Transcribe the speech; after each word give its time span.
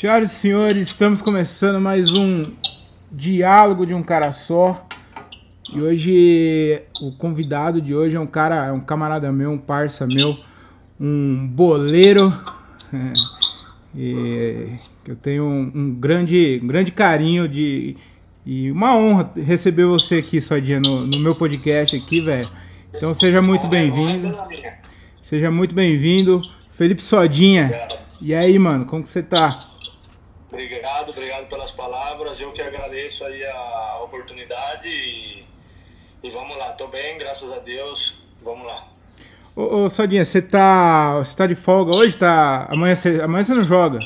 Senhoras 0.00 0.32
e 0.32 0.34
senhores, 0.34 0.86
estamos 0.86 1.20
começando 1.20 1.78
mais 1.78 2.10
um 2.10 2.46
diálogo 3.12 3.84
de 3.84 3.92
um 3.92 4.02
cara 4.02 4.32
só. 4.32 4.88
E 5.70 5.78
hoje 5.78 6.82
o 7.02 7.12
convidado 7.12 7.82
de 7.82 7.94
hoje 7.94 8.16
é 8.16 8.18
um 8.18 8.26
cara, 8.26 8.68
é 8.68 8.72
um 8.72 8.80
camarada 8.80 9.30
meu, 9.30 9.50
um 9.50 9.58
parça 9.58 10.06
meu, 10.06 10.38
um 10.98 11.46
boleiro. 11.46 12.32
e 13.94 14.70
eu 15.06 15.16
tenho 15.16 15.44
um, 15.44 15.70
um 15.74 15.94
grande, 15.94 16.58
um 16.62 16.66
grande 16.66 16.92
carinho 16.92 17.46
de 17.46 17.94
e 18.46 18.72
uma 18.72 18.96
honra 18.96 19.30
receber 19.36 19.84
você 19.84 20.16
aqui, 20.16 20.40
Sodinha, 20.40 20.80
no, 20.80 21.06
no 21.06 21.18
meu 21.18 21.34
podcast 21.34 21.94
aqui, 21.94 22.22
velho. 22.22 22.48
Então 22.94 23.12
seja 23.12 23.42
muito 23.42 23.68
bem-vindo. 23.68 24.34
Seja 25.20 25.50
muito 25.50 25.74
bem-vindo, 25.74 26.40
Felipe 26.70 27.02
Sodinha. 27.02 27.86
E 28.18 28.34
aí, 28.34 28.58
mano, 28.58 28.86
como 28.86 29.02
que 29.02 29.10
você 29.10 29.22
tá? 29.22 29.69
Obrigado, 30.52 31.10
obrigado 31.10 31.46
pelas 31.48 31.70
palavras. 31.70 32.40
Eu 32.40 32.52
que 32.52 32.60
agradeço 32.60 33.24
aí 33.24 33.44
a 33.44 34.00
oportunidade 34.02 34.88
e, 34.88 35.44
e 36.22 36.30
vamos 36.30 36.56
lá. 36.56 36.72
Tô 36.72 36.88
bem, 36.88 37.16
graças 37.18 37.50
a 37.52 37.58
Deus. 37.58 38.14
Vamos 38.42 38.66
lá. 38.66 38.88
Ô, 39.54 39.84
ô 39.84 39.90
Sodinha, 39.90 40.24
você 40.24 40.42
tá, 40.42 41.14
você 41.18 41.36
tá 41.36 41.46
de 41.46 41.54
folga 41.54 41.94
hoje? 41.94 42.16
Tá, 42.16 42.66
amanhã, 42.70 42.94
você, 42.94 43.20
amanhã 43.20 43.44
você 43.44 43.54
não 43.54 43.62
joga? 43.64 44.00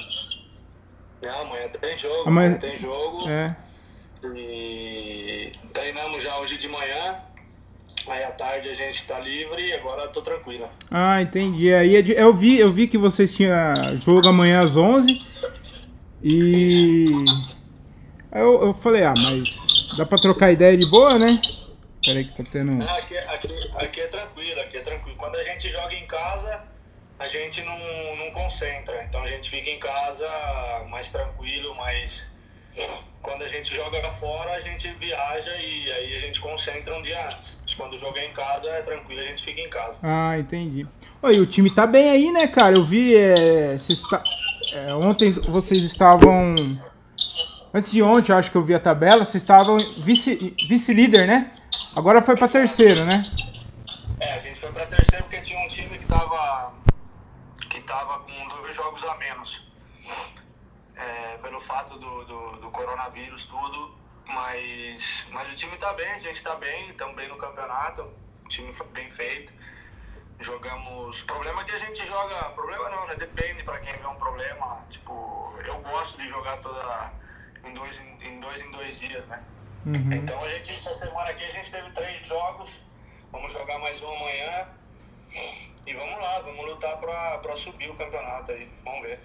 Não, 1.23 1.41
amanhã 1.43 1.69
tem 1.81 1.97
jogo, 1.99 2.29
Amanhã- 2.29 2.55
tem 2.59 2.77
jogo. 2.77 3.29
É. 3.29 3.57
E 4.37 5.53
treinamos 5.73 6.23
já 6.23 6.39
hoje 6.39 6.59
de 6.59 6.69
manhã. 6.69 7.17
Aí 8.07 8.23
à 8.23 8.31
tarde 8.33 8.69
a 8.69 8.75
gente 8.75 9.07
tá 9.07 9.19
livre 9.19 9.67
e 9.67 9.73
agora 9.73 10.09
tô 10.09 10.21
tranquilo. 10.21 10.69
Ah, 10.91 11.23
entendi. 11.23 11.73
Aí 11.73 11.97
é 11.97 12.03
eu 12.23 12.35
vi, 12.35 12.59
eu 12.59 12.71
vi 12.71 12.87
que 12.87 12.99
vocês 12.99 13.35
tinham 13.35 13.97
jogo 13.97 14.29
amanhã 14.29 14.61
às 14.61 14.77
11 14.77 15.23
e 16.25 17.25
aí 18.33 18.41
eu, 18.41 18.63
eu 18.65 18.75
falei, 18.75 19.05
ah, 19.05 19.13
mas 19.17 19.95
dá 19.99 20.07
pra 20.07 20.19
trocar 20.19 20.51
ideia 20.51 20.75
de 20.77 20.87
boa, 20.87 21.19
né? 21.19 21.41
Peraí 22.03 22.25
que 22.25 22.43
tá 22.43 22.51
tendo. 22.51 22.73
Não, 22.73 22.97
aqui, 22.97 23.17
aqui, 23.19 23.49
aqui 23.77 24.01
é 24.01 24.07
tranquilo, 24.07 24.61
aqui 24.61 24.77
é 24.79 24.81
tranquilo. 24.81 25.17
Quando 25.17 25.37
a 25.37 25.45
gente 25.45 25.71
joga 25.71 25.95
em 25.95 26.07
casa, 26.07 26.63
a 27.19 27.29
gente 27.29 27.63
não, 27.63 27.79
não 28.17 28.31
concentra. 28.33 29.05
Então 29.05 29.23
a 29.23 29.29
gente 29.29 29.51
fica 29.51 29.69
em 29.71 29.79
casa 29.79 30.27
mais 30.89 31.09
tranquilo, 31.09 31.75
mais. 31.77 32.27
Quando 33.23 33.43
a 33.43 33.49
gente 33.49 33.75
joga 33.75 34.03
fora, 34.11 34.53
a 34.53 34.61
gente 34.61 34.91
viaja 34.95 35.57
e 35.57 35.91
aí 35.93 36.17
a 36.17 36.19
gente 36.19 36.41
concentra 36.41 36.95
um 36.95 37.01
dia 37.01 37.27
antes. 37.29 37.57
Mas 37.63 37.75
quando 37.75 37.97
joga 37.97 38.23
em 38.23 38.33
casa, 38.33 38.69
é 38.69 38.83
tranquilo, 38.83 39.21
a 39.21 39.25
gente 39.25 39.43
fica 39.43 39.61
em 39.61 39.71
casa. 39.71 39.99
Ah, 40.03 40.39
entendi. 40.39 40.87
Oi, 41.23 41.41
o 41.41 41.47
time 41.47 41.71
tá 41.71 41.87
bem 41.87 42.11
aí, 42.11 42.31
né, 42.31 42.47
cara? 42.49 42.77
Eu 42.77 42.85
vi. 42.85 43.17
É, 43.17 43.79
vocês 43.79 44.03
tá- 44.03 44.23
é, 44.73 44.95
ontem 44.95 45.31
vocês 45.33 45.83
estavam. 45.85 46.55
Antes 47.73 47.91
de 47.91 48.03
ontem, 48.03 48.33
acho 48.33 48.51
que 48.51 48.57
eu 48.57 48.63
vi 48.65 48.75
a 48.75 48.79
tabela, 48.81 49.25
vocês 49.25 49.43
estavam 49.43 49.79
vice- 49.99 50.55
vice-líder, 50.69 51.27
né? 51.27 51.51
Agora 51.97 52.23
foi 52.23 52.37
pra 52.37 52.47
terceiro, 52.49 53.05
né? 53.05 53.23
É, 54.21 54.35
a 54.35 54.39
gente 54.41 54.61
foi 54.61 54.71
pra 54.71 54.87
terceiro 54.87 55.25
porque 55.25 55.41
tinha 55.41 55.59
um 55.59 55.69
time 55.69 55.99
que 55.99 56.07
tava, 56.07 56.73
que 57.71 57.81
tava 57.81 58.21
com 58.21 58.49
dois 58.61 58.77
jogos 58.77 59.03
a 59.05 59.17
menos. 59.17 59.63
É, 60.97 61.37
pelo 61.39 61.59
fato 61.61 61.99
do, 61.99 62.25
do, 62.25 62.51
do 62.61 62.71
coronavírus, 62.71 63.45
tudo. 63.45 63.95
Mas, 64.27 65.25
mas 65.33 65.53
o 65.53 65.57
time 65.57 65.77
tá 65.77 65.93
bem, 65.95 66.11
a 66.13 66.19
gente 66.19 66.43
tá 66.43 66.55
bem, 66.55 66.91
estamos 66.91 67.15
bem 67.17 67.29
no 67.29 67.37
campeonato. 67.37 68.03
O 68.45 68.49
time 68.49 68.73
foi 68.73 68.87
bem 68.89 69.11
feito. 69.11 69.53
Jogamos. 70.41 71.23
Problema 71.23 71.63
é 71.63 71.65
que 71.65 71.75
a 71.75 71.79
gente 71.79 72.07
joga. 72.07 72.37
Problema 72.51 72.89
não, 72.91 73.07
né? 73.07 73.15
Depende 73.17 73.63
pra 73.63 73.79
quem 73.79 73.97
vê 73.97 74.07
um 74.07 74.17
problema. 74.17 74.85
Tipo, 74.91 75.55
eu 75.67 75.79
gosto 75.81 76.21
de 76.21 76.29
jogar 76.29 76.59
toda. 76.59 77.13
Em 77.65 77.73
dois 77.73 77.99
em, 78.25 78.41
dois, 78.41 78.61
em 78.61 78.71
dois 78.71 78.99
dias, 78.99 79.27
né? 79.27 79.43
Uhum. 79.87 80.13
Então 80.13 80.43
a 80.43 80.51
gente, 80.51 80.73
essa 80.73 80.93
semana 80.95 81.31
aqui 81.31 81.45
a 81.45 81.51
gente 81.51 81.71
teve 81.71 81.91
três 81.91 82.27
jogos, 82.27 82.71
vamos 83.31 83.53
jogar 83.53 83.79
mais 83.79 84.01
um 84.03 84.17
amanhã 84.17 84.67
e 85.87 85.93
vamos 85.93 86.21
lá, 86.21 86.41
vamos 86.41 86.65
lutar 86.67 86.97
pra, 86.97 87.39
pra 87.39 87.57
subir 87.57 87.91
o 87.91 87.95
campeonato 87.95 88.51
aí, 88.51 88.69
vamos 88.83 89.03
ver. 89.03 89.21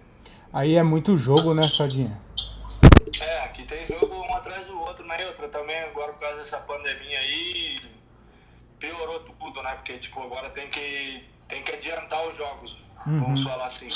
Aí 0.52 0.76
é 0.76 0.84
muito 0.84 1.18
jogo, 1.18 1.54
né, 1.54 1.68
Sodinha? 1.68 2.20
É, 3.22 3.40
aqui 3.44 3.64
tem 3.66 3.88
jogo 3.88 4.14
um 4.14 4.36
atrás 4.36 4.66
do 4.68 4.80
outro, 4.82 5.06
né? 5.06 5.26
Outra 5.28 5.48
também, 5.48 5.80
agora 5.82 6.12
por 6.12 6.20
causa 6.20 6.38
dessa 6.38 6.58
pandemia 6.60 7.20
aí, 7.20 7.76
piorou 8.80 9.20
tudo, 9.22 9.62
né? 9.64 9.74
Porque 9.76 9.98
tipo, 9.98 10.22
agora 10.22 10.50
tem 10.52 10.70
que, 10.70 11.28
tem 11.48 11.64
que 11.64 11.72
adiantar 11.74 12.28
os 12.28 12.36
jogos, 12.36 12.78
vamos 13.06 13.44
falar 13.44 13.68
assim. 13.68 13.88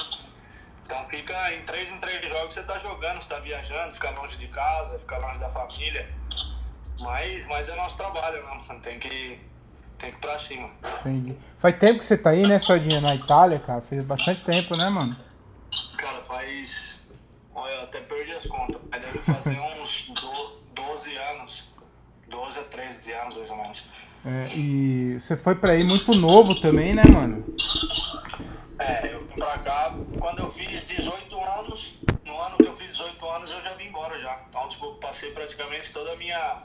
Então 0.85 1.07
fica 1.09 1.53
em 1.53 1.63
três 1.63 1.89
em 1.89 1.97
três 1.99 2.29
jogos 2.29 2.53
você 2.53 2.63
tá 2.63 2.77
jogando, 2.79 3.21
você 3.21 3.29
tá 3.29 3.39
viajando, 3.39 3.93
fica 3.93 4.09
longe 4.11 4.37
de 4.37 4.47
casa, 4.49 4.99
fica 4.99 5.17
longe 5.17 5.39
da 5.39 5.49
família. 5.49 6.09
Mas, 6.99 7.45
mas 7.47 7.67
é 7.67 7.75
nosso 7.75 7.97
trabalho, 7.97 8.43
né, 8.43 8.61
mano? 8.67 8.81
Tem 8.81 8.99
que, 8.99 9.39
tem 9.97 10.11
que 10.11 10.17
ir 10.17 10.19
pra 10.19 10.37
cima. 10.37 10.69
Entendi. 11.01 11.37
Faz 11.57 11.75
tempo 11.77 11.97
que 11.99 12.05
você 12.05 12.17
tá 12.17 12.29
aí, 12.31 12.45
né, 12.45 12.59
Sodinha, 12.59 13.01
na 13.01 13.15
Itália, 13.15 13.59
cara? 13.59 13.81
Fez 13.81 14.05
bastante 14.05 14.43
tempo, 14.43 14.75
né, 14.77 14.89
mano? 14.89 15.09
Cara, 15.97 16.21
faz. 16.23 17.01
Olha, 17.55 17.73
eu 17.73 17.83
até 17.83 17.99
perdi 18.01 18.31
as 18.33 18.45
contas. 18.45 18.79
Mas 18.91 19.01
deve 19.01 19.19
fazer 19.19 19.57
uns 19.81 20.03
do- 20.09 20.61
12 20.75 21.15
anos. 21.15 21.63
12 22.27 22.59
a 22.59 22.63
13 22.63 23.11
anos, 23.13 23.35
mais 23.37 23.49
ou 23.49 23.57
menos. 23.57 23.85
É, 24.25 24.55
e 24.55 25.19
você 25.19 25.35
foi 25.35 25.53
pra 25.55 25.71
aí 25.71 25.83
muito 25.83 26.13
novo 26.15 26.55
também, 26.61 26.93
né, 26.93 27.03
mano? 27.13 27.43
É, 28.79 29.13
eu 29.13 29.19
fui 29.19 29.35
pra 29.35 29.57
cá 29.59 29.95
quando 30.19 30.39
eu 30.39 30.47
fiz 30.47 30.81
18 30.85 31.37
anos. 31.43 31.93
No 32.25 32.39
ano 32.41 32.55
que 32.57 32.65
eu 32.65 32.73
fiz 32.75 32.91
18 32.91 33.25
anos, 33.29 33.51
eu 33.51 33.61
já 33.61 33.73
vim 33.73 33.87
embora 33.87 34.17
já. 34.19 34.39
Então, 34.49 34.67
tipo, 34.69 34.95
passei 34.95 35.31
praticamente 35.31 35.91
toda 35.91 36.13
a 36.13 36.15
minha 36.15 36.63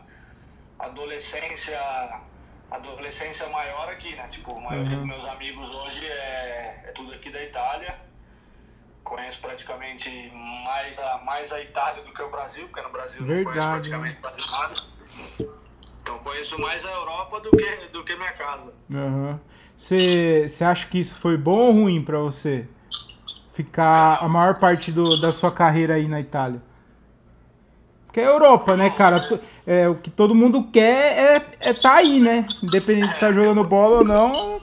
adolescência. 0.78 1.78
Adolescência 2.70 3.48
maior 3.48 3.88
aqui, 3.88 4.14
né? 4.14 4.28
Tipo, 4.28 4.52
a 4.56 4.60
maioria 4.60 4.92
Uhum. 4.98 5.06
dos 5.06 5.06
meus 5.08 5.24
amigos 5.24 5.74
hoje 5.74 6.06
é, 6.06 6.82
é 6.86 6.92
tudo 6.94 7.12
aqui 7.14 7.30
da 7.30 7.42
Itália. 7.42 7.96
Conheço 9.02 9.40
praticamente 9.40 10.30
mais 10.64 10.98
a, 10.98 11.18
mais 11.24 11.50
a 11.50 11.60
Itália 11.62 12.04
do 12.04 12.12
que 12.12 12.20
o 12.22 12.30
Brasil, 12.30 12.68
porque 12.68 12.82
no 12.82 12.90
Brasil 12.90 13.20
eu 13.22 13.26
não 13.26 13.44
conheço 13.44 13.68
Verdade, 13.68 13.88
praticamente 13.88 14.20
quase 14.20 14.50
nada. 14.50 14.82
Então 16.08 16.18
conheço 16.20 16.58
mais 16.58 16.82
a 16.86 16.90
Europa 16.90 17.38
do 17.40 17.50
que, 17.50 17.76
do 17.92 18.02
que 18.02 18.16
minha 18.16 18.32
casa. 18.32 18.72
Você 19.76 20.46
você 20.48 20.64
acha 20.64 20.88
que 20.88 20.98
isso 20.98 21.14
foi 21.14 21.36
bom 21.36 21.58
ou 21.66 21.72
ruim 21.72 22.02
pra 22.02 22.18
você? 22.18 22.66
Ficar 23.52 24.16
a 24.22 24.26
maior 24.26 24.58
parte 24.58 24.90
do, 24.90 25.18
da 25.18 25.28
sua 25.28 25.52
carreira 25.52 25.96
aí 25.96 26.08
na 26.08 26.18
Itália? 26.18 26.62
Porque 28.06 28.20
é 28.20 28.26
Europa, 28.26 28.74
né, 28.74 28.88
cara? 28.88 29.22
É, 29.66 29.86
o 29.86 29.96
que 29.96 30.08
todo 30.08 30.34
mundo 30.34 30.70
quer 30.72 31.18
é, 31.36 31.46
é 31.60 31.74
tá 31.74 31.96
aí, 31.96 32.20
né? 32.20 32.48
Independente 32.62 33.08
de 33.08 33.14
estar 33.14 33.30
jogando 33.30 33.62
bola 33.62 33.98
ou 33.98 34.04
não. 34.04 34.62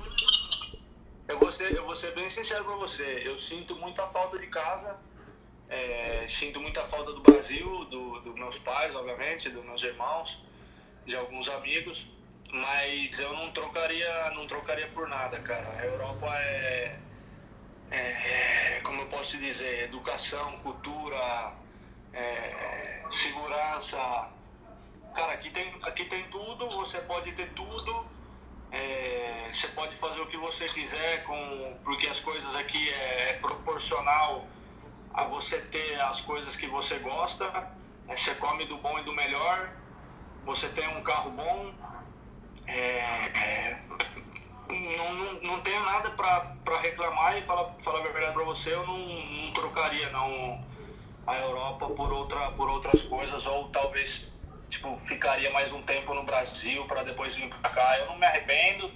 Eu 1.28 1.38
vou 1.38 1.52
ser, 1.52 1.76
eu 1.76 1.86
vou 1.86 1.96
ser 1.96 2.12
bem 2.16 2.28
sincero 2.28 2.64
pra 2.64 2.76
você. 2.78 3.22
Eu 3.24 3.38
sinto 3.38 3.76
muita 3.76 4.08
falta 4.08 4.40
de 4.40 4.48
casa. 4.48 4.98
é, 5.70 6.26
sinto 6.28 6.60
muita 6.60 6.84
falta 6.86 7.12
do 7.12 7.22
Brasil, 7.22 7.86
do- 7.86 8.20
dos 8.22 8.34
meus 8.36 8.58
pais, 8.60 8.96
obviamente, 8.96 9.50
dos 9.50 9.64
meus 9.66 9.84
irmãos, 9.84 10.40
de 11.06 11.16
alguns 11.16 11.48
amigos. 11.50 12.06
Mas 12.52 13.18
eu 13.20 13.34
não 13.34 13.52
trocaria, 13.52 14.32
não 14.32 14.48
trocaria 14.48 14.88
por 14.90 15.08
nada, 15.08 15.40
cara. 15.40 15.68
A 15.78 15.86
Europa 15.86 16.28
é, 16.40 16.98
é, 17.92 18.80
como 18.84 19.02
eu 19.02 19.08
posso 19.08 19.38
dizer, 19.38 19.86
educação, 19.86 20.58
cultura, 20.60 21.54
é, 22.14 23.04
segurança. 23.12 24.30
Cara, 25.14 25.34
aqui 25.34 25.50
tem, 25.50 25.74
aqui 25.84 26.06
tem 26.06 26.24
tudo, 26.30 26.70
você 26.70 27.00
pode 27.00 27.32
ter 27.34 27.50
tudo. 27.54 28.06
É, 28.72 29.50
você 29.54 29.68
pode 29.70 29.96
fazer 29.96 30.20
o 30.20 30.28
que 30.28 30.38
você 30.38 30.68
quiser, 30.68 31.24
com, 31.24 31.80
porque 31.84 32.08
as 32.08 32.20
coisas 32.20 32.56
aqui 32.56 32.90
é, 32.90 33.32
é 33.32 33.34
proporcional 33.34 34.46
a 35.14 35.24
você 35.26 35.60
ter 35.60 36.00
as 36.02 36.20
coisas 36.22 36.56
que 36.56 36.68
você 36.68 37.00
gosta. 37.00 37.50
né? 37.52 38.18
Você 38.18 38.36
come 38.36 38.66
do 38.66 38.78
bom 38.78 39.00
e 39.00 39.04
do 39.04 39.14
melhor. 39.14 39.72
Você 40.46 40.70
tem 40.70 40.88
um 40.96 41.02
carro 41.02 41.32
bom. 41.32 41.74
É, 42.68 42.78
é, 42.78 43.80
não, 44.70 45.14
não, 45.14 45.34
não 45.42 45.62
tenho 45.62 45.84
nada 45.84 46.12
para 46.12 46.80
reclamar 46.82 47.38
e 47.38 47.42
falar, 47.44 47.74
falar 47.84 48.00
a 48.00 48.04
verdade 48.04 48.34
para 48.34 48.44
você, 48.44 48.74
eu 48.74 48.86
não, 48.86 48.98
não 48.98 49.54
trocaria 49.54 50.10
não 50.10 50.64
a 51.28 51.38
Europa 51.38 51.88
por, 51.90 52.12
outra, 52.12 52.52
por 52.52 52.70
outras 52.70 53.02
coisas, 53.04 53.46
ou 53.46 53.70
talvez 53.70 54.32
tipo, 54.70 55.00
ficaria 55.06 55.52
mais 55.52 55.72
um 55.72 55.82
tempo 55.82 56.14
no 56.14 56.24
Brasil 56.24 56.86
para 56.86 57.04
depois 57.04 57.36
vir 57.36 57.50
para 57.50 57.70
cá. 57.70 58.00
Eu 58.00 58.08
não 58.08 58.18
me 58.18 58.26
arrependo. 58.26 58.92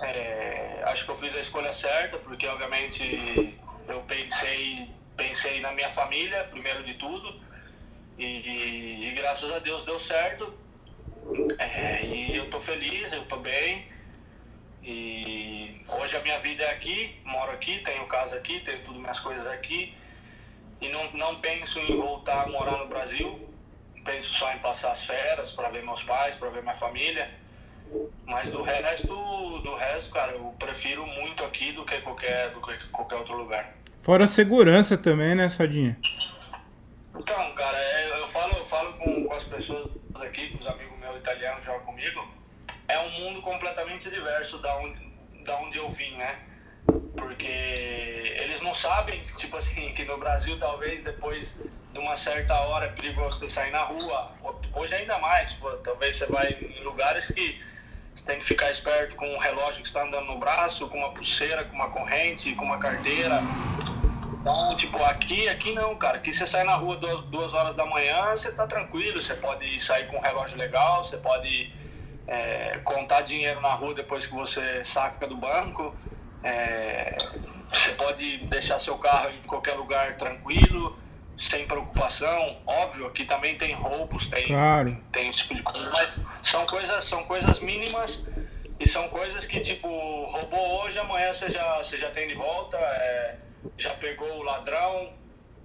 É, 0.00 0.82
acho 0.86 1.04
que 1.04 1.10
eu 1.10 1.16
fiz 1.16 1.34
a 1.36 1.40
escolha 1.40 1.72
certa, 1.72 2.18
porque 2.18 2.46
obviamente 2.46 3.58
eu 3.86 4.00
pensei, 4.02 4.88
pensei 5.16 5.60
na 5.60 5.72
minha 5.72 5.90
família, 5.90 6.44
primeiro 6.44 6.82
de 6.82 6.94
tudo, 6.94 7.40
e, 8.18 9.08
e 9.08 9.12
graças 9.12 9.50
a 9.52 9.58
Deus 9.60 9.84
deu 9.84 9.98
certo. 9.98 10.63
É, 11.58 12.04
e 12.04 12.36
eu 12.36 12.48
tô 12.50 12.60
feliz, 12.60 13.12
eu 13.12 13.24
tô 13.24 13.36
bem. 13.36 13.86
E 14.82 15.80
hoje 15.88 16.16
a 16.16 16.20
minha 16.20 16.38
vida 16.38 16.62
é 16.62 16.70
aqui, 16.72 17.16
moro 17.24 17.52
aqui, 17.52 17.78
tenho 17.80 18.06
casa 18.06 18.36
aqui, 18.36 18.60
tenho 18.60 18.80
tudo 18.80 19.00
minhas 19.00 19.18
coisas 19.20 19.46
aqui. 19.46 19.94
e 20.80 20.88
não, 20.90 21.10
não 21.12 21.40
penso 21.40 21.78
em 21.78 21.96
voltar 21.96 22.42
a 22.42 22.48
morar 22.48 22.78
no 22.78 22.86
Brasil. 22.86 23.48
Penso 24.04 24.34
só 24.34 24.52
em 24.52 24.58
passar 24.58 24.90
as 24.92 25.04
férias 25.04 25.50
para 25.50 25.70
ver 25.70 25.82
meus 25.82 26.02
pais, 26.02 26.34
para 26.34 26.50
ver 26.50 26.62
minha 26.62 26.74
família. 26.74 27.30
Mas 28.26 28.50
do 28.50 28.62
resto, 28.62 29.06
do 29.62 29.74
resto, 29.76 30.10
cara, 30.10 30.32
eu 30.32 30.54
prefiro 30.58 31.06
muito 31.06 31.42
aqui 31.44 31.72
do 31.72 31.84
que 31.84 31.98
qualquer, 32.00 32.50
do 32.50 32.60
que 32.60 32.88
qualquer 32.88 33.16
outro 33.16 33.36
lugar. 33.36 33.74
Fora 34.02 34.24
a 34.24 34.26
segurança 34.26 34.98
também, 34.98 35.34
né, 35.34 35.48
Sodinha? 35.48 35.96
Então, 37.18 37.54
cara, 37.54 37.78
é, 37.78 38.20
eu 38.20 38.26
falo, 38.26 38.56
eu 38.56 38.64
falo 38.64 38.92
com, 38.94 39.24
com 39.24 39.34
as 39.34 39.44
pessoas 39.44 39.90
aqui, 40.14 40.50
com 40.50 40.60
os 40.60 40.66
amigos 40.66 40.98
meus 40.98 41.16
italianos 41.16 41.60
que 41.60 41.66
jogam 41.66 41.84
comigo, 41.84 42.28
é 42.88 42.98
um 42.98 43.10
mundo 43.10 43.42
completamente 43.42 44.10
diverso 44.10 44.58
da 44.58 44.76
onde, 44.76 45.00
da 45.44 45.56
onde 45.58 45.78
eu 45.78 45.88
vim, 45.88 46.16
né? 46.16 46.38
Porque 47.16 47.46
eles 47.46 48.60
não 48.60 48.74
sabem, 48.74 49.22
tipo 49.36 49.56
assim, 49.56 49.92
que 49.94 50.04
no 50.04 50.18
Brasil 50.18 50.58
talvez 50.58 51.02
depois 51.02 51.56
de 51.92 51.98
uma 51.98 52.16
certa 52.16 52.54
hora 52.60 52.86
é 52.86 52.88
perigoso 52.90 53.38
você 53.38 53.48
sair 53.48 53.70
na 53.70 53.84
rua. 53.84 54.32
Hoje 54.74 54.94
ainda 54.94 55.16
mais, 55.18 55.52
pô, 55.54 55.70
talvez 55.78 56.16
você 56.16 56.26
vai 56.26 56.52
em 56.52 56.82
lugares 56.82 57.26
que 57.26 57.60
você 58.14 58.24
tem 58.24 58.38
que 58.38 58.44
ficar 58.44 58.70
esperto 58.70 59.14
com 59.16 59.26
um 59.26 59.38
relógio 59.38 59.80
que 59.80 59.88
está 59.88 60.02
andando 60.02 60.26
no 60.26 60.38
braço, 60.38 60.88
com 60.88 60.98
uma 60.98 61.14
pulseira, 61.14 61.64
com 61.64 61.74
uma 61.74 61.90
corrente, 61.90 62.54
com 62.54 62.64
uma 62.64 62.78
carteira. 62.78 63.44
Então, 64.44 64.76
tipo, 64.76 65.02
aqui, 65.02 65.48
aqui 65.48 65.72
não, 65.72 65.96
cara. 65.96 66.18
Aqui 66.18 66.30
você 66.30 66.46
sai 66.46 66.64
na 66.64 66.74
rua 66.74 66.98
duas, 66.98 67.24
duas 67.30 67.54
horas 67.54 67.74
da 67.74 67.86
manhã, 67.86 68.32
você 68.32 68.52
tá 68.52 68.66
tranquilo, 68.66 69.22
você 69.22 69.34
pode 69.36 69.80
sair 69.80 70.06
com 70.08 70.18
um 70.18 70.20
relógio 70.20 70.58
legal, 70.58 71.02
você 71.02 71.16
pode 71.16 71.72
é, 72.26 72.78
contar 72.84 73.22
dinheiro 73.22 73.62
na 73.62 73.72
rua 73.72 73.94
depois 73.94 74.26
que 74.26 74.34
você 74.34 74.84
saca 74.84 75.26
do 75.26 75.38
banco. 75.38 75.96
É, 76.42 77.16
você 77.72 77.92
pode 77.92 78.46
deixar 78.48 78.78
seu 78.78 78.98
carro 78.98 79.30
em 79.30 79.40
qualquer 79.44 79.76
lugar 79.76 80.18
tranquilo, 80.18 80.98
sem 81.38 81.66
preocupação. 81.66 82.62
Óbvio, 82.66 83.06
aqui 83.06 83.24
também 83.24 83.56
tem 83.56 83.72
roubos, 83.72 84.26
tem, 84.26 84.46
claro. 84.48 85.02
tem 85.10 85.30
esse 85.30 85.38
tipo 85.38 85.54
de 85.54 85.62
coisa, 85.62 85.90
mas 85.90 86.10
são 86.42 86.66
coisas, 86.66 87.04
são 87.04 87.24
coisas 87.24 87.60
mínimas 87.60 88.20
e 88.78 88.86
são 88.86 89.08
coisas 89.08 89.46
que, 89.46 89.60
tipo, 89.60 89.88
roubou 89.88 90.82
hoje, 90.82 90.98
amanhã 90.98 91.32
você 91.32 91.50
já, 91.50 91.78
você 91.78 91.96
já 91.96 92.10
tem 92.10 92.28
de 92.28 92.34
volta. 92.34 92.76
É, 92.76 93.53
já 93.76 93.94
pegou 93.94 94.28
o 94.38 94.42
ladrão, 94.42 95.12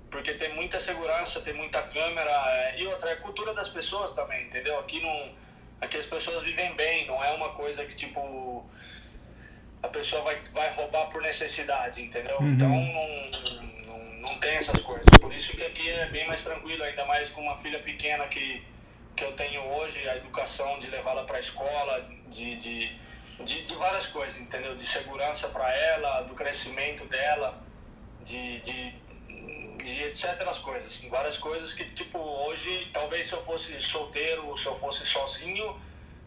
porque 0.10 0.34
tem 0.34 0.54
muita 0.54 0.80
segurança, 0.80 1.42
tem 1.42 1.54
muita 1.54 1.82
câmera. 1.84 2.32
É, 2.48 2.80
e 2.80 2.88
outra, 2.88 3.12
é 3.12 3.14
a 3.14 3.18
cultura 3.18 3.54
das 3.54 3.70
pessoas 3.70 4.12
também, 4.12 4.46
entendeu? 4.46 4.80
Aqui, 4.80 5.02
não, 5.02 5.32
aqui 5.82 5.98
as 5.98 6.06
pessoas 6.06 6.44
vivem 6.44 6.74
bem, 6.76 7.06
não 7.08 7.24
é 7.24 7.32
uma 7.32 7.50
coisa 7.50 7.86
que 7.86 7.96
tipo. 7.96 8.70
A 9.82 9.88
pessoa 9.88 10.22
vai, 10.24 10.36
vai 10.52 10.74
roubar 10.74 11.08
por 11.08 11.22
necessidade, 11.22 12.02
entendeu? 12.02 12.38
Uhum. 12.42 12.54
Então 12.54 12.70
não, 12.70 13.86
não, 13.86 14.14
não 14.16 14.40
tem 14.40 14.56
essas 14.58 14.82
coisas. 14.82 15.06
Por 15.22 15.34
isso 15.34 15.56
que 15.56 15.64
aqui 15.64 15.90
é 15.90 16.06
bem 16.08 16.28
mais 16.28 16.44
tranquilo, 16.44 16.84
ainda 16.84 17.06
mais 17.06 17.30
com 17.30 17.42
uma 17.42 17.56
filha 17.56 17.80
pequena 17.80 18.28
que, 18.28 18.62
que 19.16 19.24
eu 19.24 19.32
tenho 19.34 19.62
hoje, 19.62 20.10
a 20.10 20.18
educação 20.18 20.80
de 20.80 20.88
levá-la 20.88 21.24
para 21.24 21.38
a 21.38 21.40
escola, 21.40 22.06
de, 22.28 22.58
de, 22.58 22.92
de, 23.46 23.66
de 23.66 23.76
várias 23.76 24.06
coisas, 24.08 24.36
entendeu? 24.36 24.76
De 24.76 24.86
segurança 24.86 25.48
para 25.48 25.74
ela, 25.74 26.24
do 26.24 26.36
crescimento 26.36 27.06
dela 27.06 27.69
de, 28.30 28.60
de, 28.60 28.94
de 29.84 30.04
etc. 30.04 30.48
As 30.48 30.60
coisas. 30.60 30.98
Várias 31.10 31.38
coisas 31.38 31.74
que, 31.74 31.84
tipo, 31.86 32.20
hoje, 32.20 32.90
talvez 32.94 33.28
se 33.28 33.34
eu 33.34 33.42
fosse 33.42 33.82
solteiro, 33.82 34.56
se 34.58 34.68
eu 34.68 34.76
fosse 34.76 35.06
sozinho, 35.06 35.76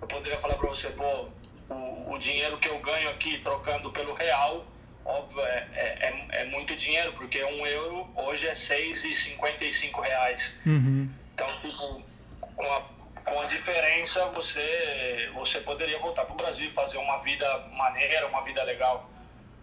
eu 0.00 0.08
poderia 0.08 0.38
falar 0.38 0.56
para 0.56 0.68
você, 0.68 0.90
pô, 0.90 1.28
o, 1.70 2.12
o 2.12 2.18
dinheiro 2.18 2.58
que 2.58 2.68
eu 2.68 2.78
ganho 2.80 3.08
aqui 3.10 3.38
trocando 3.38 3.90
pelo 3.92 4.14
real, 4.14 4.66
óbvio, 5.04 5.40
é, 5.42 5.68
é, 5.74 5.86
é, 6.08 6.42
é 6.42 6.44
muito 6.46 6.74
dinheiro, 6.74 7.12
porque 7.12 7.42
um 7.44 7.66
euro 7.66 8.10
hoje 8.16 8.46
é 8.46 8.52
6,55 8.52 10.00
reais. 10.00 10.54
Uhum. 10.66 11.08
Então, 11.34 11.46
tipo, 11.46 12.02
com 12.40 12.72
a, 12.72 12.82
com 13.24 13.40
a 13.40 13.46
diferença, 13.46 14.26
você, 14.26 15.30
você 15.34 15.60
poderia 15.60 15.98
voltar 15.98 16.24
para 16.24 16.34
o 16.34 16.36
Brasil 16.36 16.66
e 16.66 16.70
fazer 16.70 16.98
uma 16.98 17.18
vida 17.18 17.58
maneira, 17.72 18.26
uma 18.26 18.42
vida 18.42 18.62
legal 18.64 19.08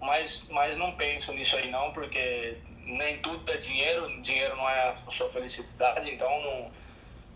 mas, 0.02 0.44
mas 0.50 0.78
não 0.78 0.94
penso 0.94 1.32
nisso 1.34 1.56
aí 1.56 1.70
não, 1.70 1.92
porque 1.92 2.58
nem 2.86 3.18
tudo 3.18 3.50
é 3.52 3.58
dinheiro, 3.58 4.22
dinheiro 4.22 4.56
não 4.56 4.68
é 4.70 4.90
a 4.90 5.12
sua 5.12 5.30
felicidade, 5.30 6.10
então 6.10 6.30
não, 6.42 6.72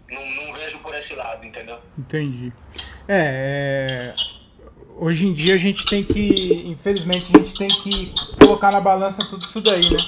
não, 0.09 0.45
não 0.45 0.53
vejo 0.53 0.79
por 0.79 0.95
esse 0.95 1.13
lado, 1.13 1.45
entendeu? 1.45 1.79
Entendi. 1.97 2.51
É, 3.07 4.13
é, 4.13 4.15
hoje 4.95 5.27
em 5.27 5.33
dia 5.33 5.53
a 5.53 5.57
gente 5.57 5.85
tem 5.85 6.03
que, 6.03 6.63
infelizmente, 6.65 7.31
a 7.35 7.39
gente 7.39 7.53
tem 7.53 7.69
que 7.69 8.13
colocar 8.39 8.71
na 8.71 8.81
balança 8.81 9.25
tudo 9.29 9.43
isso 9.43 9.61
daí, 9.61 9.89
né? 9.89 9.99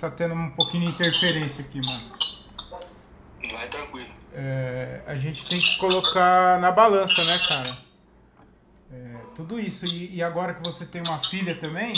Tá 0.00 0.10
tendo 0.10 0.34
um 0.34 0.50
pouquinho 0.50 0.86
de 0.86 0.92
interferência 0.92 1.64
aqui, 1.64 1.80
mano. 1.80 2.12
Vai 3.52 3.68
tranquilo. 3.68 4.08
É, 4.32 5.02
a 5.06 5.14
gente 5.16 5.44
tem 5.44 5.58
que 5.58 5.76
colocar 5.78 6.58
na 6.60 6.70
balança, 6.70 7.22
né, 7.24 7.38
cara? 7.46 7.89
Tudo 9.34 9.58
isso. 9.58 9.86
E, 9.86 10.16
e, 10.16 10.22
agora 10.22 10.54
que 10.54 10.62
você 10.62 10.86
tem 10.86 11.02
uma 11.06 11.18
filha 11.24 11.58
também, 11.58 11.94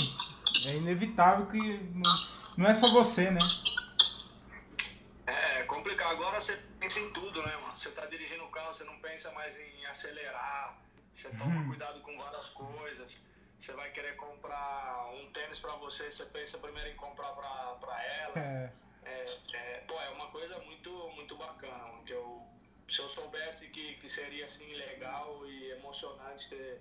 é 0.67 0.77
inevitável 0.77 1.47
que 1.47 1.59
não, 1.59 2.13
não 2.59 2.71
é 2.71 2.75
só 2.75 2.91
você, 2.91 3.31
né? 3.31 3.41
É, 5.27 5.61
é 5.61 5.63
complicado. 5.65 6.13
Agora 6.13 6.41
você 6.41 6.57
pensa 6.79 6.99
em 7.01 7.13
tudo, 7.13 7.43
né, 7.43 7.57
mano? 7.57 7.77
Você 7.77 7.91
tá 7.91 8.07
dirigindo 8.07 8.45
o 8.45 8.51
carro, 8.51 8.75
você 8.75 8.85
não 8.85 8.99
pensa 8.99 9.31
mais 9.33 9.55
em 9.59 9.87
acelerar, 9.87 10.79
você 11.15 11.29
toma 11.31 11.61
hum. 11.61 11.69
cuidado 11.69 12.01
com 12.01 12.17
várias 12.19 12.49
coisas. 12.51 13.21
Você 13.59 13.73
vai 13.75 13.91
querer 13.93 14.17
comprar 14.17 15.09
um 15.15 15.31
tênis 15.33 15.61
pra 15.61 15.77
você, 15.77 16.11
você 16.11 16.25
pensa 16.27 16.59
primeiro 16.59 16.91
em 16.91 16.97
comprar 16.97 17.29
pra, 17.33 17.77
pra 17.81 18.05
ela. 18.05 18.39
É. 18.39 18.73
É, 19.05 19.25
é, 19.55 19.85
pô, 19.87 20.01
é 20.01 20.11
uma 20.11 20.29
coisa 20.29 20.59
muito, 20.61 20.91
muito 21.15 21.37
bacana, 21.37 22.03
que 22.05 22.13
eu, 22.13 22.43
se 22.89 23.01
eu 23.01 23.09
soubesse 23.11 23.69
que, 23.69 23.95
que 23.95 24.09
seria 24.09 24.47
assim 24.47 24.73
legal 24.75 25.45
e 25.47 25.71
emocionante 25.73 26.49
ter 26.49 26.81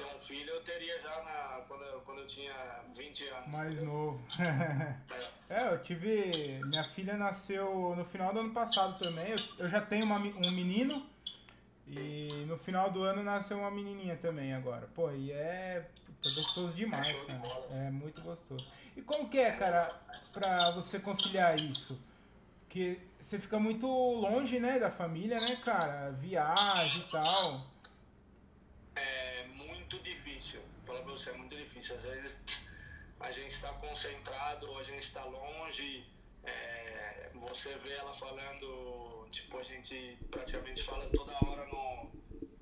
ter 0.00 0.16
um 0.16 0.20
filho, 0.20 0.50
eu 0.50 0.62
teria 0.62 1.00
já 1.02 1.22
na, 1.22 1.62
quando, 1.68 1.82
eu, 1.82 2.00
quando 2.00 2.20
eu 2.20 2.26
tinha 2.26 2.54
20 2.94 3.28
anos. 3.28 3.48
Mais 3.48 3.82
novo. 3.82 4.20
é, 5.48 5.72
eu 5.72 5.82
tive. 5.82 6.60
Minha 6.64 6.84
filha 6.90 7.16
nasceu 7.16 7.94
no 7.96 8.04
final 8.06 8.32
do 8.32 8.40
ano 8.40 8.52
passado 8.52 8.98
também. 8.98 9.30
Eu, 9.30 9.38
eu 9.58 9.68
já 9.68 9.80
tenho 9.80 10.06
uma, 10.06 10.16
um 10.16 10.50
menino. 10.50 11.06
E 11.86 12.44
no 12.46 12.56
final 12.56 12.90
do 12.90 13.02
ano 13.02 13.22
nasceu 13.22 13.58
uma 13.58 13.70
menininha 13.70 14.16
também 14.16 14.54
agora. 14.54 14.88
Pô, 14.94 15.10
e 15.10 15.32
é, 15.32 15.88
é 16.24 16.34
gostoso 16.34 16.72
demais, 16.72 17.08
é 17.08 17.24
cara. 17.24 17.66
É 17.72 17.90
muito 17.90 18.22
gostoso. 18.22 18.64
E 18.96 19.02
como 19.02 19.28
que 19.28 19.38
é, 19.38 19.50
cara, 19.50 19.92
pra 20.32 20.70
você 20.70 21.00
conciliar 21.00 21.58
isso? 21.58 22.00
Porque 22.60 23.00
você 23.18 23.40
fica 23.40 23.58
muito 23.58 23.88
longe, 23.88 24.60
né, 24.60 24.78
da 24.78 24.88
família, 24.88 25.40
né, 25.40 25.56
cara? 25.64 26.12
Viagem 26.12 27.00
e 27.00 27.10
tal. 27.10 27.66
É 31.28 31.32
muito 31.32 31.56
difícil. 31.56 31.96
Às 31.96 32.02
vezes 32.02 32.36
a 33.20 33.30
gente 33.30 33.54
está 33.54 33.72
concentrado, 33.74 34.78
a 34.78 34.82
gente 34.82 35.04
está 35.04 35.24
longe, 35.24 36.04
é, 36.44 37.30
você 37.34 37.74
vê 37.76 37.92
ela 37.92 38.14
falando, 38.14 39.28
tipo, 39.30 39.58
a 39.58 39.62
gente 39.62 40.18
praticamente 40.30 40.82
fala 40.82 41.06
toda 41.10 41.32
hora 41.44 41.66
no, 41.66 42.10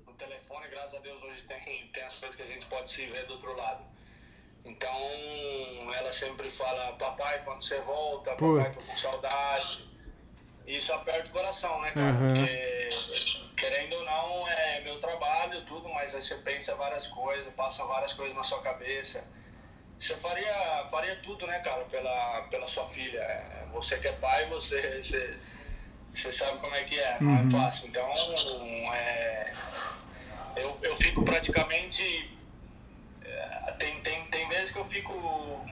no 0.05 0.13
telefone, 0.13 0.67
graças 0.67 0.95
a 0.95 0.99
Deus 0.99 1.21
hoje 1.23 1.43
tem, 1.43 1.87
tem 1.87 2.03
as 2.03 2.17
coisas 2.19 2.35
que 2.35 2.43
a 2.43 2.47
gente 2.47 2.65
pode 2.65 2.91
se 2.91 3.05
ver 3.05 3.25
do 3.25 3.33
outro 3.33 3.55
lado. 3.55 3.85
Então 4.65 5.93
ela 5.95 6.11
sempre 6.11 6.49
fala, 6.49 6.93
papai, 6.97 7.43
quando 7.45 7.63
você 7.63 7.79
volta, 7.81 8.31
papai, 8.31 8.69
tô 8.71 8.75
com 8.75 8.81
saudade. 8.81 9.88
Isso 10.69 10.93
aperta 10.93 11.27
o 11.27 11.31
coração, 11.31 11.81
né, 11.81 11.91
cara? 11.91 12.11
Uhum. 12.11 12.33
Porque 12.35 12.89
querendo 13.57 13.93
ou 13.93 14.05
não, 14.05 14.47
é 14.47 14.81
meu 14.81 14.99
trabalho, 14.99 15.65
tudo, 15.65 15.89
mas 15.89 16.13
aí 16.13 16.21
você 16.21 16.35
pensa 16.35 16.75
várias 16.75 17.07
coisas, 17.07 17.51
passa 17.55 17.83
várias 17.85 18.13
coisas 18.13 18.35
na 18.35 18.43
sua 18.43 18.61
cabeça. 18.61 19.23
Você 19.97 20.15
faria, 20.15 20.85
faria 20.89 21.15
tudo, 21.17 21.45
né, 21.47 21.59
cara, 21.59 21.83
pela, 21.85 22.43
pela 22.51 22.67
sua 22.67 22.85
filha. 22.85 23.19
É, 23.19 23.65
você 23.73 23.97
que 23.97 24.07
é 24.07 24.11
pai, 24.13 24.47
você, 24.47 25.01
você, 25.01 25.37
você 26.13 26.31
sabe 26.31 26.59
como 26.59 26.73
é 26.75 26.83
que 26.83 26.99
é, 26.99 27.17
não 27.19 27.35
é 27.35 27.41
uhum. 27.41 27.49
fácil. 27.49 27.87
Então, 27.87 28.13
é, 28.93 29.53
eu, 30.55 30.77
eu 30.83 30.95
fico 30.95 31.23
praticamente. 31.25 32.31
É, 33.25 33.71
tem, 33.79 33.99
tem, 34.01 34.23
tem 34.25 34.47
vezes 34.47 34.69
que 34.69 34.77
eu 34.77 34.85
fico 34.85 35.13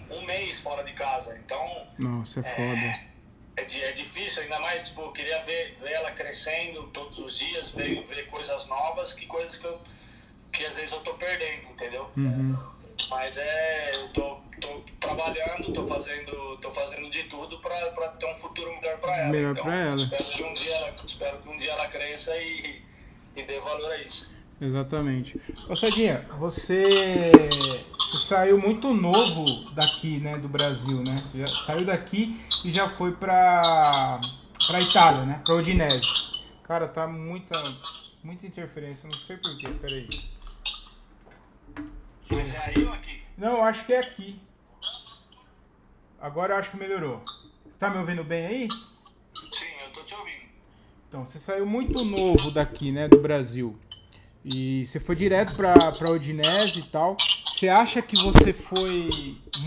um 0.09 0.21
mês 0.25 0.59
fora 0.59 0.83
de 0.83 0.93
casa, 0.93 1.37
então. 1.37 1.87
Nossa, 1.99 2.39
é 2.39 2.43
foda. 2.43 2.79
É, 2.79 3.07
é, 3.57 3.61
é 3.61 3.91
difícil, 3.91 4.43
ainda 4.43 4.59
mais, 4.59 4.83
tipo, 4.83 5.01
eu 5.01 5.11
queria 5.11 5.39
ver, 5.41 5.75
ver 5.81 5.91
ela 5.91 6.11
crescendo 6.11 6.83
todos 6.93 7.17
os 7.17 7.37
dias, 7.37 7.71
ver, 7.71 8.01
ver 8.03 8.27
coisas 8.27 8.65
novas, 8.67 9.13
que 9.13 9.25
coisas 9.25 9.57
que 9.57 9.65
eu, 9.65 9.81
que 10.53 10.65
às 10.65 10.75
vezes 10.75 10.91
eu 10.91 10.99
tô 10.99 11.15
perdendo, 11.15 11.67
entendeu? 11.71 12.09
Uhum. 12.15 12.55
Mas 13.09 13.35
é, 13.35 13.95
eu 13.95 14.09
tô, 14.13 14.37
tô 14.61 14.83
trabalhando, 14.99 15.73
tô 15.73 15.83
fazendo, 15.83 16.57
tô 16.57 16.71
fazendo 16.71 17.09
de 17.09 17.23
tudo 17.23 17.59
pra, 17.59 17.75
pra 17.91 18.09
ter 18.09 18.25
um 18.25 18.35
futuro 18.35 18.75
melhor 18.75 18.97
pra 18.99 19.17
ela. 19.17 19.29
Melhor 19.29 19.51
então, 19.51 19.63
pra 19.63 19.75
ela. 19.75 19.95
Espero 19.95 20.25
que 20.25 20.43
um 20.43 20.53
dia 20.53 20.75
ela, 20.75 20.95
espero 21.05 21.37
que 21.39 21.49
um 21.49 21.57
dia 21.57 21.71
ela 21.71 21.87
cresça 21.87 22.37
e, 22.37 22.81
e 23.35 23.43
dê 23.43 23.59
valor 23.59 23.91
a 23.91 23.97
isso. 23.97 24.29
Exatamente. 24.59 25.39
Ô 25.69 25.75
Sadinha, 25.75 26.25
você 26.37 27.31
você 27.97 28.17
saiu 28.17 28.57
muito 28.57 28.93
novo 28.93 29.45
daqui, 29.71 30.19
né, 30.19 30.37
do 30.37 30.47
Brasil, 30.47 31.03
né? 31.03 31.21
Você 31.23 31.39
já 31.39 31.47
saiu 31.47 31.85
daqui 31.85 32.39
e 32.63 32.71
já 32.71 32.89
foi 32.89 33.11
pra, 33.11 34.19
pra 34.65 34.81
Itália, 34.81 35.25
né? 35.25 35.41
Pra 35.43 35.55
Udinese. 35.55 36.07
Cara, 36.63 36.87
tá 36.87 37.05
muita, 37.05 37.61
muita 38.23 38.47
interferência, 38.47 39.07
não 39.07 39.13
sei 39.13 39.37
porquê, 39.37 39.67
peraí. 39.81 40.07
Mas 42.31 42.49
é 42.49 42.57
aí 42.57 42.85
ou 42.85 42.93
aqui? 42.93 43.21
Não, 43.37 43.63
acho 43.63 43.85
que 43.85 43.93
é 43.93 43.99
aqui. 43.99 44.39
Agora 46.19 46.53
eu 46.53 46.57
acho 46.57 46.71
que 46.71 46.77
melhorou. 46.77 47.21
Você 47.65 47.77
tá 47.77 47.89
me 47.89 47.99
ouvindo 47.99 48.23
bem 48.23 48.45
aí? 48.45 48.67
Sim, 48.69 49.85
eu 49.85 49.93
tô 49.93 50.01
te 50.03 50.13
ouvindo. 50.15 50.47
Então, 51.07 51.25
você 51.25 51.39
saiu 51.39 51.65
muito 51.65 52.03
novo 52.03 52.51
daqui, 52.51 52.91
né, 52.91 53.07
do 53.07 53.19
Brasil. 53.19 53.77
E 54.49 54.85
você 54.85 54.97
foi 54.97 55.13
direto 55.15 55.55
pra, 55.55 55.91
pra 55.91 56.09
Udinese 56.09 56.79
e 56.79 56.83
tal. 56.83 57.17
Você 57.45 57.67
acha 57.67 58.01
que 58.01 58.15
você 58.15 58.53
foi 58.53 59.09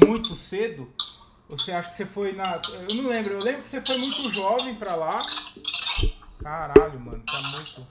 muito 0.02 0.34
cedo? 0.37 0.90
Ou 1.49 1.58
você 1.58 1.70
acha 1.72 1.90
que 1.90 1.96
você 1.96 2.06
foi 2.06 2.32
na. 2.32 2.60
Eu 2.88 2.94
não 2.94 3.10
lembro, 3.10 3.34
eu 3.34 3.40
lembro 3.40 3.62
que 3.62 3.68
você 3.68 3.80
foi 3.82 3.99
muito 3.99 4.30
jovem 4.32 4.75
pra 4.76 4.94
lá. 4.94 5.26
Caralho, 6.38 6.99
mano, 6.99 7.22
tá 7.26 7.42
muito. 7.42 7.87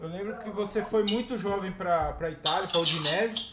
Eu 0.00 0.08
lembro 0.08 0.38
que 0.38 0.48
você 0.48 0.82
foi 0.82 1.02
muito 1.04 1.36
jovem 1.36 1.72
pra, 1.72 2.12
pra 2.14 2.30
Itália, 2.30 2.66
pra 2.66 2.80
Udinese. 2.80 3.50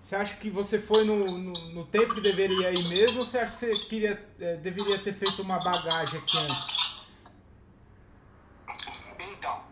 Você 0.00 0.14
acha 0.14 0.36
que 0.36 0.50
você 0.50 0.78
foi 0.78 1.02
no, 1.04 1.16
no, 1.36 1.52
no 1.74 1.86
tempo 1.86 2.14
que 2.14 2.20
deveria 2.20 2.70
ir 2.70 2.86
mesmo? 2.88 3.20
Ou 3.20 3.26
você 3.26 3.38
acha 3.38 3.50
que 3.52 3.58
você 3.58 3.74
queria, 3.88 4.24
eh, 4.38 4.56
deveria 4.58 4.98
ter 4.98 5.14
feito 5.14 5.42
uma 5.42 5.58
bagagem 5.58 6.20
aqui 6.20 6.38
antes? 6.38 7.02
Então, 9.18 9.62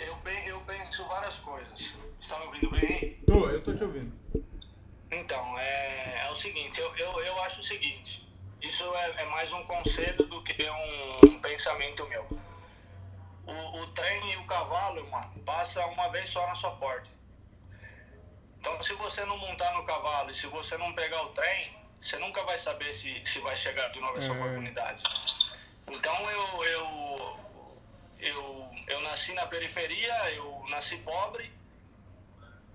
eu, 0.00 0.16
pen- 0.24 0.46
eu 0.46 0.58
penso 0.60 1.04
várias 1.06 1.34
coisas. 1.34 1.68
Você 1.78 2.28
tá 2.28 2.38
me 2.40 2.46
ouvindo 2.66 2.70
bem? 2.70 3.18
Tô, 3.26 3.48
eu 3.48 3.62
tô 3.62 3.74
te 3.74 3.84
ouvindo. 3.84 4.16
Então, 5.10 5.58
é, 5.58 6.26
é 6.26 6.30
o 6.30 6.36
seguinte, 6.36 6.80
eu, 6.80 6.94
eu, 6.96 7.20
eu 7.20 7.42
acho 7.42 7.60
o 7.60 7.64
seguinte, 7.64 8.26
isso 8.62 8.84
é, 8.94 9.22
é 9.22 9.24
mais 9.26 9.50
um 9.52 9.62
conselho 9.64 10.26
do 10.26 10.42
que 10.42 10.68
um, 10.68 11.20
um 11.30 11.40
pensamento 11.40 12.06
meu. 12.08 12.26
O, 13.46 13.80
o 13.80 13.86
trem 13.88 14.32
e 14.32 14.36
o 14.36 14.44
cavalo, 14.44 15.08
mano, 15.10 15.42
passa 15.44 15.84
uma 15.86 16.08
vez 16.08 16.28
só 16.28 16.46
na 16.46 16.54
sua 16.54 16.72
porta. 16.72 17.08
Então, 18.60 18.82
se 18.82 18.92
você 18.94 19.24
não 19.24 19.38
montar 19.38 19.72
no 19.74 19.84
cavalo 19.84 20.30
e 20.30 20.34
se 20.34 20.46
você 20.48 20.76
não 20.76 20.92
pegar 20.92 21.22
o 21.22 21.28
trem, 21.30 21.72
você 22.00 22.18
nunca 22.18 22.42
vai 22.42 22.58
saber 22.58 22.92
se, 22.92 23.24
se 23.24 23.38
vai 23.40 23.56
chegar 23.56 23.88
de 23.88 24.00
novo 24.00 24.18
essa 24.18 24.32
É. 24.32 24.36
oportunidade. 24.36 25.02
Então, 25.90 26.30
eu, 26.30 26.64
eu, 26.64 27.40
eu, 28.18 28.70
eu 28.88 29.00
nasci 29.00 29.32
na 29.32 29.46
periferia, 29.46 30.30
eu 30.32 30.66
nasci 30.68 30.98
pobre, 30.98 31.50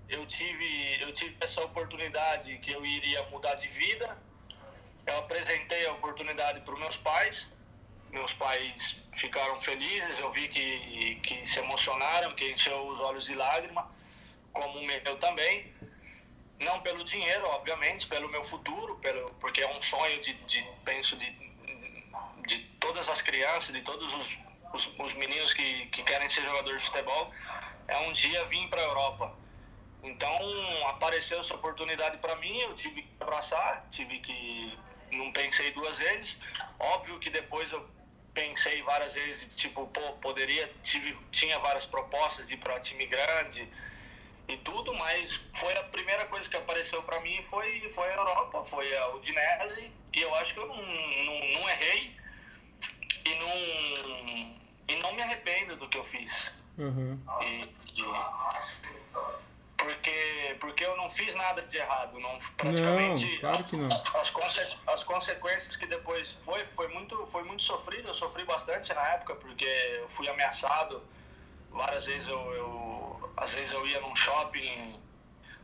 eu 0.08 0.26
tive, 0.26 1.02
eu 1.02 1.12
tive 1.12 1.36
essa 1.40 1.62
oportunidade 1.62 2.58
que 2.58 2.70
eu 2.70 2.84
iria 2.84 3.22
mudar 3.24 3.54
de 3.54 3.68
vida. 3.68 4.16
Eu 5.06 5.18
apresentei 5.18 5.86
a 5.86 5.92
oportunidade 5.92 6.60
para 6.60 6.74
os 6.74 6.80
meus 6.80 6.96
pais. 6.98 7.48
Meus 8.10 8.32
pais 8.34 8.96
ficaram 9.14 9.60
felizes, 9.60 10.18
eu 10.18 10.30
vi 10.30 10.48
que, 10.48 11.20
que 11.22 11.46
se 11.46 11.58
emocionaram, 11.58 12.34
que 12.34 12.52
encheu 12.52 12.86
os 12.86 13.00
olhos 13.00 13.24
de 13.24 13.34
lágrima, 13.34 13.90
como 14.52 14.78
o 14.78 14.84
meu 14.84 15.18
também. 15.18 15.72
Não 16.60 16.80
pelo 16.80 17.04
dinheiro, 17.04 17.44
obviamente, 17.46 18.06
pelo 18.06 18.28
meu 18.28 18.44
futuro, 18.44 18.96
pelo, 18.98 19.30
porque 19.40 19.62
é 19.62 19.76
um 19.76 19.82
sonho 19.82 20.20
de, 20.22 20.32
de 20.32 20.64
penso, 20.84 21.16
de, 21.16 21.28
de 22.46 22.58
todas 22.78 23.08
as 23.08 23.20
crianças, 23.20 23.74
de 23.74 23.82
todos 23.82 24.12
os, 24.14 24.38
os, 24.72 25.00
os 25.00 25.14
meninos 25.14 25.52
que, 25.52 25.86
que 25.86 26.04
querem 26.04 26.28
ser 26.28 26.42
jogadores 26.42 26.82
de 26.82 26.88
futebol, 26.88 27.32
é 27.88 27.98
um 27.98 28.12
dia 28.12 28.44
vir 28.44 28.68
para 28.68 28.80
a 28.80 28.84
Europa. 28.84 29.43
Então 30.04 30.88
apareceu 30.88 31.40
essa 31.40 31.54
oportunidade 31.54 32.18
para 32.18 32.36
mim, 32.36 32.56
eu 32.60 32.74
tive 32.74 33.02
que 33.02 33.22
abraçar, 33.22 33.88
tive 33.90 34.18
que 34.20 34.78
não 35.10 35.32
pensei 35.32 35.70
duas 35.72 35.96
vezes. 35.96 36.38
Óbvio 36.78 37.18
que 37.18 37.30
depois 37.30 37.72
eu 37.72 37.88
pensei 38.34 38.82
várias 38.82 39.14
vezes, 39.14 39.54
tipo, 39.54 39.86
pô, 39.86 40.00
poderia, 40.14 40.70
tive, 40.82 41.16
tinha 41.30 41.58
várias 41.60 41.86
propostas 41.86 42.48
de 42.48 42.54
ir 42.54 42.56
para 42.58 42.80
time 42.80 43.06
grande 43.06 43.66
e 44.46 44.56
tudo, 44.58 44.92
mas 44.94 45.40
foi 45.54 45.72
a 45.78 45.84
primeira 45.84 46.26
coisa 46.26 46.48
que 46.48 46.56
apareceu 46.56 47.02
para 47.04 47.20
mim 47.20 47.42
foi 47.44 47.88
foi 47.90 48.10
a 48.10 48.16
Europa, 48.16 48.64
foi 48.64 48.94
a 48.96 49.08
Udinese 49.14 49.90
e 50.14 50.20
eu 50.20 50.34
acho 50.34 50.52
que 50.52 50.60
eu 50.60 50.66
não, 50.68 50.76
não, 50.76 51.48
não 51.60 51.68
errei 51.70 52.14
e 53.24 53.34
não 53.36 54.58
e 54.86 54.96
não 54.96 55.12
me 55.14 55.22
arrependo 55.22 55.76
do 55.76 55.88
que 55.88 55.96
eu 55.96 56.04
fiz. 56.04 56.52
Uhum. 56.76 57.18
E, 57.40 57.62
e- 58.02 58.43
porque, 60.84 60.86
eu 60.86 60.96
não 60.96 61.08
fiz 61.08 61.34
nada 61.34 61.62
de 61.62 61.76
errado. 61.76 62.18
Não, 62.18 62.38
praticamente, 62.56 63.32
Não, 63.32 63.40
claro 63.40 63.64
que 63.64 63.76
não. 63.76 63.88
As, 64.20 64.30
conse- 64.30 64.76
as 64.86 65.04
consequências 65.04 65.76
que 65.76 65.86
depois 65.86 66.32
foi, 66.42 66.64
foi, 66.64 66.88
muito, 66.88 67.26
foi 67.26 67.42
muito 67.44 67.62
sofrido. 67.62 68.08
Eu 68.08 68.14
sofri 68.14 68.44
bastante 68.44 68.92
na 68.92 69.06
época, 69.14 69.34
porque 69.36 69.64
eu 69.64 70.08
fui 70.08 70.28
ameaçado. 70.28 71.02
Várias 71.70 72.04
vezes 72.04 72.28
eu, 72.28 72.38
eu 72.54 73.32
às 73.36 73.50
vezes 73.50 73.72
eu 73.72 73.86
ia 73.86 74.00
num 74.00 74.14
shopping, 74.14 75.00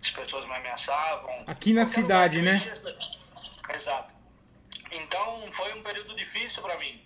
as 0.03 0.11
pessoas 0.11 0.45
me 0.47 0.55
ameaçavam. 0.55 1.45
Aqui 1.47 1.73
na 1.73 1.85
cidade, 1.85 2.43
né? 2.43 2.61
Exato. 3.75 4.13
Então 4.91 5.51
foi 5.53 5.73
um 5.75 5.83
período 5.83 6.17
difícil 6.17 6.63
para 6.63 6.77
mim. 6.79 7.05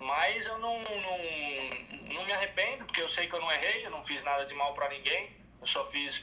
Mas 0.00 0.44
eu 0.46 0.58
não, 0.58 0.82
não, 0.82 2.14
não 2.14 2.24
me 2.24 2.32
arrependo, 2.32 2.84
porque 2.84 3.00
eu 3.00 3.08
sei 3.08 3.28
que 3.28 3.34
eu 3.34 3.40
não 3.40 3.50
errei, 3.50 3.86
eu 3.86 3.90
não 3.90 4.02
fiz 4.02 4.22
nada 4.24 4.44
de 4.44 4.54
mal 4.54 4.74
para 4.74 4.88
ninguém. 4.88 5.30
Eu 5.60 5.66
só 5.66 5.86
fiz, 5.86 6.20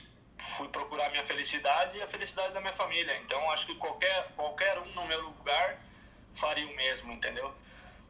fui 0.57 0.67
procurar 0.69 1.09
minha 1.09 1.23
felicidade 1.23 1.97
e 1.97 2.01
a 2.01 2.07
felicidade 2.07 2.53
da 2.53 2.59
minha 2.61 2.73
família. 2.73 3.17
Então 3.19 3.49
acho 3.51 3.65
que 3.65 3.75
qualquer, 3.75 4.31
qualquer 4.35 4.77
um 4.79 4.85
no 4.93 5.05
meu 5.07 5.21
lugar 5.21 5.79
faria 6.33 6.65
o 6.67 6.75
mesmo, 6.75 7.11
entendeu? 7.13 7.53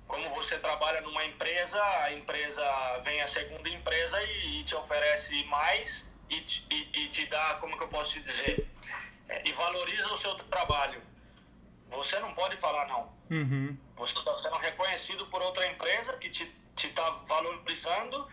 Como 0.07 0.29
você 0.31 0.57
trabalha 0.59 1.01
numa 1.01 1.23
empresa, 1.25 1.81
a 2.03 2.13
empresa 2.13 2.63
vem 3.03 3.21
a 3.21 3.27
segunda 3.27 3.69
empresa 3.69 4.21
e, 4.23 4.59
e 4.59 4.63
te 4.63 4.75
oferece 4.75 5.43
mais 5.45 6.03
e, 6.29 6.41
te- 6.41 6.65
e, 6.69 6.99
e 7.03 7.09
te 7.09 7.25
dá, 7.27 7.55
como 7.61 7.77
que 7.77 7.83
eu 7.83 7.87
posso 7.87 8.11
te 8.13 8.21
dizer, 8.21 8.67
É, 9.29 9.47
e 9.47 9.53
valoriza 9.53 10.11
o 10.11 10.17
seu 10.17 10.35
trabalho. 10.35 11.01
Você 11.89 12.19
não 12.19 12.33
pode 12.33 12.57
falar 12.57 12.85
não. 12.87 13.03
Uhum. 13.29 13.77
Você 13.95 14.13
está 14.13 14.33
sendo 14.33 14.57
reconhecido 14.57 15.25
por 15.27 15.41
outra 15.41 15.65
empresa 15.67 16.17
que 16.17 16.29
te 16.29 16.51
está 16.75 17.09
valorizando 17.27 18.27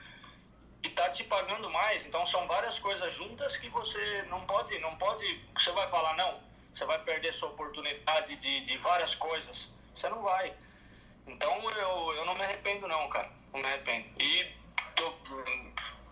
e 0.83 0.89
está 0.89 1.09
te 1.11 1.25
pagando 1.25 1.69
mais. 1.71 2.05
Então 2.07 2.27
são 2.27 2.47
várias 2.47 2.79
coisas 2.79 3.13
juntas 3.15 3.57
que 3.57 3.69
você 3.69 4.23
não 4.29 4.41
pode, 4.43 4.79
não 4.79 4.97
pode. 4.97 5.45
Você 5.55 5.71
vai 5.73 5.89
falar 5.89 6.17
não. 6.17 6.41
Você 6.73 6.85
vai 6.85 6.99
perder 7.01 7.33
sua 7.35 7.49
oportunidade 7.49 8.37
de, 8.37 8.65
de 8.65 8.77
várias 8.79 9.15
coisas. 9.15 9.69
Você 9.95 10.09
não 10.09 10.23
vai. 10.23 10.55
Então 11.27 11.71
eu, 11.71 12.15
eu 12.15 12.25
não 12.25 12.35
me 12.35 12.43
arrependo 12.43 12.87
não, 12.87 13.09
cara. 13.09 13.31
Não 13.53 13.61
me 13.61 13.67
arrependo. 13.67 14.07
E 14.23 14.53
tô, 14.95 15.13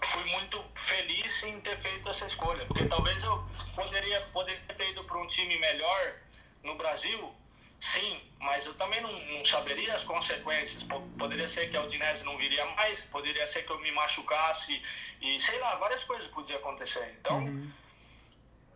fui 0.03 0.25
muito 0.25 0.63
feliz 0.75 1.43
em 1.45 1.61
ter 1.61 1.77
feito 1.77 2.09
essa 2.09 2.27
escolha. 2.27 2.65
Porque 2.67 2.85
talvez 2.87 3.23
eu 3.23 3.45
poderia, 3.75 4.21
poderia 4.33 4.75
ter 4.77 4.91
ido 4.91 5.05
para 5.05 5.19
um 5.19 5.27
time 5.27 5.59
melhor 5.59 6.15
no 6.63 6.75
Brasil, 6.75 7.33
sim, 7.81 8.21
mas 8.41 8.65
eu 8.67 8.75
também 8.75 9.01
não, 9.03 9.13
não 9.39 9.45
saberia 9.45 9.95
as 9.95 10.05
consequências. 10.05 10.83
Po- 10.85 11.03
Poderia 11.19 11.49
ser 11.49 11.71
que 11.71 11.77
a 11.77 11.83
Udinese 11.85 12.25
não 12.25 12.37
viria 12.37 12.65
mais, 12.77 13.01
poderia 13.13 13.47
ser 13.47 13.63
que 13.65 13.71
eu 13.73 13.81
me 13.81 13.91
machucasse 13.93 14.81
e 15.23 15.41
sei 15.41 15.59
lá, 15.61 15.77
várias 15.77 16.05
coisas 16.05 16.27
podiam 16.29 16.59
acontecer. 16.59 17.15
Então 17.21 17.43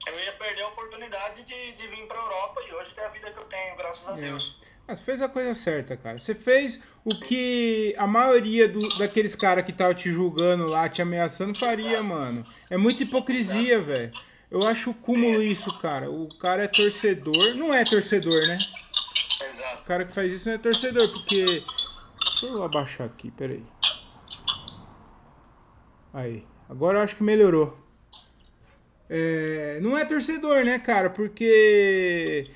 eu 0.07 0.19
ia 0.19 0.33
perder 0.33 0.63
a 0.63 0.69
oportunidade 0.69 1.43
de, 1.45 1.73
de 1.73 1.87
vir 1.87 2.07
para 2.07 2.19
a 2.19 2.23
Europa 2.23 2.61
e 2.69 2.73
hoje 2.73 2.91
ter 2.95 3.03
a 3.03 3.09
vida 3.09 3.31
que 3.31 3.39
eu 3.39 3.45
tenho, 3.45 3.77
graças 3.77 4.07
a 4.09 4.13
Deus. 4.13 4.57
Ah, 4.89 4.97
você 4.97 5.03
fez 5.03 5.23
a 5.23 5.29
coisa 5.29 5.55
certa, 5.55 5.97
cara. 5.97 6.19
Você 6.19 6.35
fez 6.35 6.83
o 7.05 7.15
que 7.21 7.95
a 7.97 8.07
maioria 8.07 8.67
do- 8.67 8.89
daqueles 8.99 9.35
caras 9.37 9.65
que 9.65 9.73
tava 9.73 9.95
te 9.95 10.11
julgando 10.11 10.67
lá, 10.67 10.89
te 10.89 11.01
ameaçando, 11.03 11.57
faria, 11.59 12.03
mano. 12.03 12.45
É 12.69 12.77
muita 12.77 13.03
hipocrisia, 13.05 13.81
velho. 13.81 14.11
Eu 14.51 14.67
acho 14.67 14.93
cúmulo 14.95 15.41
isso, 15.43 15.79
cara. 15.79 16.11
O 16.11 16.29
cara 16.39 16.65
é 16.65 16.67
torcedor. 16.67 17.55
Não 17.55 17.73
é 17.73 17.85
torcedor, 17.85 18.49
né? 18.49 18.59
Exato. 19.71 19.83
O 19.83 19.85
cara 19.87 20.05
que 20.05 20.13
faz 20.13 20.33
isso 20.33 20.49
não 20.49 20.57
é 20.57 20.59
torcedor, 20.59 21.09
porque. 21.13 21.45
Deixa 21.45 22.47
eu 22.47 22.63
abaixar 22.63 23.07
aqui, 23.07 23.31
peraí. 23.31 23.65
Aí. 26.13 26.45
Agora 26.69 26.99
eu 26.99 27.03
acho 27.03 27.17
que 27.17 27.23
melhorou. 27.23 27.77
É, 29.09 29.81
não 29.83 29.99
é 29.99 30.05
torcedor, 30.05 30.65
né, 30.65 30.79
cara? 30.79 31.11
Porque 31.11 32.47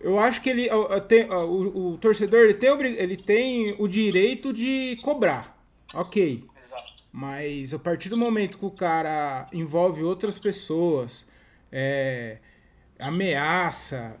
eu 0.00 0.18
acho 0.18 0.40
que 0.40 0.50
ele 0.50 0.68
tem, 1.06 1.30
o, 1.30 1.92
o 1.92 1.98
torcedor 1.98 2.40
ele 2.40 2.54
tem, 2.54 2.70
ele 2.70 3.16
tem 3.16 3.76
o 3.78 3.86
direito 3.86 4.52
de 4.52 4.98
cobrar. 5.02 5.56
Ok. 5.94 6.44
Exato. 6.66 6.92
Mas 7.12 7.72
a 7.72 7.78
partir 7.78 8.08
do 8.08 8.16
momento 8.16 8.58
que 8.58 8.66
o 8.66 8.70
cara 8.70 9.48
envolve 9.52 10.02
outras 10.02 10.36
pessoas, 10.36 11.28
é, 11.70 12.38
ameaça, 12.98 14.16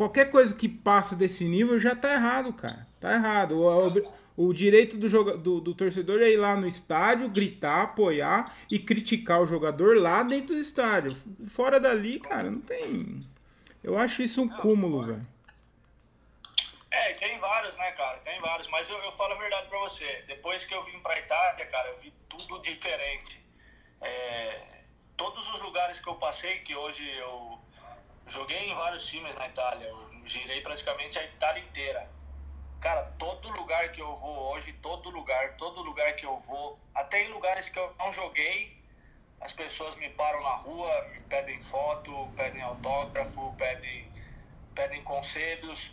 qualquer 0.00 0.30
coisa 0.30 0.54
que 0.56 0.66
passa 0.66 1.14
desse 1.14 1.44
nível 1.44 1.78
já 1.78 1.94
tá 1.94 2.14
errado, 2.14 2.54
cara. 2.54 2.86
Tá 2.98 3.12
errado. 3.12 3.58
O, 3.58 3.66
obri- 3.86 4.02
O 4.34 4.50
direito 4.54 4.96
do, 4.96 5.06
joga, 5.06 5.36
do, 5.36 5.60
do, 5.60 5.74
torcedor 5.74 6.22
é 6.22 6.30
ir 6.30 6.38
lá 6.38 6.56
no 6.56 6.66
estádio, 6.66 7.28
gritar, 7.28 7.82
apoiar 7.82 8.56
e 8.70 8.78
criticar 8.78 9.42
o 9.42 9.46
jogador 9.46 9.98
lá 9.98 10.22
dentro 10.22 10.54
do 10.54 10.60
estádio. 10.60 11.14
Fora 11.48 11.78
dali, 11.78 12.18
cara, 12.18 12.50
não 12.50 12.62
tem. 12.62 13.20
Eu 13.84 13.98
acho 13.98 14.22
isso 14.22 14.40
um 14.40 14.48
cúmulo, 14.48 15.02
velho. 15.02 15.26
É, 16.90 17.12
tem 17.14 17.38
vários, 17.38 17.76
né, 17.76 17.92
cara? 17.92 18.16
Tem 18.20 18.40
vários. 18.40 18.66
Mas 18.68 18.88
eu, 18.88 18.96
eu 19.00 19.12
falo 19.12 19.34
a 19.34 19.36
verdade 19.38 19.68
pra 19.68 19.78
você. 19.80 20.24
Depois 20.26 20.64
que 20.64 20.74
eu 20.74 20.82
vim 20.84 20.98
pra 21.00 21.18
Itália, 21.18 21.66
cara, 21.66 21.88
eu 21.90 21.98
vi 22.00 22.10
tudo 22.26 22.58
diferente. 22.62 23.38
É, 24.00 24.62
todos 25.18 25.46
os 25.52 25.60
lugares 25.60 26.00
que 26.00 26.08
eu 26.08 26.14
passei, 26.14 26.60
que 26.60 26.74
hoje 26.74 27.06
eu 27.18 27.58
joguei 28.30 28.70
em 28.70 28.74
vários 28.74 29.06
times 29.06 29.34
na 29.34 29.48
Itália, 29.48 29.86
eu 29.86 30.10
girei 30.26 30.60
praticamente 30.60 31.18
a 31.18 31.24
Itália 31.24 31.62
inteira. 31.62 32.08
Cara, 32.80 33.02
todo 33.18 33.50
lugar 33.50 33.90
que 33.92 34.00
eu 34.00 34.16
vou 34.16 34.52
hoje, 34.52 34.72
todo 34.74 35.10
lugar, 35.10 35.56
todo 35.56 35.82
lugar 35.82 36.14
que 36.14 36.24
eu 36.24 36.38
vou, 36.38 36.78
até 36.94 37.24
em 37.24 37.32
lugares 37.32 37.68
que 37.68 37.78
eu 37.78 37.94
não 37.98 38.10
joguei, 38.12 38.80
as 39.40 39.52
pessoas 39.52 39.96
me 39.96 40.08
param 40.10 40.42
na 40.42 40.54
rua, 40.56 41.08
me 41.12 41.20
pedem 41.20 41.60
foto, 41.60 42.28
pedem 42.36 42.62
autógrafo, 42.62 43.54
pedem, 43.58 44.10
pedem 44.74 45.02
conselhos, 45.02 45.90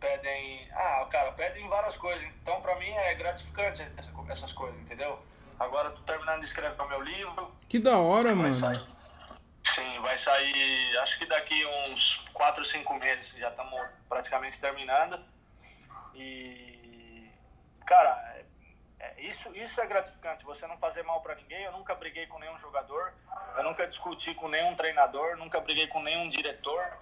pedem. 0.00 0.68
Ah, 0.72 1.06
cara, 1.10 1.32
pedem 1.32 1.66
várias 1.68 1.96
coisas. 1.96 2.24
Então, 2.42 2.60
pra 2.60 2.76
mim 2.76 2.90
é 2.90 3.14
gratificante 3.14 3.86
essas 4.28 4.52
coisas, 4.52 4.78
entendeu? 4.80 5.18
Agora 5.58 5.90
tô 5.90 6.02
terminando 6.02 6.40
de 6.40 6.46
escrever 6.46 6.80
o 6.80 6.88
meu 6.88 7.00
livro. 7.00 7.54
Que 7.68 7.78
da 7.78 7.98
hora, 7.98 8.34
mano. 8.34 8.52
Sair. 8.52 8.95
Sim, 9.74 10.00
vai 10.00 10.16
sair, 10.16 10.98
acho 10.98 11.18
que 11.18 11.26
daqui 11.26 11.66
uns 11.66 12.16
4, 12.32 12.64
5 12.64 12.94
meses, 12.94 13.30
já 13.32 13.50
estamos 13.50 13.78
praticamente 14.08 14.58
terminando. 14.58 15.18
E, 16.14 17.28
cara, 17.84 18.10
é, 18.36 18.44
é, 19.00 19.22
isso, 19.22 19.54
isso 19.56 19.80
é 19.80 19.86
gratificante, 19.86 20.44
você 20.44 20.66
não 20.66 20.78
fazer 20.78 21.02
mal 21.02 21.20
para 21.20 21.34
ninguém. 21.34 21.64
Eu 21.64 21.72
nunca 21.72 21.94
briguei 21.94 22.26
com 22.26 22.38
nenhum 22.38 22.58
jogador, 22.58 23.12
eu 23.56 23.64
nunca 23.64 23.86
discuti 23.86 24.34
com 24.34 24.48
nenhum 24.48 24.74
treinador, 24.74 25.36
nunca 25.36 25.60
briguei 25.60 25.86
com 25.88 26.00
nenhum 26.02 26.28
diretor. 26.28 26.96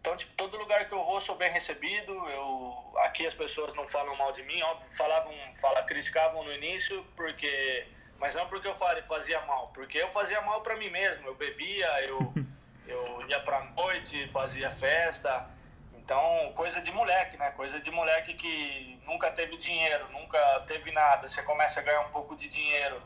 Então, 0.00 0.16
tipo, 0.16 0.32
todo 0.34 0.56
lugar 0.56 0.88
que 0.88 0.94
eu 0.94 1.02
vou 1.02 1.20
sou 1.20 1.36
bem 1.36 1.50
recebido. 1.50 2.12
Eu, 2.30 2.92
aqui 2.98 3.26
as 3.26 3.34
pessoas 3.34 3.74
não 3.74 3.86
falam 3.86 4.16
mal 4.16 4.32
de 4.32 4.42
mim, 4.44 4.60
óbvio, 4.62 4.88
falavam, 4.96 5.32
fala, 5.60 5.82
criticavam 5.82 6.42
no 6.42 6.52
início, 6.52 7.04
porque, 7.16 7.86
mas 8.20 8.34
não 8.34 8.46
porque 8.46 8.68
eu 8.68 8.74
fazia 8.74 9.40
mal, 9.46 9.68
porque 9.68 9.96
eu 9.96 10.10
fazia 10.10 10.40
mal 10.42 10.60
para 10.60 10.76
mim 10.76 10.90
mesmo. 10.90 11.26
Eu 11.26 11.34
bebia, 11.34 11.88
eu, 12.02 12.32
eu 12.86 13.04
ia 13.26 13.40
pra 13.40 13.64
noite, 13.76 14.28
fazia 14.28 14.70
festa. 14.70 15.48
Então, 15.94 16.52
coisa 16.54 16.80
de 16.82 16.92
moleque, 16.92 17.38
né? 17.38 17.50
Coisa 17.52 17.80
de 17.80 17.90
moleque 17.90 18.34
que 18.34 19.00
nunca 19.06 19.30
teve 19.30 19.56
dinheiro, 19.56 20.06
nunca 20.12 20.38
teve 20.66 20.92
nada. 20.92 21.28
Você 21.28 21.42
começa 21.42 21.80
a 21.80 21.82
ganhar 21.82 22.02
um 22.02 22.10
pouco 22.10 22.36
de 22.36 22.46
dinheiro 22.46 23.00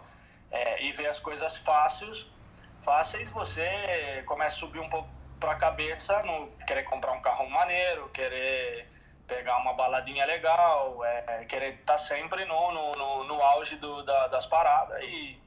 é, 0.51 0.83
e 0.83 0.91
vê 0.91 1.07
as 1.07 1.21
coisas 1.21 1.57
fáceis, 1.57 2.27
fáceis, 2.81 3.31
você 3.31 4.23
começa 4.27 4.57
a 4.57 4.59
subir 4.59 4.81
um 4.81 4.89
pouco 4.89 5.09
pra 5.39 5.55
cabeça 5.55 6.23
no 6.23 6.49
querer 6.67 6.85
comprar 6.85 7.13
um 7.13 7.21
carro 7.21 7.49
maneiro, 7.49 8.09
querer 8.09 8.89
pegar 9.27 9.59
uma 9.59 9.73
baladinha 9.75 10.25
legal, 10.27 11.05
é, 11.05 11.45
querer 11.45 11.75
estar 11.75 11.95
tá 11.95 11.99
sempre 11.99 12.45
no, 12.45 12.73
no, 12.73 12.93
no, 12.93 13.25
no 13.25 13.43
auge 13.43 13.77
do, 13.77 14.03
da, 14.03 14.29
das 14.29 14.47
paradas 14.47 15.03
e 15.03 15.39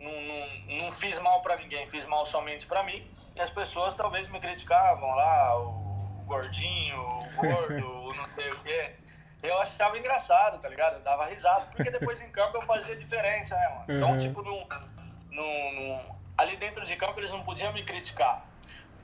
não, 0.00 0.10
não, 0.10 0.82
não 0.84 0.92
fiz 0.92 1.18
mal 1.20 1.40
para 1.42 1.56
ninguém, 1.56 1.86
fiz 1.86 2.04
mal 2.06 2.26
somente 2.26 2.66
para 2.66 2.82
mim. 2.82 3.06
E 3.34 3.40
as 3.40 3.50
pessoas 3.50 3.94
talvez 3.94 4.28
me 4.28 4.40
criticavam 4.40 5.14
lá, 5.14 5.58
o 5.58 6.24
gordinho, 6.26 7.00
o 7.00 7.28
gordo, 7.36 7.86
o 8.08 8.14
não 8.14 8.26
sei 8.34 8.50
o 8.50 8.56
quê. 8.56 8.94
Eu 9.42 9.58
achava 9.60 9.98
engraçado, 9.98 10.60
tá 10.60 10.68
ligado? 10.68 10.94
Eu 10.94 11.00
dava 11.00 11.26
risada, 11.26 11.66
porque 11.66 11.90
depois 11.90 12.20
em 12.20 12.30
campo 12.30 12.58
eu 12.58 12.62
fazia 12.62 12.94
diferença, 12.96 13.56
né, 13.56 13.68
mano? 13.68 13.84
Então, 13.88 14.10
uhum. 14.12 14.18
tipo, 14.18 14.42
num, 14.42 14.66
num, 15.30 15.72
num, 15.72 16.16
ali 16.36 16.56
dentro 16.56 16.84
de 16.84 16.94
campo 16.96 17.18
eles 17.18 17.30
não 17.30 17.42
podiam 17.42 17.72
me 17.72 17.84
criticar 17.84 18.44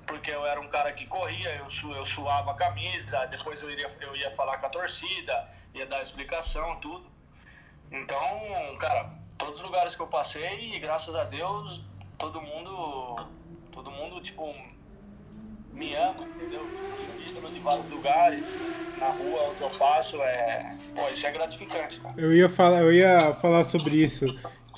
porque 0.08 0.30
eu 0.30 0.44
era 0.44 0.60
um 0.60 0.68
cara 0.68 0.92
que 0.92 1.06
corria, 1.06 1.54
eu, 1.56 1.70
su, 1.70 1.92
eu 1.92 2.04
suava 2.04 2.50
a 2.50 2.54
camisa, 2.54 3.26
depois 3.26 3.60
eu, 3.60 3.70
iria, 3.70 3.86
eu 4.00 4.16
ia 4.16 4.30
falar 4.30 4.58
com 4.58 4.66
a 4.66 4.70
torcida, 4.70 5.48
ia 5.74 5.86
dar 5.86 6.02
explicação, 6.02 6.80
tudo. 6.80 7.06
Então, 7.92 8.18
cara, 8.80 9.10
todos 9.36 9.60
os 9.60 9.60
lugares 9.60 9.94
que 9.94 10.00
eu 10.00 10.06
passei, 10.06 10.80
graças 10.80 11.14
a 11.14 11.24
Deus, 11.24 11.84
todo 12.16 12.40
mundo, 12.40 13.26
todo 13.70 13.90
mundo, 13.90 14.20
tipo, 14.22 14.52
me 15.72 15.94
ama, 15.94 16.24
entendeu? 16.24 16.66
De 17.52 17.60
vários 17.60 17.90
lugares, 17.90 18.44
na 18.98 19.08
rua 19.08 19.50
onde 19.50 19.60
eu 19.60 19.70
passo, 19.70 20.20
é, 20.22 20.76
pô, 20.94 21.08
isso 21.08 21.26
é 21.26 21.30
gratificante, 21.30 22.00
cara. 22.00 22.14
Eu 22.16 22.32
ia 22.32 22.48
falar, 22.48 22.80
eu 22.80 22.92
ia 22.92 23.34
falar 23.34 23.64
sobre 23.64 24.02
isso, 24.02 24.26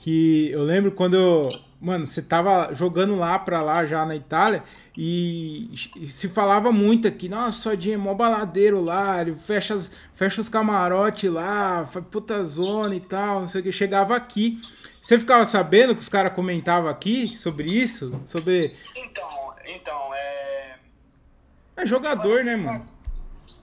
que 0.00 0.50
eu 0.50 0.62
lembro 0.62 0.92
quando, 0.92 1.14
eu, 1.14 1.50
mano, 1.78 2.06
você 2.06 2.22
tava 2.22 2.72
jogando 2.72 3.14
lá 3.16 3.38
pra 3.38 3.62
lá 3.62 3.84
já 3.84 4.04
na 4.06 4.16
Itália, 4.16 4.64
e 4.96 5.70
se 6.10 6.26
falava 6.28 6.72
muito 6.72 7.06
aqui, 7.06 7.28
nossa, 7.28 7.60
Sodinha 7.60 7.96
é 7.96 7.98
mó 7.98 8.14
baladeiro 8.14 8.82
lá, 8.82 9.20
ele 9.20 9.34
fecha, 9.34 9.74
as, 9.74 9.94
fecha 10.14 10.40
os 10.40 10.48
camarotes 10.48 11.30
lá, 11.30 11.86
puta 12.10 12.42
zona 12.44 12.94
e 12.94 13.00
tal, 13.00 13.40
não 13.40 13.48
sei 13.48 13.60
o 13.60 13.64
que. 13.64 13.72
Chegava 13.72 14.16
aqui. 14.16 14.58
Você 15.02 15.18
ficava 15.18 15.44
sabendo 15.44 15.94
que 15.94 16.00
os 16.00 16.08
caras 16.08 16.32
comentavam 16.32 16.90
aqui 16.90 17.38
sobre 17.38 17.70
isso? 17.70 18.20
Sobre. 18.26 18.76
Então, 18.96 19.54
então, 19.66 20.14
é. 20.14 20.76
É 21.76 21.86
jogador, 21.86 22.42
né, 22.42 22.56
mano? 22.56 22.86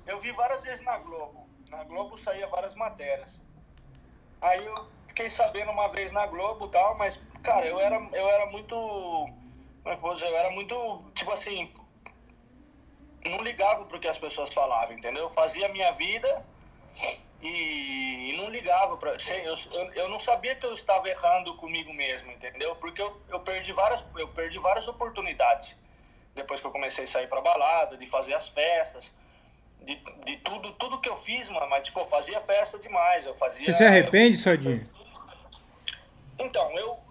Eu 0.05 0.19
vi 0.19 0.31
várias 0.31 0.61
vezes 0.61 0.83
na 0.85 0.97
Globo. 0.99 1.47
Na 1.69 1.83
Globo 1.83 2.17
saía 2.19 2.47
várias 2.47 2.75
matérias. 2.75 3.39
Aí 4.41 4.65
eu 4.65 4.96
fiquei 5.17 5.29
sabendo 5.31 5.71
uma 5.71 5.87
vez 5.87 6.11
na 6.11 6.27
Globo 6.27 6.67
tal, 6.67 6.95
mas, 6.95 7.19
cara, 7.41 7.65
eu 7.65 7.79
era, 7.79 7.95
eu 8.13 8.29
era 8.29 8.45
muito 8.45 9.27
mas, 9.83 10.21
eu 10.21 10.37
era 10.37 10.51
muito, 10.51 11.01
tipo 11.15 11.31
assim, 11.31 11.73
não 13.25 13.41
ligava 13.41 13.85
pro 13.85 13.99
que 13.99 14.07
as 14.07 14.17
pessoas 14.17 14.53
falavam, 14.53 14.95
entendeu? 14.95 15.23
Eu 15.23 15.29
fazia 15.29 15.65
a 15.65 15.69
minha 15.69 15.91
vida 15.93 16.45
e, 17.41 18.31
e 18.31 18.37
não 18.37 18.49
ligava 18.49 18.95
para 18.97 19.15
eu, 19.43 19.55
eu, 19.71 19.93
eu 19.93 20.09
não 20.09 20.19
sabia 20.19 20.55
que 20.55 20.65
eu 20.65 20.73
estava 20.73 21.09
errando 21.09 21.55
comigo 21.55 21.91
mesmo, 21.93 22.31
entendeu? 22.31 22.75
Porque 22.75 23.01
eu, 23.01 23.19
eu 23.29 23.39
perdi 23.39 23.71
várias 23.71 24.03
eu 24.15 24.27
perdi 24.27 24.59
várias 24.59 24.87
oportunidades 24.87 25.75
depois 26.35 26.61
que 26.61 26.67
eu 26.67 26.71
comecei 26.71 27.05
a 27.05 27.07
sair 27.07 27.27
para 27.27 27.41
balada, 27.41 27.97
de 27.97 28.05
fazer 28.05 28.35
as 28.35 28.49
festas, 28.49 29.11
de, 29.81 29.95
de 30.25 30.37
tudo 30.37 30.71
tudo 30.73 31.01
que 31.01 31.09
eu 31.09 31.15
fiz, 31.15 31.49
mano, 31.49 31.67
mas 31.69 31.83
tipo, 31.83 31.99
eu 31.99 32.05
fazia 32.05 32.39
festa 32.41 32.77
demais, 32.77 33.25
eu 33.25 33.33
fazia 33.33 33.63
Você 33.63 33.73
se 33.73 33.83
arrepende, 33.83 34.37
Sodinho? 34.37 34.83
Então, 36.39 36.71
eu 36.77 37.07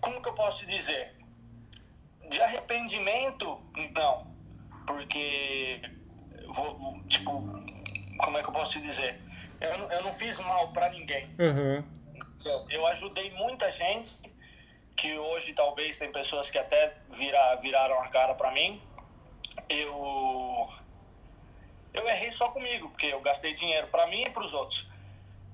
como 0.00 0.22
que 0.22 0.28
eu 0.28 0.34
posso 0.34 0.66
dizer? 0.66 1.14
De 2.28 2.40
arrependimento, 2.40 3.60
não. 3.94 4.26
Porque, 4.86 5.80
vou, 6.48 7.02
tipo, 7.08 7.32
como 8.18 8.38
é 8.38 8.42
que 8.42 8.48
eu 8.48 8.52
posso 8.52 8.72
te 8.72 8.80
dizer? 8.80 9.20
Eu, 9.60 9.70
eu 9.70 10.02
não 10.02 10.12
fiz 10.14 10.38
mal 10.38 10.72
para 10.72 10.90
ninguém. 10.90 11.28
Uhum. 11.38 11.84
Eu, 12.44 12.66
eu, 12.70 12.86
ajudei 12.86 13.30
muita 13.32 13.70
gente, 13.70 14.22
que 14.96 15.16
hoje 15.18 15.52
talvez 15.52 15.98
tem 15.98 16.10
pessoas 16.10 16.50
que 16.50 16.58
até 16.58 16.96
vira, 17.10 17.56
viraram 17.56 18.00
a 18.00 18.08
cara 18.08 18.34
para 18.34 18.50
mim. 18.52 18.82
Eu, 19.68 20.68
eu 21.92 22.08
errei 22.08 22.32
só 22.32 22.48
comigo, 22.48 22.88
porque 22.88 23.06
eu 23.06 23.20
gastei 23.20 23.52
dinheiro 23.52 23.88
para 23.88 24.06
mim 24.06 24.22
e 24.22 24.30
para 24.30 24.44
os 24.44 24.54
outros. 24.54 24.88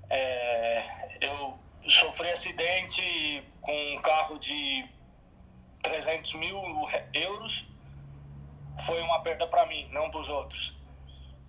É, 0.08 1.18
eu 1.20 1.58
sofri 1.88 2.30
acidente 2.30 3.42
com 3.60 3.94
um 3.94 3.98
carro 4.00 4.38
de 4.38 4.88
300 5.82 6.34
mil 6.34 6.60
euros 7.12 7.64
foi 8.84 9.00
uma 9.00 9.20
perda 9.20 9.46
para 9.46 9.66
mim, 9.66 9.88
não 9.90 10.10
para 10.10 10.20
os 10.20 10.28
outros. 10.28 10.76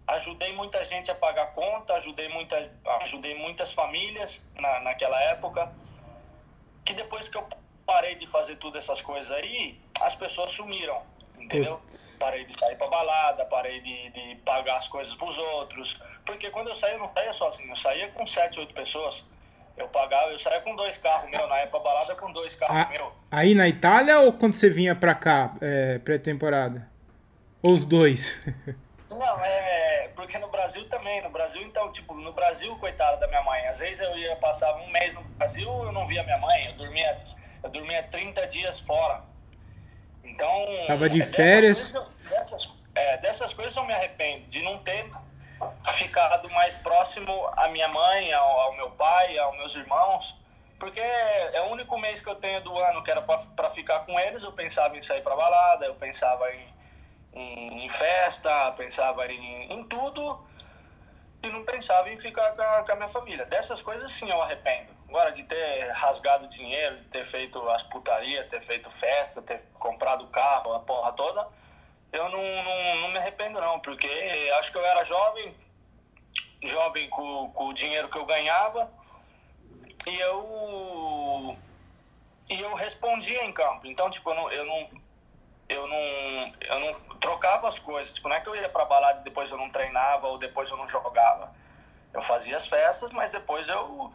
Ajudei 0.07 0.53
muita 0.53 0.83
gente 0.85 1.11
a 1.11 1.15
pagar 1.15 1.53
conta, 1.53 1.93
ajudei, 1.95 2.29
muita, 2.29 2.71
ajudei 3.01 3.35
muitas 3.35 3.73
famílias 3.73 4.41
na, 4.59 4.79
naquela 4.79 5.21
época, 5.23 5.71
que 6.85 6.93
depois 6.93 7.27
que 7.27 7.37
eu 7.37 7.47
parei 7.85 8.15
de 8.15 8.25
fazer 8.25 8.55
todas 8.57 8.83
essas 8.83 9.01
coisas 9.01 9.29
aí, 9.31 9.81
as 9.99 10.15
pessoas 10.15 10.53
sumiram, 10.53 11.01
entendeu? 11.37 11.81
Parei 12.17 12.45
de 12.45 12.57
sair 12.57 12.77
para 12.77 12.87
balada, 12.87 13.45
parei 13.45 13.81
de, 13.81 14.09
de 14.11 14.35
pagar 14.45 14.77
as 14.77 14.87
coisas 14.87 15.13
para 15.15 15.27
os 15.27 15.37
outros, 15.37 15.99
porque 16.25 16.49
quando 16.49 16.69
eu 16.69 16.75
saía, 16.75 16.95
eu 16.95 16.99
não 16.99 17.13
saía 17.13 17.33
sozinho, 17.33 17.69
eu 17.69 17.75
saía 17.75 18.11
com 18.11 18.25
sete, 18.25 18.59
oito 18.59 18.73
pessoas. 18.73 19.25
Eu 19.77 19.87
pagava, 19.89 20.31
eu 20.31 20.39
saía 20.39 20.59
com 20.61 20.75
dois 20.75 20.97
carros 20.97 21.29
meus, 21.29 21.47
na 21.47 21.57
época 21.57 21.79
balada 21.79 22.15
com 22.15 22.31
dois 22.31 22.55
carros 22.55 22.89
meus. 22.89 23.13
Aí 23.29 23.53
na 23.53 23.67
Itália 23.67 24.19
ou 24.21 24.33
quando 24.33 24.55
você 24.55 24.69
vinha 24.69 24.95
pra 24.95 25.13
cá, 25.13 25.53
é, 25.61 25.99
pré-temporada? 25.99 26.87
Ou 27.61 27.73
os 27.73 27.85
dois? 27.85 28.35
Não, 29.09 29.45
é. 29.45 30.09
Porque 30.15 30.37
no 30.37 30.49
Brasil 30.49 30.87
também, 30.89 31.21
no 31.21 31.29
Brasil, 31.29 31.61
então, 31.61 31.91
tipo, 31.91 32.13
no 32.13 32.33
Brasil, 32.33 32.75
coitada 32.77 33.17
da 33.17 33.27
minha 33.27 33.43
mãe. 33.43 33.67
Às 33.67 33.79
vezes 33.79 33.99
eu 33.99 34.17
ia 34.17 34.35
passar 34.35 34.75
um 34.75 34.89
mês 34.89 35.13
no 35.13 35.21
Brasil, 35.21 35.67
eu 35.67 35.91
não 35.91 36.07
via 36.07 36.23
minha 36.23 36.37
mãe, 36.37 36.67
eu 36.67 36.73
dormia, 36.73 37.17
eu 37.63 37.69
dormia 37.69 38.03
30 38.03 38.47
dias 38.47 38.79
fora. 38.79 39.21
Então. 40.23 40.65
Tava 40.87 41.09
de 41.09 41.23
férias? 41.23 41.91
Dessas, 41.91 41.91
coisas, 41.91 42.29
dessas, 42.29 42.69
é, 42.95 43.17
dessas 43.17 43.53
coisas 43.53 43.75
eu 43.75 43.85
me 43.85 43.93
arrependo, 43.93 44.45
de 44.47 44.61
não 44.61 44.77
ter 44.79 45.09
ficado 45.93 46.49
mais 46.49 46.77
próximo 46.77 47.49
à 47.55 47.67
minha 47.67 47.87
mãe, 47.87 48.31
ao, 48.33 48.59
ao 48.59 48.73
meu 48.75 48.91
pai, 48.91 49.37
aos 49.37 49.57
meus 49.57 49.75
irmãos, 49.75 50.35
porque 50.79 50.99
é 50.99 51.61
o 51.67 51.71
único 51.71 51.97
mês 51.97 52.21
que 52.21 52.29
eu 52.29 52.35
tenho 52.35 52.61
do 52.61 52.77
ano 52.77 53.03
que 53.03 53.09
era 53.09 53.21
para 53.21 53.69
ficar 53.71 54.01
com 54.01 54.19
eles. 54.19 54.43
Eu 54.43 54.51
pensava 54.51 54.95
em 54.95 55.01
sair 55.01 55.21
para 55.21 55.35
balada, 55.35 55.85
eu 55.85 55.95
pensava 55.95 56.51
em, 56.53 56.73
em, 57.33 57.85
em 57.85 57.89
festa, 57.89 58.71
pensava 58.73 59.25
em, 59.27 59.73
em, 59.73 59.83
tudo 59.85 60.45
e 61.41 61.47
não 61.49 61.63
pensava 61.63 62.09
em 62.11 62.17
ficar 62.17 62.51
com 62.55 62.61
a, 62.61 62.83
com 62.83 62.91
a 62.91 62.95
minha 62.95 63.09
família. 63.09 63.45
Dessas 63.45 63.81
coisas, 63.81 64.11
sim, 64.11 64.29
eu 64.29 64.41
arrependo. 64.41 64.95
Agora, 65.09 65.31
de 65.31 65.43
ter 65.43 65.89
rasgado 65.91 66.47
dinheiro, 66.47 66.97
de 66.97 67.05
ter 67.05 67.23
feito 67.23 67.67
as 67.69 67.81
putarias, 67.83 68.47
ter 68.47 68.61
feito 68.61 68.91
festa, 68.91 69.41
ter 69.41 69.63
comprado 69.79 70.27
carro, 70.27 70.73
a 70.73 70.79
porra 70.81 71.11
toda, 71.13 71.47
eu 72.11 72.29
não, 72.29 72.63
não, 72.63 72.95
não 73.01 73.09
me 73.09 73.17
arrependo, 73.17 73.59
não, 73.59 73.79
porque 73.79 74.07
acho 74.59 74.71
que 74.71 74.77
eu 74.77 74.85
era 74.85 75.03
jovem, 75.03 75.55
jovem 76.63 77.09
com, 77.09 77.51
com 77.51 77.67
o 77.67 77.73
dinheiro 77.73 78.09
que 78.09 78.17
eu 78.17 78.25
ganhava, 78.25 78.91
e 80.05 80.19
eu 80.19 81.57
e 82.49 82.61
eu 82.61 82.73
respondia 82.75 83.43
em 83.43 83.51
campo. 83.51 83.87
Então, 83.87 84.09
tipo, 84.09 84.29
eu 84.29 84.35
não, 84.35 84.51
eu 84.51 84.65
não 84.65 84.89
eu 85.69 85.87
não 85.87 86.53
eu 86.61 86.79
não 86.79 86.93
trocava 87.19 87.67
as 87.67 87.77
coisas. 87.79 88.13
Tipo, 88.13 88.29
não 88.29 88.35
é 88.35 88.39
que 88.39 88.47
eu 88.47 88.55
ia 88.55 88.69
para 88.69 88.85
balada 88.85 89.19
e 89.21 89.23
depois 89.23 89.51
eu 89.51 89.57
não 89.57 89.69
treinava 89.69 90.27
ou 90.27 90.37
depois 90.37 90.69
eu 90.69 90.77
não 90.77 90.87
jogava. 90.87 91.53
Eu 92.13 92.21
fazia 92.21 92.55
as 92.55 92.67
festas, 92.67 93.11
mas 93.11 93.31
depois 93.31 93.67
eu 93.67 94.13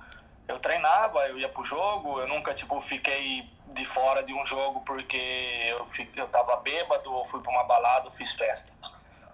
eu 0.48 0.58
treinava, 0.58 1.26
eu 1.28 1.38
ia 1.38 1.48
pro 1.48 1.64
jogo, 1.64 2.20
eu 2.20 2.28
nunca 2.28 2.54
tipo 2.54 2.80
fiquei 2.80 3.48
de 3.68 3.84
fora 3.84 4.22
de 4.22 4.34
um 4.34 4.44
jogo 4.44 4.80
porque 4.80 5.74
eu 5.78 5.86
eu 6.16 6.28
tava 6.28 6.56
bêbado 6.56 7.12
ou 7.12 7.24
fui 7.24 7.40
para 7.40 7.50
uma 7.50 7.64
balada 7.64 8.06
ou 8.06 8.10
fiz 8.10 8.32
festa. 8.32 8.70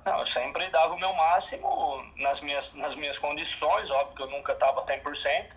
Não, 0.04 0.20
eu 0.20 0.26
sempre 0.26 0.68
dava 0.68 0.94
o 0.94 0.98
meu 0.98 1.12
máximo 1.12 2.04
nas 2.16 2.40
minhas 2.40 2.72
nas 2.74 2.94
minhas 2.94 3.18
condições, 3.18 3.90
óbvio 3.90 4.16
que 4.16 4.22
eu 4.22 4.30
nunca 4.30 4.54
tava 4.54 4.84
100%, 4.84 5.50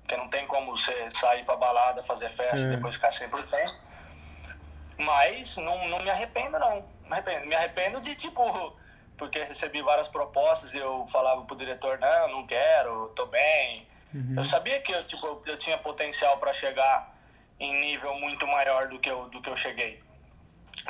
porque 0.00 0.16
não 0.16 0.28
tem 0.28 0.46
como 0.46 0.76
você 0.76 1.10
sair 1.12 1.44
pra 1.44 1.56
balada, 1.56 2.02
fazer 2.02 2.30
festa 2.30 2.66
é. 2.66 2.68
e 2.68 2.76
depois 2.76 2.94
ficar 2.94 3.10
100%. 3.10 3.92
Mas 4.98 5.56
não, 5.56 5.88
não 5.88 5.98
me 5.98 6.10
arrependo, 6.10 6.58
não. 6.58 6.84
Me 7.04 7.12
arrependo. 7.12 7.46
me 7.46 7.54
arrependo 7.54 8.00
de, 8.00 8.14
tipo, 8.14 8.76
porque 9.16 9.42
recebi 9.44 9.82
várias 9.82 10.08
propostas 10.08 10.72
e 10.72 10.76
eu 10.76 11.06
falava 11.08 11.42
pro 11.42 11.56
diretor, 11.56 11.98
não, 11.98 12.28
não 12.28 12.46
quero, 12.46 13.08
tô 13.14 13.26
bem. 13.26 13.86
Uhum. 14.14 14.34
Eu 14.36 14.44
sabia 14.44 14.80
que 14.80 14.92
eu, 14.92 15.04
tipo, 15.04 15.42
eu 15.46 15.56
tinha 15.58 15.78
potencial 15.78 16.36
para 16.38 16.52
chegar 16.52 17.14
em 17.58 17.80
nível 17.80 18.14
muito 18.18 18.46
maior 18.46 18.88
do 18.88 18.98
que 18.98 19.10
eu, 19.10 19.28
do 19.28 19.40
que 19.40 19.48
eu 19.48 19.56
cheguei. 19.56 20.00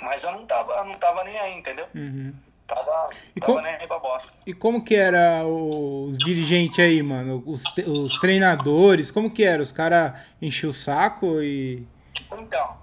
Mas 0.01 0.23
eu 0.23 0.33
não 0.33 0.47
tava, 0.47 0.85
não 0.85 0.95
tava 0.95 1.23
nem 1.25 1.39
aí, 1.39 1.59
entendeu? 1.59 1.87
Uhum. 1.95 2.35
Tava, 2.67 3.11
e 3.37 3.41
tava 3.41 3.61
nem 3.63 3.75
aí 3.75 3.87
pra 3.87 3.99
bosta. 3.99 4.29
E 4.47 4.55
como 4.55 4.83
que 4.83 4.95
era 4.95 5.45
os 5.45 6.17
dirigentes 6.19 6.79
aí, 6.79 7.03
mano? 7.03 7.43
Os, 7.47 7.65
os 7.87 8.19
treinadores, 8.19 9.11
como 9.11 9.31
que 9.31 9.45
era? 9.45 9.63
Os 9.63 9.73
caras 9.73 10.15
enchiam 10.41 10.71
o 10.71 10.75
saco 10.75 11.43
e. 11.43 11.87
Então, 12.33 12.77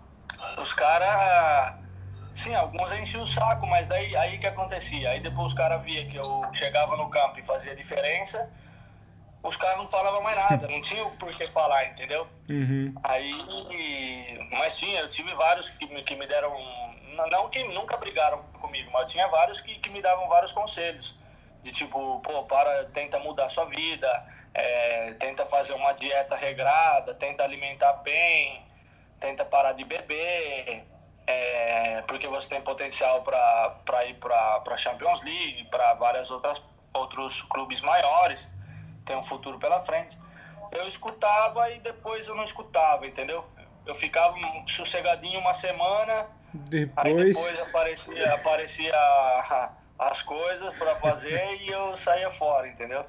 os 0.61 0.73
caras. 0.73 1.79
Sim, 2.35 2.53
alguns 2.53 2.91
enchiam 2.91 3.23
o 3.23 3.27
saco, 3.27 3.65
mas 3.67 3.87
daí 3.87 4.15
aí 4.15 4.37
que 4.37 4.47
acontecia. 4.47 5.09
Aí 5.09 5.19
depois 5.19 5.47
os 5.47 5.53
caras 5.53 5.83
via 5.83 6.05
que 6.05 6.17
eu 6.17 6.41
chegava 6.53 6.95
no 6.95 7.09
campo 7.09 7.39
e 7.39 7.43
fazia 7.43 7.75
diferença, 7.75 8.49
os 9.41 9.55
caras 9.55 9.77
não 9.77 9.87
falavam 9.87 10.21
mais 10.21 10.37
nada, 10.37 10.67
não 10.67 10.81
tinha 10.81 11.05
por 11.11 11.31
que 11.31 11.47
falar, 11.47 11.85
entendeu? 11.85 12.27
Uhum. 12.49 12.93
Aí. 13.03 13.31
Mas 14.51 14.77
tinha, 14.77 14.99
eu 14.99 15.09
tive 15.09 15.33
vários 15.33 15.69
que 15.69 15.85
me, 15.87 16.03
que 16.03 16.15
me 16.15 16.27
deram 16.27 16.53
não 17.27 17.49
que 17.49 17.63
nunca 17.65 17.97
brigaram 17.97 18.43
comigo, 18.59 18.89
mas 18.91 19.11
tinha 19.11 19.27
vários 19.27 19.59
que, 19.59 19.75
que 19.79 19.89
me 19.89 20.01
davam 20.01 20.27
vários 20.27 20.51
conselhos. 20.51 21.17
De 21.63 21.71
tipo, 21.73 22.21
pô, 22.21 22.43
para, 22.43 22.85
tenta 22.85 23.19
mudar 23.19 23.49
sua 23.49 23.65
vida, 23.65 24.25
é, 24.53 25.13
tenta 25.19 25.45
fazer 25.45 25.73
uma 25.73 25.91
dieta 25.93 26.35
regrada, 26.35 27.13
tenta 27.13 27.43
alimentar 27.43 27.93
bem, 27.93 28.61
tenta 29.19 29.43
parar 29.43 29.73
de 29.73 29.83
beber, 29.83 30.83
é, 31.27 32.01
porque 32.07 32.27
você 32.27 32.47
tem 32.47 32.61
potencial 32.61 33.21
para 33.23 34.05
ir 34.05 34.15
para 34.15 34.63
a 34.65 34.77
Champions 34.77 35.21
League, 35.21 35.65
para 35.65 35.93
várias 35.95 36.31
outras 36.31 36.61
outros 36.91 37.41
clubes 37.43 37.81
maiores, 37.81 38.47
tem 39.05 39.15
um 39.15 39.23
futuro 39.23 39.57
pela 39.59 39.81
frente. 39.81 40.17
Eu 40.71 40.87
escutava 40.87 41.69
e 41.71 41.79
depois 41.79 42.27
eu 42.27 42.35
não 42.35 42.43
escutava, 42.43 43.07
entendeu? 43.07 43.43
Eu 43.85 43.95
ficava 43.95 44.35
sossegadinho 44.67 45.39
uma 45.39 45.53
semana, 45.53 46.27
depois... 46.53 47.05
Aí 47.05 47.33
depois 47.33 47.59
aparecia, 47.59 48.33
aparecia 48.33 48.93
as 49.97 50.21
coisas 50.21 50.73
para 50.77 50.95
fazer 50.95 51.57
e 51.61 51.69
eu 51.69 51.97
saía 51.97 52.31
fora, 52.31 52.67
entendeu? 52.67 53.05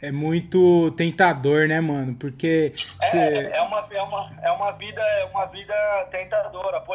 É 0.00 0.10
muito 0.10 0.90
tentador, 0.92 1.68
né, 1.68 1.80
mano? 1.80 2.14
Porque 2.14 2.74
é, 3.02 3.56
é, 3.56 3.62
uma, 3.62 3.86
é, 3.90 4.02
uma, 4.02 4.32
é 4.42 4.50
uma 4.50 4.70
vida 4.72 5.02
é 5.02 5.24
uma 5.26 5.44
vida 5.46 5.74
tentadora. 6.10 6.80
Pô, 6.80 6.94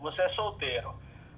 você 0.00 0.22
é 0.22 0.28
solteiro, 0.28 0.94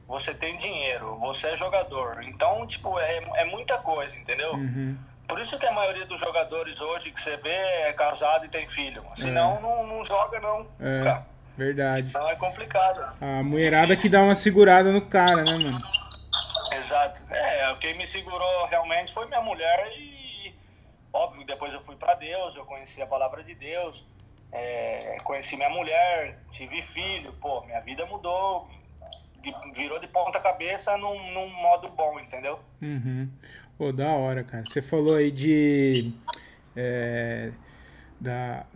você 0.07 0.33
tem 0.33 0.57
dinheiro, 0.57 1.17
você 1.17 1.49
é 1.49 1.57
jogador. 1.57 2.23
Então, 2.23 2.65
tipo, 2.67 2.99
é, 3.01 3.17
é 3.37 3.45
muita 3.47 3.79
coisa, 3.79 4.15
entendeu? 4.17 4.53
Uhum. 4.53 4.97
Por 5.27 5.41
isso 5.41 5.59
que 5.59 5.67
a 5.67 5.73
maioria 5.73 6.05
dos 6.07 6.21
jogadores 6.21 6.81
hoje 6.81 7.11
que 7.11 7.21
você 7.21 7.37
vê 7.39 7.49
é 7.89 7.93
casado 7.93 8.45
e 8.45 8.49
tem 8.49 8.69
filho. 8.69 9.03
Senão 9.17 9.57
é. 9.57 9.61
não, 9.61 9.87
não 9.87 10.05
joga, 10.05 10.39
não. 10.41 10.67
É. 10.81 11.03
Cara. 11.03 11.27
Verdade. 11.57 12.09
Então 12.09 12.29
é 12.29 12.35
complicado. 12.35 13.01
A 13.21 13.43
mulherada 13.43 13.97
que 13.97 14.09
dá 14.09 14.23
uma 14.23 14.35
segurada 14.35 14.91
no 14.91 15.03
cara, 15.03 15.45
né, 15.45 15.53
mano? 15.53 15.71
Exato. 16.73 17.23
É, 17.31 17.75
quem 17.77 17.97
me 17.97 18.07
segurou 18.07 18.67
realmente 18.67 19.13
foi 19.13 19.27
minha 19.27 19.41
mulher 19.41 19.93
e, 19.97 20.55
óbvio, 21.13 21.47
depois 21.47 21.73
eu 21.73 21.81
fui 21.83 21.95
para 21.95 22.15
Deus, 22.15 22.57
eu 22.57 22.65
conheci 22.65 23.01
a 23.01 23.07
palavra 23.07 23.45
de 23.45 23.55
Deus, 23.55 24.05
é, 24.53 25.17
conheci 25.23 25.57
minha 25.57 25.71
mulher, 25.71 26.39
tive 26.51 26.83
filho, 26.83 27.33
pô, 27.35 27.63
minha 27.63 27.81
vida 27.81 28.05
mudou, 28.07 28.69
virou 29.73 29.99
de 30.01 30.09
ponta 30.09 30.41
cabeça 30.41 30.97
num, 30.97 31.33
num 31.33 31.49
modo 31.49 31.89
bom, 31.91 32.19
entendeu? 32.19 32.59
Uhum. 32.83 33.31
Pô, 33.77 33.93
da 33.93 34.09
hora, 34.09 34.45
cara. 34.45 34.65
Você 34.65 34.81
falou 34.81 35.17
aí 35.17 35.31
de. 35.31 36.13
É, 36.77 37.53
da, 38.21 38.67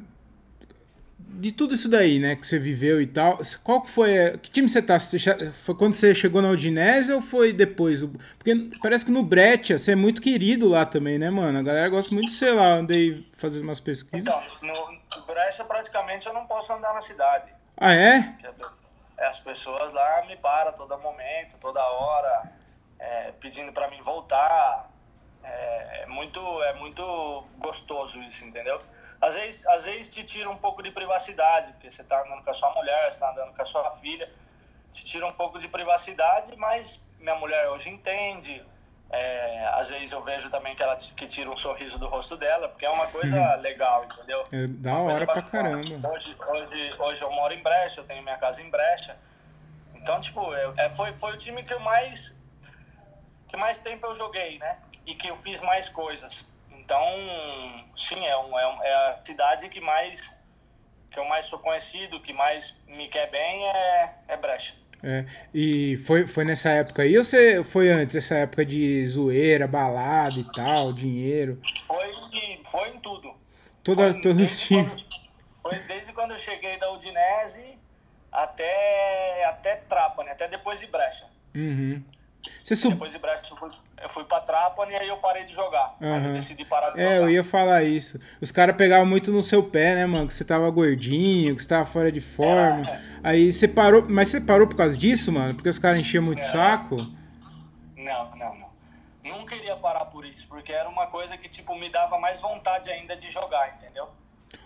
de 1.29 1.53
tudo 1.53 1.75
isso 1.75 1.89
daí, 1.89 2.19
né, 2.19 2.35
que 2.35 2.47
você 2.47 2.59
viveu 2.59 3.01
e 3.01 3.07
tal, 3.07 3.39
qual 3.63 3.83
que 3.83 3.91
foi, 3.91 4.39
que 4.39 4.51
time 4.51 4.69
você 4.69 4.81
tá? 4.81 4.99
Você, 4.99 5.19
foi 5.53 5.75
quando 5.75 5.95
você 5.95 6.15
chegou 6.15 6.41
na 6.41 6.51
Udinese 6.51 7.13
ou 7.13 7.21
foi 7.21 7.53
depois? 7.53 8.03
Porque 8.39 8.71
parece 8.83 9.05
que 9.05 9.11
no 9.11 9.23
Breccia 9.23 9.79
você 9.79 9.93
é 9.93 9.97
muito 9.97 10.23
querido 10.23 10.69
lá 10.69 10.87
também, 10.87 11.19
né, 11.19 11.31
mano? 11.31 11.59
A 11.59 11.63
galera 11.63 11.89
gosta 11.89 12.15
muito 12.15 12.29
de, 12.29 12.35
sei 12.35 12.53
lá, 12.53 12.73
andei 12.73 13.27
fazendo 13.37 13.63
umas 13.63 13.79
pesquisas. 13.79 14.27
Então, 14.27 14.43
no 14.63 15.23
Breccia 15.27 15.65
praticamente 15.65 16.27
eu 16.27 16.33
não 16.33 16.47
posso 16.47 16.73
andar 16.73 16.95
na 16.95 17.01
cidade. 17.01 17.53
Ah, 17.77 17.93
é? 17.93 18.35
As 19.19 19.39
pessoas 19.39 19.93
lá 19.93 20.25
me 20.27 20.37
param 20.37 20.73
todo 20.73 20.99
momento, 20.99 21.57
toda 21.61 21.81
hora, 21.81 22.51
é, 22.99 23.33
pedindo 23.41 23.73
para 23.73 23.89
mim 23.89 24.01
voltar. 24.03 24.91
É, 25.43 26.03
é, 26.03 26.07
muito, 26.07 26.41
é 26.65 26.75
muito 26.75 27.45
gostoso 27.59 28.21
isso, 28.23 28.45
entendeu? 28.45 28.79
às 29.21 29.35
vezes, 29.35 29.67
às 29.67 29.85
vezes 29.85 30.13
te 30.13 30.25
tira 30.25 30.49
um 30.49 30.57
pouco 30.57 30.83
de 30.83 30.91
privacidade, 30.91 31.73
porque 31.73 31.91
você 31.91 32.03
está 32.03 32.23
andando 32.23 32.43
com 32.43 32.51
a 32.51 32.55
sua 32.55 32.71
mulher, 32.73 33.05
você 33.05 33.17
está 33.17 33.31
andando 33.31 33.55
com 33.55 33.63
a 33.63 33.65
sua 33.65 33.91
filha, 33.93 34.31
te 34.93 35.05
tira 35.05 35.27
um 35.27 35.33
pouco 35.33 35.59
de 35.59 35.69
privacidade, 35.69 36.55
mas 36.57 37.05
minha 37.19 37.35
mulher 37.35 37.69
hoje 37.69 37.89
entende. 37.89 38.65
É, 39.11 39.67
às 39.73 39.89
vezes 39.89 40.13
eu 40.13 40.23
vejo 40.23 40.51
também 40.51 40.77
que 40.77 40.83
ela 40.83 40.95
que 40.97 41.27
tira 41.27 41.51
um 41.51 41.57
sorriso 41.57 41.99
do 41.99 42.07
rosto 42.07 42.37
dela, 42.37 42.69
porque 42.69 42.85
é 42.85 42.91
uma 42.91 43.07
coisa 43.07 43.35
uhum. 43.35 43.61
legal, 43.61 44.05
entendeu? 44.05 44.45
É 44.53 44.67
da 44.67 44.99
hora 44.99 45.27
pra 45.27 45.43
caramba. 45.43 46.09
Hoje, 46.11 46.37
hoje, 46.47 46.95
hoje 46.99 47.23
eu 47.23 47.31
moro 47.31 47.55
em 47.55 47.63
Brecha, 47.63 48.01
eu 48.01 48.05
tenho 48.05 48.23
minha 48.23 48.37
casa 48.37 48.61
em 48.61 48.71
Brecha. 48.71 49.17
Então, 49.95 50.21
tipo, 50.21 50.41
eu, 50.55 50.75
é, 50.77 50.91
foi, 50.91 51.13
foi 51.15 51.33
o 51.33 51.39
time 51.39 51.63
que 51.65 51.73
eu 51.73 51.81
mais 51.81 52.37
que 53.49 53.57
mais 53.57 53.79
tempo 53.79 54.07
eu 54.07 54.15
joguei, 54.15 54.59
né? 54.59 54.79
E 55.07 55.15
que 55.15 55.29
eu 55.29 55.37
fiz 55.37 55.61
mais 55.61 55.89
coisas. 55.89 56.45
Então, 56.71 57.05
sim, 57.97 58.25
é, 58.27 58.37
um, 58.37 58.59
é, 58.59 58.69
um, 58.69 58.83
é, 58.83 58.95
a 58.95 59.21
cidade 59.25 59.69
que 59.69 59.81
mais 59.81 60.21
que 61.11 61.19
eu 61.19 61.25
mais 61.25 61.47
sou 61.47 61.59
conhecido, 61.59 62.21
que 62.21 62.33
mais 62.33 62.75
me 62.87 63.09
quer 63.09 63.31
bem 63.31 63.65
é, 63.65 64.15
é 64.29 64.37
Brecha. 64.37 64.75
É, 65.03 65.25
e 65.55 65.97
foi, 65.99 66.27
foi 66.27 66.45
nessa 66.45 66.71
época 66.71 67.03
aí 67.03 67.17
ou 67.17 67.23
você 67.23 67.63
foi 67.63 67.89
antes, 67.89 68.17
essa 68.17 68.35
época 68.37 68.65
de 68.65 69.07
zoeira, 69.07 69.67
balada 69.67 70.39
e 70.41 70.45
tal, 70.53 70.93
dinheiro? 70.93 71.61
Foi, 71.87 72.13
foi 72.65 72.89
em 72.91 73.01
tudo. 73.01 73.35
Toda, 73.83 74.13
foi, 74.13 74.21
todos 74.21 74.41
os 74.41 74.61
times. 74.61 75.07
Foi 75.63 75.79
desde 75.81 76.13
quando 76.13 76.33
eu 76.33 76.39
cheguei 76.39 76.79
da 76.79 76.91
Udinese 76.93 77.79
até, 78.33 79.45
até 79.45 79.77
Trapani, 79.77 80.31
até 80.31 80.49
depois 80.49 80.81
de 80.81 80.87
Brecha. 80.87 81.27
Uhum. 81.55 82.03
Você 82.63 82.77
sub... 82.77 82.93
Depois 82.93 83.13
de 83.13 83.19
Brecht 83.19 83.51
eu 83.51 83.57
fui, 83.57 83.71
eu 84.03 84.09
fui 84.09 84.25
pra 84.25 84.41
Trapani 84.41 84.93
e 84.93 84.97
aí 84.97 85.09
eu 85.09 85.17
parei 85.17 85.45
de 85.45 85.55
jogar. 85.55 85.97
Uhum. 86.01 86.15
Aí 86.15 86.27
eu 86.27 86.33
decidi 86.35 86.65
parar 86.65 86.91
de 86.91 87.01
é, 87.01 87.05
jogar. 87.05 87.15
É, 87.15 87.19
eu 87.19 87.31
ia 87.31 87.45
falar 87.45 87.83
isso. 87.83 88.21
Os 88.41 88.53
caras 88.53 88.77
pegavam 88.77 89.07
muito 89.07 89.33
no 89.33 89.43
seu 89.43 89.63
pé, 89.63 89.95
né, 89.95 90.07
mano? 90.07 90.27
Que 90.27 90.35
você 90.35 90.45
tava 90.45 90.69
gordinho, 90.71 91.55
que 91.57 91.63
você 91.63 91.69
tava 91.69 91.87
fora 91.87 92.13
de 92.13 92.21
forma. 92.21 92.89
É, 92.89 92.95
é. 92.95 93.01
Aí 93.23 93.53
você 93.53 93.67
parou. 93.67 94.05
Mas 94.09 94.29
você 94.29 94.41
parou 94.41 94.67
por 94.67 94.77
causa 94.77 94.97
disso, 94.97 95.33
mano? 95.33 95.55
Porque 95.55 95.69
os 95.69 95.79
caras 95.79 96.01
enchiam 96.01 96.23
muito 96.23 96.43
é. 96.43 96.47
saco? 96.47 96.97
Não, 97.97 98.37
não, 98.37 98.55
não. 98.57 98.69
Não 99.25 99.47
queria 99.47 99.77
parar 99.77 100.05
por 100.07 100.25
isso. 100.25 100.47
Porque 100.49 100.73
era 100.73 100.89
uma 100.89 101.07
coisa 101.07 101.37
que, 101.37 101.49
tipo, 101.49 101.75
me 101.75 101.91
dava 101.91 102.19
mais 102.19 102.41
vontade 102.41 102.91
ainda 102.91 103.17
de 103.17 103.31
jogar, 103.31 103.77
entendeu? 103.77 104.09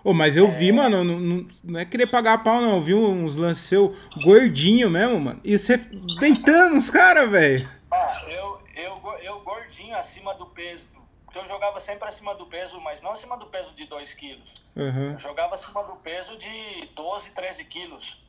Ô, 0.05 0.13
mas 0.13 0.37
eu 0.37 0.51
vi, 0.51 0.73
mano, 0.73 1.05
não, 1.05 1.21
não, 1.21 1.49
não 1.63 1.81
é 1.81 1.85
querer 1.85 2.11
pagar 2.11 2.43
pau, 2.43 2.61
não. 2.61 2.75
Eu 2.75 2.83
vi 2.83 2.95
uns 2.95 3.37
lances 3.37 3.65
seu 3.65 3.95
gordinho 4.23 4.91
mesmo, 4.91 5.21
mano. 5.21 5.41
E 5.45 5.57
você 5.57 5.77
deitando 6.19 6.77
os 6.77 6.91
caras, 6.91 7.31
velho. 7.31 7.69
Ah, 7.91 8.13
eu, 8.29 8.61
eu, 8.75 9.19
eu 9.23 9.41
gordinho, 9.41 9.97
acima 9.97 10.35
do 10.35 10.47
peso. 10.47 10.85
Porque 11.25 11.39
eu 11.39 11.47
jogava 11.47 11.79
sempre 11.81 12.09
acima 12.09 12.35
do 12.35 12.47
peso, 12.47 12.81
mas 12.81 13.01
não 13.01 13.13
acima 13.13 13.37
do 13.37 13.47
peso 13.47 13.73
de 13.75 13.87
2 13.87 14.13
quilos. 14.15 14.53
Uhum. 14.75 15.13
Eu 15.13 15.19
jogava 15.19 15.55
acima 15.55 15.83
do 15.85 15.97
peso 15.97 16.37
de 16.37 16.89
12, 16.95 17.31
13 17.31 17.65
quilos. 17.65 18.23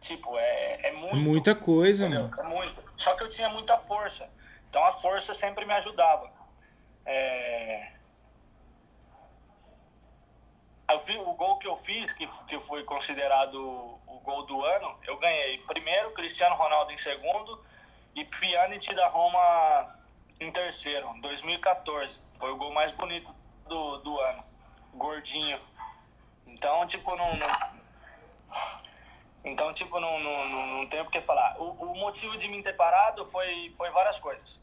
Tipo, 0.00 0.38
é, 0.38 0.88
é 0.88 0.92
muito. 0.92 1.16
Muita 1.16 1.54
coisa, 1.54 2.06
entendeu? 2.06 2.28
mano. 2.28 2.40
É 2.40 2.42
muito. 2.44 2.82
Só 2.96 3.14
que 3.16 3.24
eu 3.24 3.28
tinha 3.28 3.48
muita 3.48 3.76
força. 3.78 4.28
Então 4.70 4.84
a 4.84 4.92
força 4.92 5.34
sempre 5.34 5.64
me 5.64 5.72
ajudava. 5.74 6.30
É... 7.04 7.97
O 10.90 11.34
gol 11.34 11.58
que 11.58 11.66
eu 11.68 11.76
fiz, 11.76 12.10
que, 12.14 12.26
que 12.46 12.58
foi 12.60 12.82
considerado 12.82 13.54
o 14.06 14.20
gol 14.24 14.44
do 14.46 14.64
ano, 14.64 14.98
eu 15.06 15.18
ganhei 15.18 15.58
primeiro, 15.58 16.12
Cristiano 16.12 16.54
Ronaldo 16.56 16.90
em 16.92 16.96
segundo 16.96 17.62
e 18.14 18.24
Pjanic 18.24 18.94
da 18.94 19.06
Roma 19.08 19.94
em 20.40 20.50
terceiro, 20.50 21.06
em 21.14 21.20
2014. 21.20 22.10
Foi 22.38 22.50
o 22.52 22.56
gol 22.56 22.72
mais 22.72 22.90
bonito 22.92 23.30
do, 23.66 23.98
do 23.98 24.18
ano. 24.18 24.42
Gordinho. 24.94 25.60
Então, 26.46 26.86
tipo, 26.86 27.14
não. 27.16 27.36
não- 27.36 27.78
Então, 29.44 29.72
tipo, 29.74 30.00
não, 30.00 30.18
não, 30.18 30.48
não, 30.48 30.66
não 30.78 30.86
tenho 30.86 31.04
o 31.04 31.10
que 31.10 31.20
falar. 31.20 31.54
O, 31.60 31.70
o 31.70 31.96
motivo 31.96 32.36
de 32.38 32.48
me 32.48 32.62
ter 32.62 32.72
parado 32.76 33.26
foi, 33.26 33.74
foi 33.76 33.90
várias 33.90 34.18
coisas. 34.20 34.58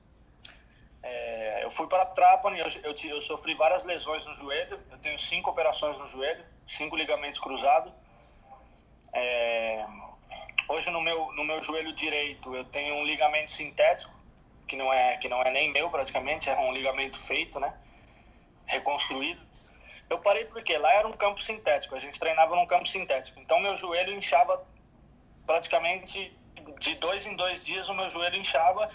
É, 1.05 1.63
eu 1.63 1.69
fui 1.69 1.85
para 1.85 2.03
Trapani, 2.03 2.59
eu, 2.59 2.65
eu, 2.83 2.95
eu 3.09 3.21
sofri 3.21 3.53
várias 3.53 3.83
lesões 3.83 4.25
no 4.25 4.33
joelho. 4.33 4.79
Eu 4.91 4.97
tenho 4.97 5.19
cinco 5.19 5.51
operações 5.51 5.99
no 5.99 6.07
joelho, 6.07 6.43
cinco 6.67 6.95
ligamentos 6.95 7.39
cruzados. 7.39 7.93
É, 9.13 9.85
hoje 10.67 10.89
no 10.89 10.99
meu, 11.01 11.31
no 11.33 11.43
meu 11.43 11.61
joelho 11.61 11.93
direito 11.93 12.55
eu 12.55 12.65
tenho 12.65 12.95
um 12.95 13.05
ligamento 13.05 13.51
sintético, 13.51 14.11
que 14.67 14.75
não 14.75 14.91
é, 14.91 15.17
que 15.17 15.29
não 15.29 15.43
é 15.43 15.51
nem 15.51 15.71
meu 15.71 15.91
praticamente, 15.91 16.49
é 16.49 16.57
um 16.57 16.73
ligamento 16.73 17.19
feito, 17.19 17.59
né? 17.59 17.71
Reconstruído. 18.65 19.39
Eu 20.09 20.17
parei 20.19 20.45
porque 20.45 20.75
lá 20.75 20.91
era 20.91 21.07
um 21.07 21.13
campo 21.13 21.39
sintético, 21.41 21.95
a 21.95 21.99
gente 21.99 22.19
treinava 22.19 22.55
num 22.55 22.65
campo 22.65 22.87
sintético. 22.87 23.39
Então 23.39 23.59
meu 23.59 23.75
joelho 23.75 24.11
inchava 24.11 24.65
praticamente 25.45 26.35
de 26.79 26.95
dois 26.95 27.27
em 27.27 27.35
dois 27.35 27.63
dias, 27.63 27.87
o 27.89 27.93
meu 27.93 28.09
joelho 28.09 28.37
inchava 28.37 28.89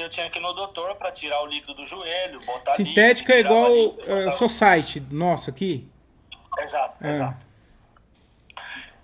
eu 0.00 0.08
tinha 0.08 0.28
que 0.30 0.38
ir 0.38 0.42
no 0.42 0.52
doutor 0.52 0.94
para 0.96 1.10
tirar 1.12 1.42
o 1.42 1.46
líquido 1.46 1.74
do 1.74 1.84
joelho, 1.84 2.40
botar 2.44 2.72
Sintética 2.72 3.32
é 3.32 3.36
líquido, 3.38 3.54
tirava 3.54 3.70
igual 3.70 3.96
líquido, 3.96 4.28
é, 4.28 4.32
seu 4.32 4.48
site 4.48 5.00
nosso 5.10 5.50
aqui. 5.50 5.88
Exato, 6.58 7.04
É. 7.06 7.10
exato. 7.10 7.46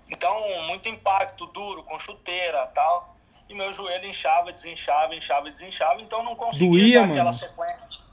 Então, 0.08 0.62
muito 0.66 0.88
impacto 0.88 1.46
duro, 1.46 1.82
com 1.82 1.98
chuteira 1.98 2.66
tal. 2.68 3.14
E 3.48 3.54
meu 3.54 3.72
joelho 3.72 4.06
inchava, 4.08 4.52
desinchava, 4.52 5.14
inchava 5.14 5.48
e 5.48 5.52
desinchava. 5.52 6.00
Então, 6.00 6.22
não 6.22 6.34
conseguia 6.34 6.68
Doía, 6.68 7.00
dar 7.00 7.04
aquela 7.06 7.24
mano? 7.24 7.38
sequência. 7.38 8.04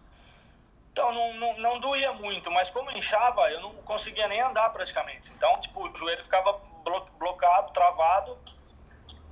Então, 0.91 1.13
não, 1.13 1.33
não, 1.35 1.57
não 1.59 1.79
doía 1.79 2.11
muito. 2.13 2.51
Mas 2.51 2.69
como 2.69 2.91
inchava, 2.91 3.49
eu 3.49 3.61
não 3.61 3.71
conseguia 3.75 4.27
nem 4.27 4.41
andar 4.41 4.69
praticamente. 4.71 5.31
Então, 5.35 5.57
tipo, 5.61 5.87
o 5.87 5.97
joelho 5.97 6.23
ficava 6.23 6.59
blo- 6.83 7.07
blocado, 7.17 7.71
travado. 7.71 8.37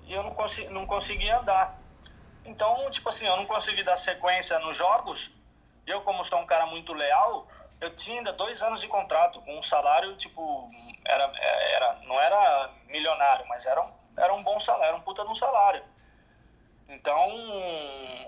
E 0.06 0.14
eu 0.14 0.24
não, 0.24 0.32
consi 0.32 0.66
não 0.70 0.86
conseguia 0.86 1.40
andar. 1.40 1.79
Então, 2.46 2.90
tipo 2.92 3.10
assim, 3.10 3.26
eu 3.26 3.38
não 3.38 3.46
consegui 3.46 3.84
dar 3.84 3.98
sequência 3.98 4.58
nos 4.60 4.76
jogos. 4.76 5.32
Eu, 5.86 6.02
como 6.02 6.24
sou 6.24 6.40
um 6.40 6.46
cara 6.46 6.66
muito 6.66 6.94
leal, 6.94 7.48
eu 7.82 7.96
tinha 7.96 8.18
ainda 8.18 8.34
dois 8.34 8.62
anos 8.62 8.82
de 8.82 8.88
contrato, 8.88 9.42
com 9.42 9.58
um 9.58 9.64
salário, 9.64 10.16
tipo, 10.18 10.70
era, 11.06 11.32
era, 11.36 11.94
não 12.04 12.20
era 12.20 12.70
milionário, 12.88 13.46
mas 13.48 13.66
era 13.66 13.82
um, 13.82 13.92
era 14.18 14.34
um 14.34 14.44
bom 14.44 14.60
salário, 14.60 14.90
era 14.90 14.98
um 14.98 15.02
puta 15.02 15.24
de 15.24 15.30
um 15.30 15.36
salário. 15.36 15.84
Então, 16.88 17.30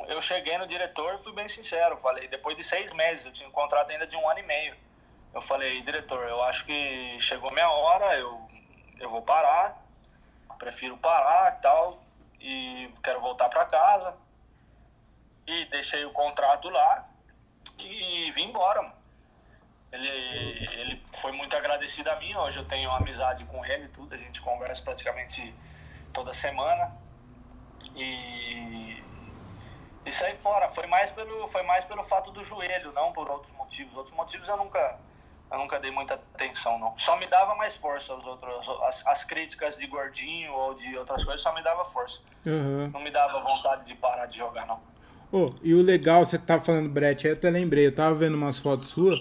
eu 0.08 0.22
cheguei 0.22 0.58
no 0.58 0.68
diretor 0.68 1.16
e 1.16 1.24
fui 1.24 1.34
bem 1.34 1.48
sincero. 1.48 1.98
Falei, 1.98 2.28
depois 2.28 2.56
de 2.56 2.64
seis 2.64 2.92
meses, 2.94 3.26
eu 3.26 3.34
tinha 3.34 3.50
um 3.50 3.52
contrato 3.52 3.90
ainda 3.90 4.06
de 4.06 4.16
um 4.16 4.30
ano 4.30 4.40
e 4.40 4.44
meio. 4.44 4.76
Eu 5.34 5.42
falei, 5.42 5.82
diretor, 5.82 6.28
eu 6.28 6.44
acho 6.44 6.66
que 6.66 7.18
chegou 7.20 7.52
minha 7.52 7.70
hora, 7.70 8.18
eu, 8.20 8.40
eu 9.00 9.10
vou 9.10 9.22
parar, 9.22 9.82
prefiro 10.60 10.96
parar 10.98 11.58
e 11.58 11.62
tal, 11.62 12.00
e 12.42 12.94
quero 13.04 13.22
voltar 13.22 13.50
para 13.50 13.66
casa. 13.66 14.16
E 15.48 15.66
deixei 15.66 16.06
o 16.06 16.12
contrato 16.12 16.70
lá 16.70 17.10
e 17.78 18.32
vim 18.32 18.50
embora, 18.50 18.82
mano. 18.82 19.02
Ele, 19.92 20.08
ele 20.08 21.06
foi 21.20 21.34
muito 21.34 21.56
agradecido 21.56 22.10
a 22.10 22.16
mim, 22.16 22.34
hoje 22.34 22.60
eu 22.60 22.66
tenho 22.66 22.90
amizade 22.92 23.44
com 23.46 23.66
ele 23.66 23.86
e 23.86 23.90
tudo, 23.90 24.16
a 24.16 24.18
gente 24.18 24.42
conversa 24.42 24.82
praticamente 24.82 25.54
toda 26.14 26.34
semana. 26.34 26.96
E 27.96 29.04
isso 30.06 30.24
aí 30.24 30.36
fora, 30.38 30.70
foi 30.70 30.88
mais 30.88 31.12
pelo, 31.12 31.46
foi 31.48 31.64
mais 31.64 31.84
pelo 31.84 32.02
fato 32.04 32.32
do 32.32 32.42
joelho, 32.42 32.94
não 32.94 33.12
por 33.12 33.30
outros 33.30 33.52
motivos. 33.54 33.96
Outros 33.96 34.16
motivos 34.16 34.48
eu 34.48 34.56
nunca, 34.56 35.00
eu 35.52 35.58
nunca 35.58 35.80
dei 35.80 35.92
muita 35.92 36.14
atenção, 36.14 36.80
não. 36.80 36.98
Só 36.98 37.18
me 37.18 37.28
dava 37.28 37.56
mais 37.56 37.76
força 37.76 38.16
os 38.16 38.26
outros, 38.26 38.70
as, 38.84 39.06
as 39.08 39.24
críticas 39.24 39.78
de 39.78 39.86
gordinho 39.88 40.54
ou 40.54 40.74
de 40.74 40.98
outras 40.98 41.24
coisas 41.24 41.42
só 41.42 41.54
me 41.54 41.62
dava 41.62 41.84
força. 41.86 42.20
Aham. 42.48 42.90
Não 42.94 43.04
me 43.04 43.12
dava 43.12 43.40
vontade 43.42 43.86
de 43.86 43.96
parar 43.96 44.28
de 44.28 44.38
jogar, 44.38 44.66
não. 44.66 44.80
Ô, 45.32 45.54
e 45.62 45.74
o 45.74 45.82
legal, 45.82 46.26
você 46.26 46.38
tava 46.38 46.64
falando, 46.64 46.90
Brett, 46.90 47.26
aí 47.26 47.34
eu 47.34 47.38
até 47.38 47.50
lembrei, 47.50 47.88
eu 47.88 47.96
tava 47.96 48.16
vendo 48.16 48.36
umas 48.36 48.58
fotos 48.58 48.90
suas 48.90 49.20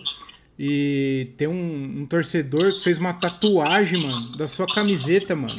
e 0.58 1.32
tem 1.38 1.48
um, 1.48 2.00
um 2.02 2.06
torcedor 2.06 2.72
que 2.72 2.84
fez 2.84 2.98
uma 2.98 3.14
tatuagem, 3.14 4.02
mano, 4.02 4.36
da 4.36 4.46
sua 4.46 4.66
camiseta, 4.66 5.34
mano. 5.34 5.56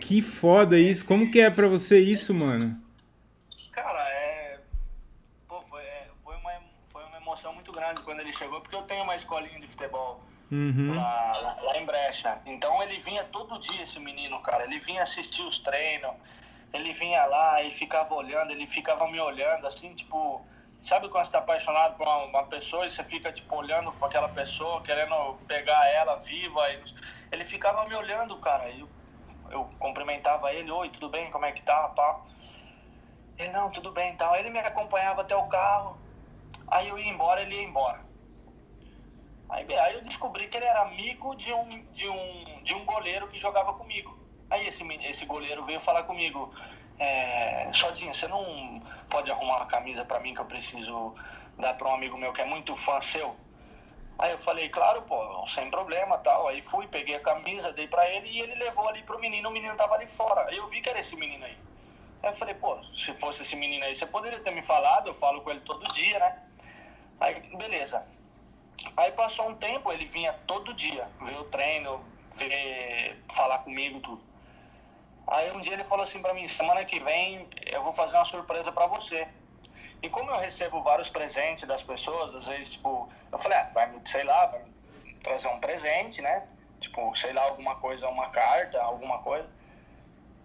Que 0.00 0.22
foda 0.22 0.78
isso. 0.78 1.04
Como 1.04 1.30
que 1.30 1.40
é 1.40 1.50
pra 1.50 1.66
você 1.66 2.00
isso, 2.00 2.32
mano? 2.32 2.80
Cara, 3.72 4.08
é. 4.08 4.60
Pô, 5.48 5.60
foi, 5.68 5.82
é, 5.82 6.08
foi, 6.24 6.36
uma, 6.36 6.52
foi 6.90 7.04
uma 7.04 7.16
emoção 7.16 7.52
muito 7.52 7.72
grande 7.72 8.00
quando 8.02 8.15
ele 8.26 8.32
chegou, 8.32 8.60
porque 8.60 8.74
eu 8.74 8.82
tenho 8.82 9.04
uma 9.04 9.14
escolinha 9.14 9.58
de 9.60 9.66
futebol 9.66 10.20
Uhum. 10.50 10.94
lá, 10.94 11.32
lá, 11.42 11.56
lá 11.60 11.76
em 11.78 11.84
Brecha. 11.84 12.40
Então 12.46 12.82
ele 12.82 12.98
vinha 12.98 13.24
todo 13.24 13.58
dia, 13.58 13.82
esse 13.82 13.98
menino, 13.98 14.40
cara. 14.42 14.64
Ele 14.64 14.78
vinha 14.78 15.02
assistir 15.02 15.42
os 15.42 15.58
treinos, 15.58 16.12
ele 16.72 16.92
vinha 16.92 17.24
lá 17.26 17.62
e 17.62 17.70
ficava 17.70 18.14
olhando, 18.14 18.52
ele 18.52 18.66
ficava 18.66 19.08
me 19.08 19.20
olhando, 19.20 19.66
assim, 19.66 19.94
tipo. 19.94 20.46
Sabe 20.82 21.08
quando 21.08 21.24
você 21.24 21.32
tá 21.32 21.38
apaixonado 21.38 21.96
por 21.96 22.06
uma, 22.06 22.24
uma 22.26 22.42
pessoa 22.44 22.86
e 22.86 22.90
você 22.90 23.02
fica, 23.02 23.32
tipo, 23.32 23.56
olhando 23.56 23.90
pra 23.94 24.06
aquela 24.06 24.28
pessoa, 24.28 24.82
querendo 24.82 25.36
pegar 25.48 25.84
ela 25.88 26.14
viva? 26.16 26.70
E, 26.70 26.80
ele 27.32 27.42
ficava 27.42 27.84
me 27.88 27.94
olhando, 27.96 28.38
cara. 28.38 28.68
E 28.70 28.80
eu, 28.80 28.88
eu 29.50 29.64
cumprimentava 29.80 30.52
ele, 30.52 30.70
oi, 30.70 30.88
tudo 30.90 31.08
bem? 31.08 31.28
Como 31.32 31.44
é 31.44 31.50
que 31.50 31.62
tá? 31.62 31.88
Pá. 31.88 32.20
Ele, 33.36 33.50
não, 33.50 33.68
tudo 33.70 33.90
bem 33.90 34.12
e 34.12 34.16
tal. 34.16 34.36
Ele 34.36 34.48
me 34.50 34.60
acompanhava 34.60 35.22
até 35.22 35.34
o 35.34 35.48
carro. 35.48 35.98
Aí 36.68 36.88
eu 36.88 36.96
ia 36.96 37.10
embora, 37.10 37.42
ele 37.42 37.56
ia 37.56 37.64
embora. 37.64 38.05
Aí, 39.48 39.78
aí 39.78 39.94
eu 39.94 40.02
descobri 40.02 40.48
que 40.48 40.56
ele 40.56 40.66
era 40.66 40.82
amigo 40.82 41.34
de 41.36 41.52
um, 41.52 41.82
de 41.92 42.08
um, 42.08 42.62
de 42.62 42.74
um 42.74 42.84
goleiro 42.84 43.28
que 43.28 43.38
jogava 43.38 43.72
comigo. 43.74 44.16
Aí 44.50 44.66
esse, 44.66 44.82
esse 45.04 45.24
goleiro 45.26 45.62
veio 45.64 45.80
falar 45.80 46.02
comigo, 46.04 46.52
é, 46.98 47.70
você 47.72 48.28
não 48.28 48.82
pode 49.08 49.30
arrumar 49.30 49.56
uma 49.56 49.66
camisa 49.66 50.04
pra 50.04 50.20
mim 50.20 50.34
que 50.34 50.40
eu 50.40 50.46
preciso 50.46 51.14
dar 51.58 51.74
pra 51.74 51.88
um 51.88 51.94
amigo 51.94 52.16
meu 52.16 52.32
que 52.32 52.42
é 52.42 52.44
muito 52.44 52.74
fã 52.74 53.00
seu? 53.00 53.36
Aí 54.18 54.32
eu 54.32 54.38
falei, 54.38 54.68
claro, 54.70 55.02
pô, 55.02 55.46
sem 55.46 55.70
problema 55.70 56.16
tal. 56.18 56.48
Aí 56.48 56.60
fui, 56.62 56.86
peguei 56.88 57.16
a 57.16 57.20
camisa, 57.20 57.72
dei 57.72 57.86
pra 57.86 58.08
ele 58.08 58.28
e 58.28 58.40
ele 58.40 58.54
levou 58.54 58.88
ali 58.88 59.02
pro 59.02 59.20
menino, 59.20 59.48
o 59.48 59.52
menino 59.52 59.76
tava 59.76 59.94
ali 59.94 60.06
fora. 60.06 60.48
Aí 60.48 60.56
eu 60.56 60.66
vi 60.66 60.80
que 60.80 60.88
era 60.88 61.00
esse 61.00 61.14
menino 61.16 61.44
aí. 61.44 61.56
Aí 62.22 62.30
eu 62.30 62.34
falei, 62.34 62.54
pô, 62.54 62.78
se 62.94 63.12
fosse 63.14 63.42
esse 63.42 63.54
menino 63.54 63.84
aí, 63.84 63.94
você 63.94 64.06
poderia 64.06 64.40
ter 64.40 64.52
me 64.52 64.62
falado, 64.62 65.08
eu 65.08 65.14
falo 65.14 65.42
com 65.42 65.50
ele 65.50 65.60
todo 65.60 65.86
dia, 65.92 66.18
né? 66.18 66.42
Aí, 67.20 67.40
beleza. 67.56 68.06
Aí 68.96 69.12
passou 69.12 69.48
um 69.48 69.54
tempo, 69.54 69.92
ele 69.92 70.04
vinha 70.06 70.32
todo 70.46 70.74
dia 70.74 71.08
ver 71.20 71.36
o 71.36 71.44
treino, 71.44 72.04
ver, 72.36 73.22
falar 73.32 73.58
comigo, 73.58 74.00
tudo. 74.00 74.22
Aí 75.28 75.50
um 75.52 75.60
dia 75.60 75.72
ele 75.72 75.84
falou 75.84 76.04
assim 76.04 76.22
pra 76.22 76.34
mim, 76.34 76.46
semana 76.46 76.84
que 76.84 77.00
vem 77.00 77.48
eu 77.66 77.82
vou 77.82 77.92
fazer 77.92 78.16
uma 78.16 78.24
surpresa 78.24 78.70
pra 78.70 78.86
você. 78.86 79.26
E 80.02 80.10
como 80.10 80.30
eu 80.30 80.38
recebo 80.38 80.80
vários 80.82 81.08
presentes 81.08 81.66
das 81.66 81.82
pessoas, 81.82 82.34
às 82.34 82.46
vezes, 82.46 82.72
tipo, 82.72 83.10
eu 83.32 83.38
falei, 83.38 83.58
ah, 83.58 83.70
vai 83.74 83.90
me, 83.90 84.00
sei 84.06 84.22
lá, 84.24 84.46
vai 84.46 84.62
trazer 85.22 85.48
um 85.48 85.58
presente, 85.58 86.22
né? 86.22 86.46
Tipo, 86.80 87.14
sei 87.16 87.32
lá, 87.32 87.42
alguma 87.42 87.76
coisa, 87.76 88.08
uma 88.08 88.28
carta, 88.28 88.80
alguma 88.80 89.18
coisa. 89.18 89.48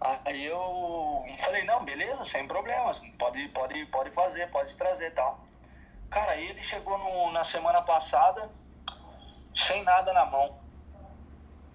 Aí 0.00 0.44
eu 0.46 1.24
falei, 1.38 1.62
não, 1.64 1.84
beleza, 1.84 2.24
sem 2.24 2.46
problemas, 2.48 3.00
pode, 3.18 3.46
pode, 3.48 3.86
pode 3.86 4.10
fazer, 4.10 4.50
pode 4.50 4.74
trazer 4.74 5.12
tal. 5.14 5.46
Cara, 6.12 6.36
ele 6.36 6.62
chegou 6.62 6.98
no- 6.98 7.32
na 7.32 7.42
semana 7.42 7.80
passada 7.80 8.50
sem 9.56 9.82
nada 9.82 10.12
na 10.12 10.26
mão. 10.26 10.58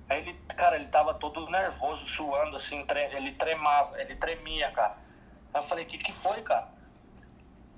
Aí 0.07 0.19
ele, 0.19 0.33
cara, 0.55 0.75
ele 0.75 0.87
tava 0.87 1.15
todo 1.15 1.49
nervoso, 1.49 2.05
suando, 2.05 2.55
assim, 2.55 2.85
tre- 2.85 3.09
ele 3.15 3.33
tremava, 3.33 3.99
ele 3.99 4.15
tremia, 4.15 4.71
cara. 4.71 4.95
Aí 5.53 5.59
eu 5.59 5.63
falei, 5.63 5.85
o 5.85 5.87
que 5.87 5.97
que 5.97 6.11
foi, 6.11 6.41
cara? 6.43 6.67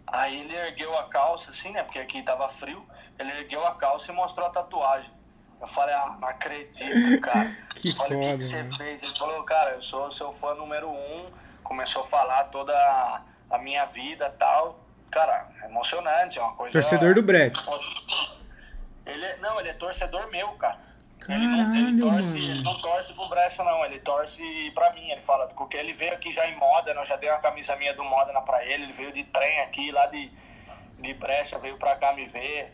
Aí 0.06 0.41
ele 0.41 0.54
ergueu 0.56 0.98
a 0.98 1.08
calça, 1.08 1.52
assim, 1.52 1.72
né? 1.72 1.82
Porque 1.84 2.00
aqui 2.00 2.22
tava 2.24 2.50
frio. 2.50 2.86
Ele 3.17 3.32
ergueu 3.32 3.65
a 3.65 3.76
calça 3.76 4.12
e 4.12 4.15
mostrou 4.15 4.45
a 4.48 4.50
tatuagem. 4.50 5.12
Eu 5.62 5.67
falei, 5.67 5.95
ah, 5.95 6.17
não 6.19 6.28
acredito, 6.28 7.19
cara. 7.22 7.56
que 7.76 7.95
Olha 8.00 8.17
o 8.17 8.19
que, 8.19 8.38
que 8.38 8.43
você 8.43 8.63
fez. 8.78 9.02
Ele 9.02 9.17
falou, 9.17 9.43
cara, 9.43 9.72
eu 9.72 9.82
sou 9.82 10.12
seu 10.12 10.34
fã 10.34 10.54
número 10.56 10.89
um. 10.89 11.32
Começou 11.63 12.04
a 12.04 12.08
falar 12.08 12.45
toda 12.45 12.76
a, 12.76 13.22
a 13.52 13.58
minha 13.60 13.86
vida 13.86 14.28
e 14.28 14.38
tal. 14.38 14.88
Cara, 15.12 15.48
emocionante, 15.65 16.38
é 16.38 16.41
uma 16.41 16.54
coisa. 16.54 16.74
Torcedor 16.74 17.15
do 17.15 17.22
Brett. 17.22 17.60
Ele, 19.06 19.26
é, 19.26 19.38
não, 19.38 19.60
ele 19.60 19.69
é 19.69 19.74
torcedor 19.74 20.30
meu, 20.30 20.50
cara. 20.54 20.78
Caralho, 21.19 21.76
ele, 21.76 21.91
não, 21.91 22.17
ele, 22.17 22.24
torce, 22.24 22.38
ele 22.38 22.63
não 22.63 22.78
torce 22.80 23.13
pro 23.13 23.30
Brecha, 23.30 23.63
não. 23.63 23.86
Ele 23.86 24.00
torce 24.00 24.72
pra 24.74 24.93
mim. 24.93 25.10
Ele 25.12 25.19
fala, 25.19 25.48
porque 25.48 25.78
ele 25.78 25.93
veio 25.93 26.13
aqui 26.13 26.32
já 26.32 26.48
em 26.48 26.56
moda, 26.56 26.93
né? 26.93 27.02
eu 27.02 27.06
já 27.06 27.15
dei 27.15 27.30
uma 27.30 27.39
camisa 27.39 27.76
minha 27.76 27.93
do 27.93 28.04
Modena 28.04 28.41
pra 28.41 28.63
ele. 28.63 28.86
Ele 28.86 28.93
veio 28.93 29.12
de 29.12 29.24
trem 29.26 29.60
aqui, 29.62 29.91
lá 29.91 30.06
de, 30.08 30.32
de 31.00 31.13
Brecha, 31.13 31.60
veio 31.60 31.78
pra 31.78 31.95
cá 31.95 32.13
me 32.13 32.26
ver. 32.26 32.74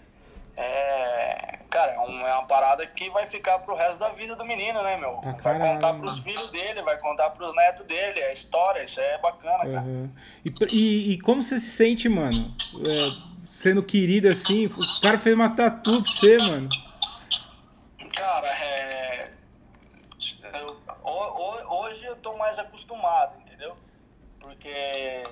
É, 0.58 1.60
cara, 1.70 1.94
é, 1.94 2.00
um, 2.00 2.26
é 2.26 2.34
uma 2.34 2.46
parada 2.46 2.88
que 2.88 3.10
vai 3.10 3.26
ficar 3.26 3.60
pro 3.60 3.76
resto 3.76 4.00
da 4.00 4.10
vida 4.10 4.36
do 4.36 4.46
menino, 4.46 4.82
né, 4.82 4.98
meu? 4.98 5.20
Ah, 5.24 5.36
vai 5.42 5.60
contar 5.60 5.94
pros 5.96 6.20
filhos 6.20 6.50
dele, 6.52 6.82
vai 6.82 6.98
contar 6.98 7.32
pros 7.32 7.54
netos 7.56 7.86
dele. 7.86 8.20
É 8.22 8.34
história, 8.34 8.84
isso 8.84 9.00
é 9.00 9.18
bacana, 9.18 9.60
cara. 9.60 9.82
Uhum. 9.82 10.10
E, 10.46 10.54
e, 10.72 11.14
e, 11.14 11.22
como 11.22 11.44
você 11.44 11.60
se 11.60 11.70
sente, 11.70 12.08
mano? 12.08 12.54
É, 12.88 13.36
sendo 13.48 13.84
querido 13.84 14.30
assim, 14.30 14.68
o 14.68 15.02
cara 15.02 15.20
fez 15.20 15.36
uma 15.36 15.50
tatu 15.50 16.02
pra 16.02 16.12
você, 16.12 16.38
mano. 16.38 16.70
Cara, 18.16 18.48
é... 18.48 19.32
eu, 20.54 20.78
hoje 21.70 22.06
eu 22.06 22.16
tô 22.18 22.38
mais 22.38 22.58
acostumado, 22.58 23.38
entendeu? 23.42 23.76
Porque 24.40 25.24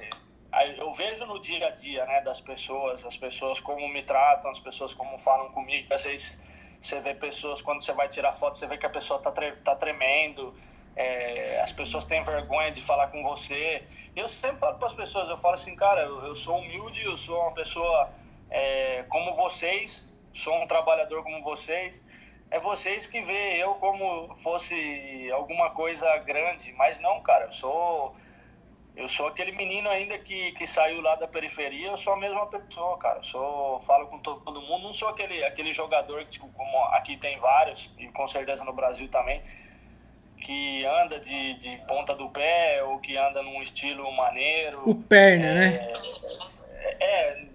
eu 0.77 0.91
vejo 0.93 1.25
no 1.25 1.39
dia 1.39 1.67
a 1.67 1.71
dia, 1.71 2.05
né, 2.05 2.21
das 2.21 2.39
pessoas, 2.39 3.03
as 3.05 3.17
pessoas 3.17 3.59
como 3.59 3.87
me 3.89 4.03
tratam, 4.03 4.51
as 4.51 4.59
pessoas 4.59 4.93
como 4.93 5.17
falam 5.17 5.51
comigo. 5.51 5.93
Às 5.93 6.03
vezes 6.03 6.37
você 6.79 6.99
vê 6.99 7.13
pessoas, 7.13 7.61
quando 7.61 7.81
você 7.81 7.93
vai 7.93 8.07
tirar 8.07 8.33
foto, 8.33 8.57
você 8.57 8.67
vê 8.67 8.77
que 8.77 8.85
a 8.85 8.89
pessoa 8.89 9.19
tá, 9.19 9.31
tre 9.31 9.53
tá 9.57 9.75
tremendo, 9.75 10.55
é, 10.95 11.61
as 11.61 11.71
pessoas 11.71 12.05
têm 12.05 12.21
vergonha 12.21 12.71
de 12.71 12.81
falar 12.81 13.07
com 13.07 13.23
você. 13.23 13.83
Eu 14.15 14.29
sempre 14.29 14.57
falo 14.57 14.77
para 14.77 14.87
as 14.87 14.93
pessoas, 14.93 15.29
eu 15.29 15.37
falo 15.37 15.55
assim, 15.55 15.75
cara, 15.75 16.01
eu, 16.01 16.25
eu, 16.25 16.35
sou 16.35 16.57
humilde, 16.57 17.01
eu 17.03 17.17
sou 17.17 17.39
uma 17.41 17.53
pessoa 17.53 18.11
é, 18.49 19.03
como 19.09 19.33
vocês, 19.33 20.07
sou 20.33 20.55
um 20.61 20.67
trabalhador 20.67 21.23
como 21.23 21.41
vocês 21.43 22.01
é 22.53 22.59
vocês 22.59 23.07
que 23.07 23.19
vê 23.19 23.57
eu 23.57 23.73
como 23.75 24.35
fosse 24.35 25.27
alguma 25.31 25.71
coisa 25.71 26.17
grande, 26.17 26.71
mas 26.73 26.99
não, 26.99 27.19
cara, 27.19 27.45
eu 27.45 27.51
sou 27.51 28.15
eu 28.95 29.07
sou 29.07 29.27
aquele 29.27 29.51
menino 29.53 29.89
ainda 29.89 30.17
que, 30.19 30.51
que 30.51 30.67
saiu 30.67 31.01
lá 31.01 31.15
da 31.15 31.27
periferia, 31.27 31.87
eu 31.87 31.97
sou 31.97 32.13
a 32.13 32.17
mesma 32.17 32.45
pessoa, 32.45 32.97
cara. 32.97 33.19
Eu 33.19 33.23
sou, 33.23 33.79
falo 33.81 34.07
com 34.07 34.19
todo 34.19 34.61
mundo, 34.61 34.83
não 34.83 34.93
sou 34.93 35.07
aquele, 35.07 35.43
aquele 35.43 35.73
jogador 35.73 36.23
que, 36.25 36.31
tipo, 36.31 36.47
como 36.49 36.77
aqui 36.85 37.17
tem 37.17 37.39
vários, 37.39 37.89
e 37.97 38.07
com 38.09 38.27
certeza 38.27 38.63
no 38.63 38.71
Brasil 38.71 39.07
também, 39.09 39.41
que 40.37 40.85
anda 40.85 41.19
de, 41.19 41.55
de 41.55 41.77
ponta 41.87 42.13
do 42.13 42.29
pé 42.29 42.83
ou 42.83 42.99
que 42.99 43.17
anda 43.17 43.41
num 43.41 43.63
estilo 43.63 44.11
maneiro. 44.11 44.87
O 44.87 44.93
perna, 44.93 45.47
é, 45.47 45.53
né? 45.53 45.93
É, 46.99 47.45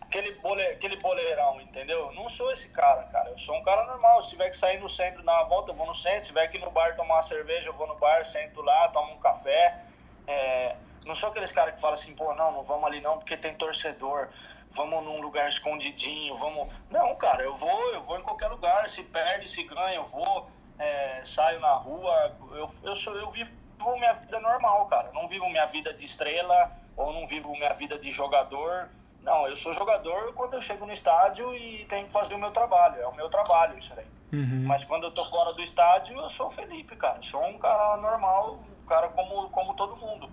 aquele, 0.00 0.32
bole, 0.32 0.62
aquele 0.62 0.96
boleirão, 0.96 1.60
entendeu? 1.60 2.10
Não 2.12 2.28
sou 2.28 2.50
esse 2.50 2.68
cara, 2.70 3.04
cara. 3.04 3.30
Eu 3.30 3.38
sou 3.38 3.54
um 3.54 3.62
cara 3.62 3.84
normal. 3.86 4.22
Se 4.22 4.30
tiver 4.30 4.50
que 4.50 4.56
sair 4.56 4.80
no 4.80 4.88
centro 4.88 5.22
dar 5.22 5.34
uma 5.34 5.44
volta, 5.44 5.70
eu 5.70 5.76
vou 5.76 5.86
no 5.86 5.94
centro. 5.94 6.22
Se 6.22 6.28
tiver 6.28 6.48
que 6.48 6.56
ir 6.56 6.60
no 6.60 6.70
bar 6.70 6.96
tomar 6.96 7.16
uma 7.16 7.22
cerveja, 7.22 7.68
eu 7.68 7.74
vou 7.74 7.86
no 7.86 7.96
bar, 7.96 8.24
sento 8.24 8.62
lá, 8.62 8.88
tomo 8.88 9.12
um 9.12 9.18
café. 9.18 9.84
É, 10.26 10.74
não 11.08 11.16
sou 11.16 11.30
aqueles 11.30 11.50
caras 11.50 11.74
que 11.74 11.80
falam 11.80 11.94
assim, 11.94 12.14
pô, 12.14 12.34
não, 12.34 12.52
não 12.52 12.62
vamos 12.62 12.84
ali 12.84 13.00
não 13.00 13.18
porque 13.18 13.36
tem 13.36 13.54
torcedor. 13.54 14.28
Vamos 14.70 15.02
num 15.02 15.20
lugar 15.22 15.48
escondidinho, 15.48 16.36
vamos. 16.36 16.68
Não, 16.90 17.16
cara, 17.16 17.42
eu 17.42 17.54
vou, 17.54 17.94
eu 17.94 18.02
vou 18.02 18.18
em 18.18 18.22
qualquer 18.22 18.48
lugar. 18.48 18.88
Se 18.90 19.02
perde, 19.02 19.48
se 19.48 19.62
ganha, 19.64 19.96
eu 19.96 20.04
vou. 20.04 20.50
É, 20.78 21.22
saio 21.24 21.58
na 21.58 21.72
rua. 21.72 22.36
Eu, 22.52 22.70
eu, 22.84 22.94
sou, 22.94 23.16
eu 23.16 23.30
vivo 23.30 23.50
minha 23.96 24.12
vida 24.12 24.38
normal, 24.38 24.86
cara. 24.86 25.10
Não 25.12 25.26
vivo 25.26 25.48
minha 25.48 25.66
vida 25.66 25.92
de 25.94 26.04
estrela 26.04 26.70
ou 26.94 27.12
não 27.12 27.26
vivo 27.26 27.50
minha 27.52 27.72
vida 27.72 27.98
de 27.98 28.10
jogador 28.10 28.90
não, 29.28 29.46
eu 29.46 29.56
sou 29.56 29.74
jogador 29.74 30.32
quando 30.32 30.54
eu 30.54 30.62
chego 30.62 30.86
no 30.86 30.92
estádio 30.92 31.54
e 31.54 31.84
tenho 31.84 32.06
que 32.06 32.12
fazer 32.12 32.34
o 32.34 32.38
meu 32.38 32.50
trabalho. 32.50 33.00
É 33.00 33.06
o 33.06 33.14
meu 33.14 33.28
trabalho 33.28 33.76
isso 33.78 33.92
aí. 33.96 34.06
Uhum. 34.32 34.64
Mas 34.66 34.84
quando 34.84 35.04
eu 35.04 35.10
tô 35.10 35.24
fora 35.24 35.52
do 35.52 35.62
estádio, 35.62 36.18
eu 36.18 36.30
sou 36.30 36.46
o 36.46 36.50
Felipe, 36.50 36.96
cara. 36.96 37.18
Eu 37.18 37.22
sou 37.22 37.44
um 37.44 37.58
cara 37.58 37.98
normal, 37.98 38.58
um 38.82 38.86
cara 38.86 39.08
como, 39.08 39.50
como 39.50 39.74
todo 39.74 39.96
mundo. 39.96 40.30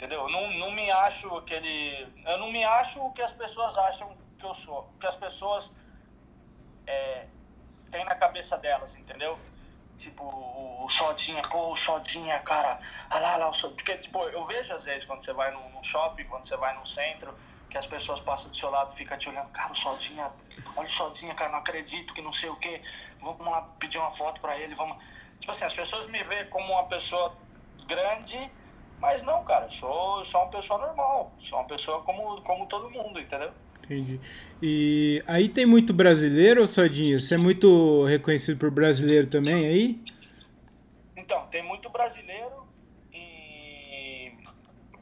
Entendeu? 0.00 0.22
Eu 0.22 0.30
não, 0.30 0.50
não 0.54 0.70
me 0.70 0.90
acho 0.90 1.28
aquele. 1.36 2.08
Eu 2.24 2.38
não 2.38 2.50
me 2.50 2.64
acho 2.64 2.98
o 3.04 3.12
que 3.12 3.20
as 3.20 3.32
pessoas 3.32 3.76
acham 3.76 4.16
que 4.38 4.46
eu 4.46 4.54
sou. 4.54 4.90
O 4.94 4.98
que 4.98 5.06
as 5.06 5.14
pessoas 5.14 5.70
é, 6.86 7.26
têm 7.90 8.02
na 8.06 8.14
cabeça 8.14 8.56
delas, 8.56 8.96
entendeu? 8.96 9.38
Tipo, 9.98 10.24
o, 10.24 10.86
o 10.86 10.88
Sodinha, 10.88 11.42
pô, 11.42 11.72
o 11.72 11.76
Sodinha, 11.76 12.38
cara, 12.38 12.80
ah 13.10 13.18
lá, 13.18 13.36
lá, 13.36 13.50
o 13.50 13.52
Sodinha. 13.52 13.76
Porque, 13.76 13.98
tipo, 13.98 14.22
eu 14.22 14.40
vejo 14.44 14.72
às 14.72 14.84
vezes 14.84 15.04
quando 15.04 15.22
você 15.22 15.34
vai 15.34 15.50
num, 15.50 15.68
num 15.68 15.84
shopping, 15.84 16.24
quando 16.24 16.46
você 16.46 16.56
vai 16.56 16.74
num 16.78 16.86
centro 16.86 17.36
que 17.68 17.76
as 17.76 17.86
pessoas 17.86 18.20
passam 18.20 18.50
do 18.50 18.56
seu 18.56 18.70
lado, 18.70 18.94
fica 18.94 19.18
te 19.18 19.28
olhando, 19.28 19.50
cara, 19.50 19.70
o 19.70 19.76
Soldinha, 19.76 20.32
olha 20.76 20.88
o 20.88 20.90
Soldinha, 20.90 21.34
cara, 21.34 21.52
não 21.52 21.58
acredito 21.58 22.14
que 22.14 22.22
não 22.22 22.32
sei 22.32 22.48
o 22.48 22.56
que, 22.56 22.82
vamos 23.20 23.46
lá 23.46 23.60
pedir 23.78 23.98
uma 23.98 24.10
foto 24.10 24.40
para 24.40 24.56
ele, 24.58 24.74
vamos. 24.74 24.96
Tipo 25.40 25.52
assim, 25.52 25.66
as 25.66 25.74
pessoas 25.74 26.06
me 26.06 26.24
veem 26.24 26.48
como 26.48 26.72
uma 26.72 26.84
pessoa 26.86 27.36
grande, 27.86 28.50
mas 29.00 29.22
não, 29.22 29.44
cara, 29.44 29.66
eu 29.66 29.70
sou, 29.70 30.24
sou 30.24 30.42
uma 30.42 30.50
pessoa 30.50 30.78
normal, 30.86 31.32
sou 31.40 31.58
uma 31.58 31.66
pessoa 31.66 32.02
como, 32.02 32.40
como 32.42 32.66
todo 32.66 32.90
mundo, 32.90 33.18
entendeu? 33.18 33.50
Entendi. 33.84 34.20
E 34.62 35.22
aí 35.26 35.48
tem 35.48 35.66
muito 35.66 35.92
brasileiro, 35.92 36.66
Sodinho? 36.68 37.20
Você 37.20 37.34
é 37.34 37.38
muito 37.38 38.04
reconhecido 38.04 38.58
por 38.58 38.70
brasileiro 38.70 39.26
também 39.26 39.66
aí? 39.66 40.00
Então, 41.16 41.46
tem 41.46 41.62
muito 41.62 41.88
brasileiro 41.90 42.68
e. 43.12 44.32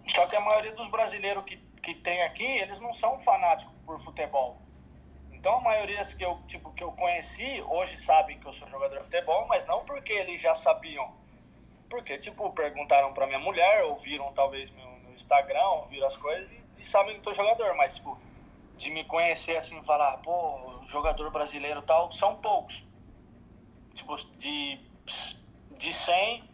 Só 0.07 0.27
que 0.27 0.37
a 0.37 0.41
maioria 0.41 0.73
dos 0.75 0.91
brasileiros 0.91 1.45
que 1.45 1.59
que 1.89 1.95
tem 1.95 2.23
aqui, 2.23 2.45
eles 2.45 2.79
não 2.81 2.93
são 2.93 3.19
fanáticos 3.19 3.75
por 3.87 3.99
futebol. 3.99 4.61
Então 5.33 5.57
a 5.57 5.61
maioria 5.63 6.03
que 6.03 6.23
eu, 6.23 6.39
tipo, 6.47 6.71
que 6.73 6.85
eu 6.85 6.93
conheci 6.93 7.63
hoje 7.67 7.97
sabem 7.97 8.39
que 8.39 8.47
eu 8.47 8.53
sou 8.53 8.69
jogador 8.69 8.99
de 8.99 9.05
futebol, 9.05 9.47
mas 9.49 9.65
não 9.67 9.87
porque 9.87 10.13
eles 10.13 10.39
já 10.39 10.55
sabiam. 10.55 11.11
Porque, 11.89 12.19
tipo, 12.19 12.51
perguntaram 12.53 13.13
pra 13.15 13.27
minha 13.27 13.39
mulher, 13.39 13.85
ouviram 13.85 14.33
talvez 14.33 14.71
meu, 14.71 14.87
meu 15.03 15.13
Instagram, 15.13 15.67
ouviram 15.69 16.07
as 16.07 16.17
coisas 16.17 16.51
e, 16.51 16.63
e 16.79 16.85
sabem 16.85 17.15
que 17.15 17.21
eu 17.21 17.35
sou 17.35 17.35
jogador. 17.35 17.75
Mas, 17.77 17.97
tipo, 17.97 18.19
de 18.77 18.91
me 18.91 19.05
conhecer 19.05 19.57
assim, 19.57 19.83
falar, 19.83 20.19
pô, 20.19 20.81
jogador 20.89 21.31
brasileiro 21.31 21.83
tal, 21.83 22.13
são 22.13 22.37
poucos. 22.37 22.83
Tipo, 23.95 24.17
de, 24.39 24.79
de 25.77 25.93
100, 25.93 26.45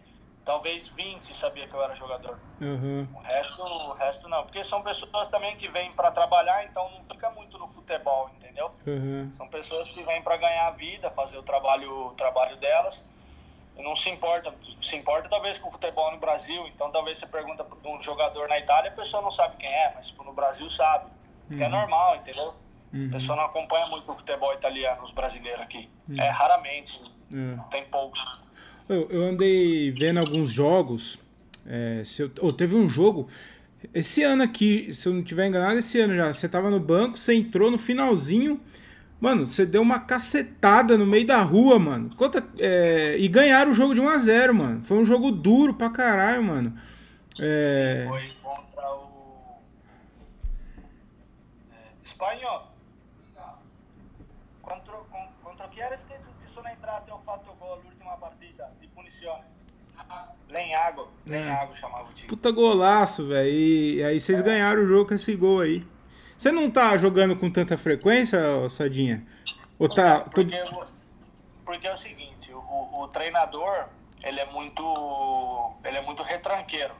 talvez 0.44 0.88
20 0.88 1.34
sabia 1.36 1.66
que 1.68 1.74
eu 1.74 1.82
era 1.82 1.94
jogador. 1.94 2.38
Uhum. 2.60 3.06
O, 3.14 3.18
resto, 3.18 3.62
o 3.62 3.92
resto 3.92 4.28
não. 4.28 4.44
Porque 4.44 4.62
são 4.64 4.82
pessoas 4.82 5.28
também 5.28 5.56
que 5.56 5.68
vêm 5.68 5.92
para 5.92 6.10
trabalhar, 6.10 6.64
então 6.64 6.90
não 6.90 7.04
fica 7.04 7.30
muito 7.30 7.58
no 7.58 7.68
futebol, 7.68 8.30
entendeu? 8.36 8.70
Uhum. 8.86 9.32
São 9.36 9.48
pessoas 9.48 9.88
que 9.88 10.02
vêm 10.02 10.22
para 10.22 10.36
ganhar 10.36 10.70
vida, 10.70 11.10
fazer 11.10 11.36
o 11.36 11.42
trabalho, 11.42 12.08
o 12.08 12.10
trabalho 12.12 12.56
delas. 12.56 13.02
E 13.76 13.82
não 13.82 13.96
se 13.96 14.08
importa. 14.10 14.54
Se 14.80 14.96
importa 14.96 15.28
talvez 15.28 15.58
com 15.58 15.68
o 15.68 15.72
futebol 15.72 16.12
no 16.12 16.18
Brasil. 16.18 16.66
Então 16.68 16.90
talvez 16.90 17.18
você 17.18 17.26
pergunta 17.26 17.64
para 17.64 17.90
um 17.90 18.00
jogador 18.00 18.48
na 18.48 18.58
Itália, 18.58 18.90
a 18.90 18.94
pessoa 18.94 19.22
não 19.22 19.30
sabe 19.30 19.56
quem 19.56 19.68
é, 19.68 19.92
mas 19.94 20.14
no 20.24 20.32
Brasil 20.32 20.68
sabe. 20.70 21.10
Uhum. 21.50 21.56
Que 21.56 21.62
é 21.62 21.66
uhum. 21.66 21.72
normal, 21.72 22.16
entendeu? 22.16 22.54
Uhum. 22.92 23.08
A 23.08 23.18
pessoa 23.18 23.36
não 23.36 23.44
acompanha 23.44 23.86
muito 23.86 24.10
o 24.10 24.16
futebol 24.16 24.54
italiano, 24.54 25.02
os 25.02 25.10
brasileiros 25.10 25.60
aqui. 25.60 25.88
Uhum. 26.08 26.20
É 26.20 26.28
raramente. 26.28 27.00
É. 27.32 27.70
Tem 27.70 27.84
poucos. 27.86 28.42
Eu, 28.88 29.08
eu 29.10 29.24
andei 29.24 29.90
vendo 29.90 30.20
alguns 30.20 30.50
jogos. 30.50 31.18
É, 31.66 32.02
se 32.04 32.22
eu, 32.22 32.30
oh, 32.40 32.52
teve 32.52 32.76
um 32.76 32.88
jogo. 32.88 33.28
Esse 33.92 34.22
ano 34.22 34.42
aqui, 34.42 34.94
se 34.94 35.08
eu 35.08 35.12
não 35.12 35.22
tiver 35.22 35.46
enganado, 35.46 35.78
esse 35.78 35.98
ano 36.00 36.14
já. 36.14 36.32
Você 36.32 36.48
tava 36.48 36.70
no 36.70 36.78
banco, 36.78 37.16
você 37.16 37.34
entrou 37.34 37.70
no 37.70 37.78
finalzinho. 37.78 38.60
Mano, 39.24 39.46
você 39.46 39.64
deu 39.64 39.80
uma 39.80 40.00
cacetada 40.00 40.98
no 40.98 41.06
meio 41.06 41.26
da 41.26 41.40
rua, 41.40 41.78
mano. 41.78 42.14
Conta, 42.14 42.46
é, 42.58 43.16
e 43.16 43.26
ganharam 43.26 43.70
o 43.70 43.74
jogo 43.74 43.94
de 43.94 44.00
1x0, 44.02 44.52
mano. 44.52 44.84
Foi 44.84 44.98
um 44.98 45.04
jogo 45.06 45.30
duro 45.30 45.72
pra 45.72 45.88
caralho, 45.88 46.42
mano. 46.42 46.78
É... 47.40 48.04
Foi 48.06 48.28
contra 48.42 48.90
o. 48.90 49.62
É, 51.72 52.04
Espanhol. 52.04 52.70
Contra, 54.60 54.92
contra 55.42 55.68
que 55.68 55.80
era 55.80 55.94
este 55.94 56.14
sono 56.52 56.68
entrato 56.68 57.08
e 57.08 57.12
ho 57.12 57.18
fatto 57.24 57.50
gol 57.58 57.80
l'ultima 57.82 58.18
partita 58.18 58.70
di 58.78 58.88
punizione. 58.88 59.42
Lenhago, 60.50 61.08
Lenhago 61.26 61.72
é. 61.72 61.76
chamava 61.76 62.10
o 62.10 62.12
time. 62.12 62.28
Puta 62.28 62.50
golaço, 62.50 63.26
velho. 63.26 63.48
E 63.48 64.04
aí 64.04 64.20
vocês 64.20 64.38
é. 64.40 64.42
ganharam 64.42 64.82
o 64.82 64.84
jogo 64.84 65.08
com 65.08 65.14
esse 65.14 65.34
gol 65.34 65.62
aí. 65.62 65.93
Você 66.44 66.52
não 66.52 66.70
tá 66.70 66.94
jogando 66.98 67.34
com 67.34 67.50
tanta 67.50 67.78
frequência, 67.78 68.38
Sadinha? 68.68 69.26
Ou 69.78 69.88
tá. 69.88 70.20
Porque, 70.20 70.54
tudo... 70.64 70.86
porque 71.64 71.86
é 71.86 71.94
o 71.94 71.96
seguinte, 71.96 72.52
o, 72.52 73.00
o 73.00 73.08
treinador, 73.08 73.86
ele 74.22 74.38
é 74.38 74.44
muito. 74.44 75.74
ele 75.82 75.96
é 75.96 76.02
muito 76.02 76.22
retranqueiro. 76.22 76.94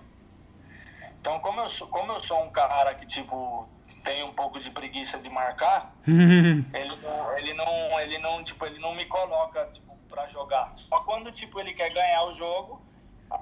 Então 1.20 1.38
como 1.40 1.61
eu 1.61 1.68
sou, 1.68 1.86
como 1.88 2.12
eu 2.12 2.20
sou 2.20 2.42
um 2.42 2.49
cara 2.49 2.95
que, 2.95 3.05
tipo, 3.05 3.68
tem 4.03 4.24
um 4.24 4.32
pouco 4.32 4.59
de 4.59 4.70
preguiça 4.70 5.18
de 5.18 5.28
marcar, 5.28 5.95
ele, 6.09 6.97
não, 7.03 7.36
ele 7.36 7.53
não, 7.53 8.01
ele 8.01 8.18
não, 8.20 8.42
tipo, 8.42 8.64
ele 8.64 8.78
não 8.78 8.95
me 8.95 9.05
coloca, 9.05 9.66
tipo, 9.74 9.95
pra 10.09 10.26
jogar. 10.28 10.72
Só 10.78 11.01
quando, 11.01 11.30
tipo, 11.30 11.61
ele 11.61 11.74
quer 11.74 11.92
ganhar 11.92 12.24
o 12.24 12.32
jogo, 12.32 12.80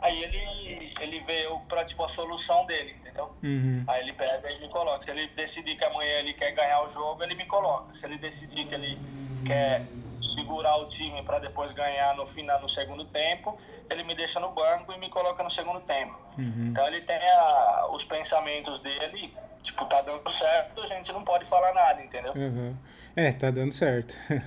aí 0.00 0.22
ele, 0.22 0.90
ele 1.00 1.20
vê 1.20 1.46
eu 1.46 1.58
pra, 1.68 1.84
tipo, 1.84 2.04
a 2.04 2.08
solução 2.08 2.64
dele, 2.66 2.96
entendeu? 3.00 3.30
Uhum. 3.42 3.84
Aí 3.86 4.02
ele 4.02 4.12
pega 4.12 4.50
e 4.50 4.60
me 4.60 4.68
coloca. 4.68 5.02
Se 5.02 5.10
ele 5.10 5.28
decidir 5.28 5.76
que 5.76 5.84
amanhã 5.84 6.18
ele 6.18 6.32
quer 6.34 6.52
ganhar 6.52 6.82
o 6.82 6.88
jogo, 6.88 7.22
ele 7.22 7.34
me 7.34 7.46
coloca. 7.46 7.92
Se 7.94 8.06
ele 8.06 8.18
decidir 8.18 8.66
que 8.66 8.74
ele 8.74 8.98
quer 9.44 9.86
segurar 10.34 10.76
o 10.76 10.88
time 10.88 11.22
para 11.22 11.38
depois 11.38 11.72
ganhar 11.72 12.16
no 12.16 12.26
final, 12.26 12.60
no 12.60 12.68
segundo 12.68 13.04
tempo, 13.06 13.58
ele 13.90 14.02
me 14.02 14.14
deixa 14.14 14.40
no 14.40 14.50
banco 14.52 14.92
e 14.92 14.98
me 14.98 15.10
coloca 15.10 15.42
no 15.42 15.50
segundo 15.50 15.80
tempo. 15.80 16.18
Uhum. 16.38 16.68
Então 16.70 16.86
ele 16.86 17.00
tem 17.02 17.16
a, 17.16 17.88
os 17.92 18.04
pensamentos 18.04 18.80
dele, 18.80 19.34
tipo, 19.62 19.84
tá 19.86 20.00
dando 20.02 20.28
certo, 20.30 20.80
a 20.80 20.86
gente 20.86 21.12
não 21.12 21.24
pode 21.24 21.44
falar 21.44 21.74
nada, 21.74 22.02
entendeu? 22.02 22.32
Uhum. 22.34 22.74
É, 23.14 23.32
tá 23.32 23.50
dando 23.50 23.72
certo. 23.72 24.16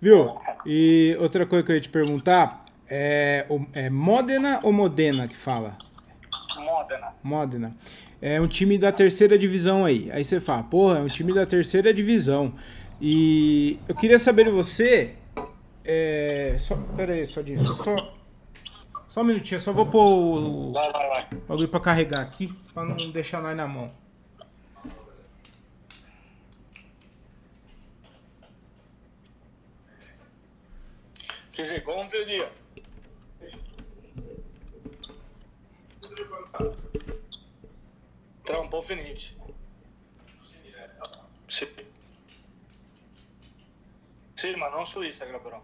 Viu? 0.00 0.38
E 0.66 1.16
outra 1.18 1.46
coisa 1.46 1.64
que 1.64 1.72
eu 1.72 1.76
ia 1.76 1.80
te 1.80 1.88
perguntar 1.88 2.64
é, 2.90 3.46
é 3.72 3.88
Modena 3.88 4.58
ou 4.64 4.72
Modena 4.72 5.28
que 5.28 5.36
fala? 5.36 5.78
Modena. 6.56 7.14
Modena. 7.22 7.76
É 8.20 8.40
um 8.40 8.48
time 8.48 8.76
da 8.76 8.92
terceira 8.92 9.38
divisão 9.38 9.84
aí. 9.84 10.10
Aí 10.12 10.24
você 10.24 10.40
fala, 10.40 10.62
porra, 10.64 10.98
é 10.98 11.02
um 11.02 11.06
time 11.06 11.32
da 11.32 11.46
terceira 11.46 11.94
divisão. 11.94 12.54
E 13.00 13.78
eu 13.88 13.94
queria 13.94 14.18
saber 14.18 14.44
de 14.44 14.50
você. 14.50 15.14
É, 15.84 16.56
só, 16.58 16.76
pera 16.96 17.14
aí, 17.14 17.26
só, 17.26 17.40
só, 17.74 18.14
só 19.08 19.20
um 19.22 19.24
minutinho, 19.24 19.58
só 19.58 19.72
vou 19.72 19.86
pôr 19.86 20.04
o 20.06 20.72
Vai, 20.72 20.92
vai, 20.92 21.08
vai. 21.08 21.28
bagulho 21.48 21.68
pra 21.68 21.80
carregar 21.80 22.20
aqui, 22.20 22.52
pra 22.74 22.84
não 22.84 22.96
deixar 23.10 23.40
nós 23.40 23.56
na 23.56 23.66
mão. 23.66 23.90
Quer 31.52 31.62
dizer, 31.62 31.84
vamos 31.84 32.10
Trampou 38.44 38.82
finite. 38.82 39.34
Sì. 41.46 41.68
Sì, 44.34 44.54
ma 44.54 44.68
non 44.68 44.86
su 44.86 45.02
Instagram 45.02 45.42
però. 45.42 45.62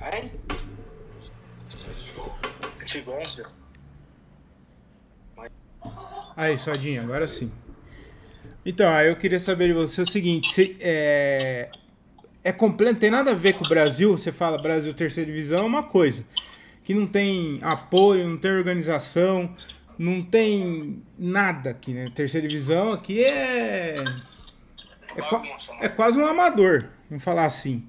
Eh? 0.00 0.30
Ci 2.84 3.02
gonfia. 3.02 3.50
Aí, 6.34 6.56
Sodinho, 6.56 7.02
agora 7.02 7.26
sim. 7.26 7.52
Então, 8.64 8.88
aí 8.88 9.08
eu 9.08 9.16
queria 9.16 9.40
saber 9.40 9.66
de 9.66 9.72
você 9.74 10.00
o 10.00 10.06
seguinte: 10.06 10.48
se, 10.48 10.76
é, 10.80 11.68
é 12.44 12.52
completo, 12.52 12.92
não 12.92 13.00
tem 13.00 13.10
nada 13.10 13.32
a 13.32 13.34
ver 13.34 13.54
com 13.54 13.64
o 13.64 13.68
Brasil. 13.68 14.16
Você 14.16 14.30
fala 14.30 14.56
Brasil 14.56 14.94
terceira 14.94 15.30
divisão 15.30 15.60
é 15.60 15.66
uma 15.66 15.82
coisa. 15.82 16.24
Que 16.88 16.94
não 16.94 17.06
tem 17.06 17.58
apoio, 17.60 18.26
não 18.26 18.38
tem 18.38 18.50
organização, 18.50 19.54
não 19.98 20.22
tem 20.22 21.02
nada 21.18 21.68
aqui, 21.68 21.92
né? 21.92 22.10
Terceira 22.14 22.48
divisão 22.48 22.92
aqui 22.92 23.22
é. 23.22 24.02
É, 25.14 25.20
qua- 25.20 25.42
né? 25.42 25.56
é 25.82 25.88
quase 25.90 26.18
um 26.18 26.24
amador, 26.26 26.86
vamos 27.10 27.22
falar 27.22 27.44
assim. 27.44 27.86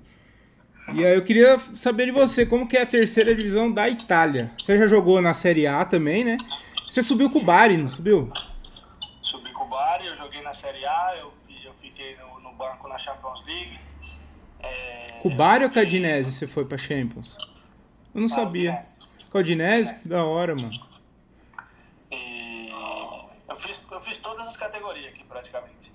E 0.94 1.06
aí 1.06 1.16
eu 1.16 1.24
queria 1.24 1.58
saber 1.76 2.08
de 2.08 2.12
você, 2.12 2.46
como 2.46 2.68
que 2.68 2.76
é 2.76 2.82
a 2.82 2.86
terceira 2.86 3.34
divisão 3.34 3.72
da 3.72 3.88
Itália? 3.88 4.52
Você 4.60 4.78
já 4.78 4.86
jogou 4.86 5.22
na 5.22 5.34
Série 5.34 5.66
A 5.66 5.86
também, 5.86 6.26
né? 6.26 6.36
Você 6.84 7.02
subiu 7.02 7.30
com 7.30 7.40
o 7.40 7.44
Bari, 7.46 7.78
não 7.78 7.88
subiu? 7.88 8.30
Subi 9.22 9.50
com 9.54 9.64
o 9.64 9.68
Bari, 9.70 10.08
eu 10.08 10.16
joguei 10.18 10.42
na 10.42 10.54
Série 10.54 10.86
A, 10.86 11.16
eu, 11.22 11.32
eu 11.64 11.72
fiquei 11.82 12.18
no, 12.18 12.42
no 12.42 12.52
banco 12.58 12.86
na 12.90 12.98
Champions 12.98 13.46
League. 13.46 13.80
É, 14.60 15.20
Com 15.22 15.30
o 15.30 15.36
Bari 15.36 15.64
ou 15.64 15.70
com 15.70 15.80
a 15.80 15.86
Dinese 15.86 16.34
você 16.34 16.46
foi 16.48 16.66
pra 16.66 16.78
Champions? 16.78 17.38
Eu 18.14 18.22
não 18.22 18.28
sabia. 18.28 18.86
Com 19.32 19.38
a 19.38 19.44
Dinese? 19.44 19.94
Que 20.00 20.08
da 20.08 20.24
hora, 20.24 20.56
mano. 20.56 20.72
E 22.12 22.70
eu 23.48 23.56
fiz, 23.56 23.84
eu 23.92 24.00
fiz 24.00 24.18
todas 24.18 24.48
as 24.48 24.58
categorias 24.58 25.14
aqui 25.14 25.24
praticamente. 25.24 25.94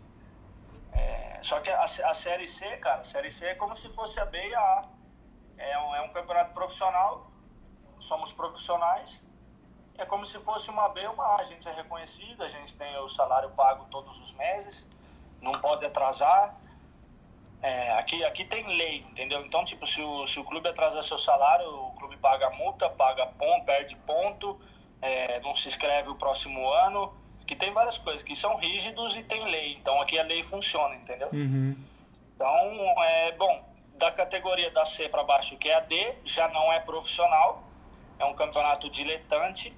É, 0.93 1.41
só 1.43 1.61
que 1.61 1.71
a, 1.71 1.83
a 1.83 2.15
Série 2.15 2.47
C, 2.47 2.65
cara, 2.77 3.01
a 3.01 3.05
Série 3.05 3.31
C 3.31 3.45
é 3.47 3.55
como 3.55 3.77
se 3.77 3.89
fosse 3.89 4.21
a 4.21 4.25
B 4.25 4.39
e 4.39 4.55
a 4.55 4.61
A. 4.61 4.85
É 5.59 5.79
um, 5.79 5.95
é 5.97 6.03
um 6.03 6.09
campeonato 6.09 6.53
profissional, 6.53 7.31
somos 8.01 8.33
profissionais. 8.33 9.21
É 9.97 10.05
como 10.05 10.27
se 10.27 10.39
fosse 10.41 10.71
uma 10.71 10.89
B 10.89 11.03
e 11.03 11.07
uma 11.07 11.25
A. 11.25 11.41
A 11.41 11.45
gente 11.45 11.69
é 11.69 11.73
reconhecido, 11.73 12.43
a 12.43 12.49
gente 12.49 12.75
tem 12.77 12.97
o 12.99 13.09
salário 13.09 13.51
pago 13.51 13.87
todos 13.91 14.19
os 14.21 14.33
meses, 14.33 14.89
não 15.41 15.53
pode 15.61 15.85
atrasar. 15.85 16.57
É, 17.62 17.93
aqui, 17.93 18.23
aqui 18.25 18.45
tem 18.45 18.67
lei, 18.77 18.99
entendeu? 19.11 19.41
Então, 19.45 19.65
tipo, 19.65 19.87
se 19.87 20.03
o, 20.03 20.27
se 20.27 20.39
o 20.39 20.45
clube 20.45 20.69
atrasar 20.69 21.03
seu 21.03 21.19
salário, 21.19 21.93
clube 22.05 22.16
paga 22.18 22.50
multa, 22.50 22.88
paga 22.90 23.26
ponto, 23.26 23.64
perde 23.64 23.96
ponto, 24.07 24.61
é, 25.00 25.40
não 25.40 25.55
se 25.57 25.68
inscreve 25.68 26.11
o 26.11 26.14
próximo 26.14 26.68
ano. 26.70 27.12
Que 27.46 27.55
tem 27.55 27.72
várias 27.72 27.98
coisas 27.98 28.22
que 28.22 28.34
são 28.34 28.57
rígidos 28.57 29.14
e 29.16 29.22
tem 29.22 29.44
lei. 29.44 29.74
Então, 29.74 30.00
aqui 30.00 30.18
a 30.18 30.22
lei 30.22 30.42
funciona, 30.42 30.94
entendeu? 30.94 31.28
Uhum. 31.30 31.76
Então, 32.34 33.02
é 33.02 33.32
bom, 33.32 33.62
da 33.96 34.11
categoria 34.11 34.70
da 34.70 34.86
C 34.86 35.09
para 35.11 35.22
baixo, 35.24 35.57
que 35.59 35.68
é 35.68 35.74
a 35.74 35.80
D, 35.80 36.14
já 36.24 36.48
não 36.48 36.72
é 36.72 36.80
profissional, 36.80 37.62
é 38.18 38.24
um 38.24 38.32
campeonato 38.34 38.88
diletante, 38.88 39.74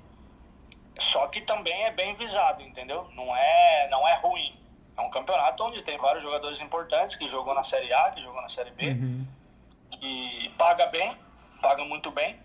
só 0.99 1.27
que 1.27 1.41
também 1.41 1.85
é 1.85 1.91
bem 1.91 2.15
visado, 2.15 2.63
entendeu? 2.63 3.09
Não 3.15 3.37
é, 3.37 3.89
não 3.91 4.07
é 4.07 4.15
ruim. 4.15 4.57
É 4.97 5.01
um 5.01 5.11
campeonato 5.11 5.65
onde 5.65 5.83
tem 5.83 5.99
vários 5.99 6.23
jogadores 6.23 6.61
importantes 6.61 7.17
que 7.17 7.27
jogou 7.27 7.53
na 7.53 7.65
Série 7.65 7.93
A, 7.93 8.13
que 8.13 8.23
jogou 8.23 8.41
na 8.41 8.49
Série 8.49 8.71
B, 8.71 8.91
Uhum. 8.91 9.27
e 10.01 10.51
paga 10.57 10.87
bem, 10.87 11.17
paga 11.61 11.85
muito 11.85 12.11
bem. 12.11 12.37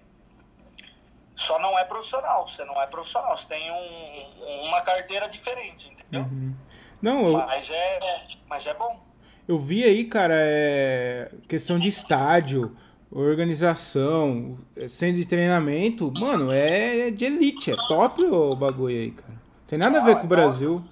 Só 1.36 1.58
não 1.60 1.78
é 1.78 1.84
profissional, 1.86 2.48
você 2.48 2.64
não 2.66 2.80
é 2.82 2.86
profissional, 2.86 3.36
você 3.36 3.48
tem 3.48 3.72
um, 3.72 4.68
uma 4.68 4.82
carteira 4.82 5.28
diferente, 5.28 5.90
entendeu? 5.90 6.22
Uhum. 6.22 6.56
Não, 7.02 7.28
eu, 7.28 7.34
Mas 7.48 7.68
é, 7.70 8.28
mas 8.48 8.68
é 8.68 8.74
bom. 8.76 9.00
eu 9.48 9.58
vi 9.58 9.84
aí, 9.84 10.04
cara, 10.06 10.36
é 10.38 11.32
questão 11.48 11.80
de 11.80 11.88
estádio, 11.88 12.78
organização, 13.12 14.58
centro 14.88 15.18
de 15.18 15.26
treinamento. 15.26 16.12
Mano, 16.20 16.52
é 16.52 17.10
de 17.10 17.26
elite, 17.26 17.72
é 17.72 17.76
top 17.88 18.22
o 18.24 18.56
bagulho 18.56 18.96
aí, 18.96 19.12
cara. 19.12 19.42
Tem 19.68 19.80
nada 19.80 20.00
a 20.00 20.04
ver 20.04 20.18
com 20.18 20.26
o 20.26 20.28
Brasil. 20.28 20.84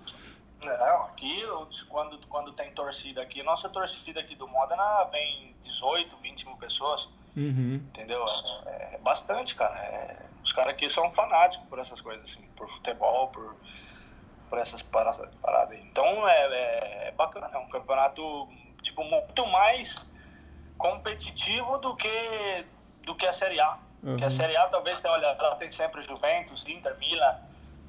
Não, 0.62 1.04
aqui, 1.04 1.44
quando, 1.88 2.18
quando 2.28 2.52
tem 2.54 2.72
torcida 2.72 3.22
aqui, 3.22 3.44
nossa 3.44 3.70
torcida 3.70 4.20
aqui 4.20 4.36
do 4.36 4.48
Modena 4.48 5.04
vem 5.12 5.56
18, 5.64 6.16
20 6.18 6.46
mil 6.48 6.56
pessoas, 6.56 7.08
Uhum. 7.40 7.76
entendeu? 7.90 8.26
É, 8.68 8.96
é 8.96 8.98
bastante, 9.00 9.56
cara. 9.56 9.78
É- 9.80 10.30
os 10.44 10.52
caras 10.54 10.74
aqui 10.74 10.90
são 10.90 11.12
fanáticos 11.14 11.68
por 11.70 11.80
essas 11.80 12.02
coisas, 12.02 12.30
assim, 12.30 12.48
por 12.56 12.68
futebol, 12.68 13.28
por, 13.30 13.56
por 14.50 14.58
essas 14.58 14.82
paradas, 14.82 15.20
aí. 15.72 15.82
Então 15.92 16.28
é, 16.28 16.46
é, 16.48 17.08
é 17.08 17.12
bacana, 17.12 17.50
é 17.54 17.58
um 17.58 17.70
campeonato, 17.70 18.48
tipo, 18.82 19.04
muito 19.04 19.46
mais 19.48 19.96
competitivo 20.78 21.78
do 21.78 21.96
que, 21.96 22.66
do 23.06 23.16
que 23.16 23.26
a 23.28 23.34
Série 23.34 23.60
A. 23.60 23.78
Porque 24.02 24.24
a 24.24 24.28
Uhum. 24.28 24.32
Série 24.32 24.56
A 24.58 24.68
talvez, 24.68 24.98
tenha, 25.00 25.14
olha, 25.14 25.26
ela 25.28 25.56
tem 25.58 25.72
sempre 25.72 26.02
Juventus, 26.04 26.66
Inter, 26.68 26.98
Milan, 27.00 27.36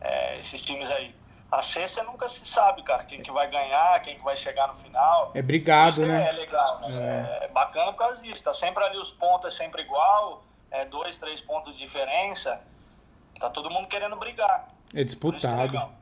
é, 0.01 0.39
esses 0.41 0.63
times 0.65 0.91
aí. 0.91 1.15
A 1.51 1.63
C 1.63 1.89
você 1.89 2.03
nunca 2.03 2.29
se 2.29 2.47
sabe, 2.47 2.83
cara, 2.85 3.03
quem 3.05 3.23
que 3.23 3.31
vai 3.33 3.51
ganhar, 3.51 4.01
quem 4.03 4.17
que 4.17 4.23
vai 4.23 4.37
chegar 4.37 4.69
no 4.69 4.75
final. 4.75 5.33
É 5.35 5.43
brigado, 5.43 6.07
né? 6.07 6.29
É 6.29 6.33
legal, 6.33 6.81
né? 6.81 7.39
É. 7.43 7.49
bacana 7.49 7.93
por 7.93 7.99
causa 7.99 8.23
disso. 8.23 8.43
Tá 8.43 8.55
sempre 8.55 8.85
ali 8.85 8.97
os 8.97 9.11
pontos, 9.11 9.53
é 9.53 9.57
sempre 9.57 9.83
igual, 9.83 10.45
é 10.71 10.85
dois, 10.85 11.17
três 11.17 11.41
pontos 11.41 11.77
de 11.77 11.81
diferença. 11.81 12.61
Tá 13.41 13.51
todo 13.51 13.69
mundo 13.69 13.89
querendo 13.89 14.15
brigar. 14.17 14.69
É 14.91 14.93
que 14.93 15.01
é 15.01 15.05
disputado. 15.05 16.01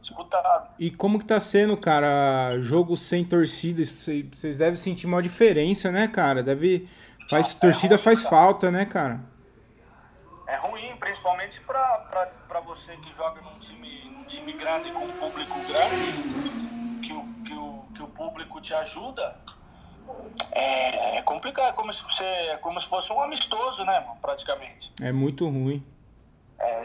Disputado. 0.00 0.70
E 0.80 0.90
como 0.90 1.20
que 1.20 1.26
tá 1.26 1.38
sendo, 1.38 1.76
cara, 1.76 2.58
jogo 2.58 2.96
sem 2.96 3.24
torcida? 3.24 3.84
Vocês 3.84 4.56
devem 4.56 4.76
sentir 4.76 5.06
uma 5.06 5.22
diferença, 5.22 5.92
né, 5.92 6.08
cara? 6.08 6.42
Deve. 6.42 6.88
Faz, 7.30 7.54
é 7.54 7.58
torcida 7.58 7.96
faz 7.96 8.22
falta, 8.22 8.68
né, 8.70 8.84
cara? 8.84 9.20
Principalmente 11.12 11.60
pra 11.60 12.60
você 12.64 12.96
que 12.96 13.14
joga 13.14 13.42
num 13.42 13.58
time, 13.58 14.10
num 14.14 14.24
time 14.24 14.50
grande 14.54 14.90
com 14.92 15.04
um 15.04 15.12
público 15.12 15.60
grande, 15.60 16.18
que 17.02 17.12
o, 17.12 17.26
que 17.44 17.52
o, 17.52 17.84
que 17.94 18.02
o 18.02 18.08
público 18.08 18.62
te 18.62 18.72
ajuda. 18.72 19.36
É, 20.52 21.18
é 21.18 21.22
complicado, 21.22 21.68
é 21.68 21.72
como 21.72 21.92
se, 21.92 22.02
você, 22.02 22.24
é 22.24 22.56
como 22.56 22.80
se 22.80 22.88
fosse 22.88 23.12
um 23.12 23.20
amistoso, 23.20 23.84
né, 23.84 24.00
mano, 24.00 24.16
praticamente. 24.22 24.90
É 25.02 25.12
muito 25.12 25.46
ruim. 25.46 25.84
É, 26.58 26.82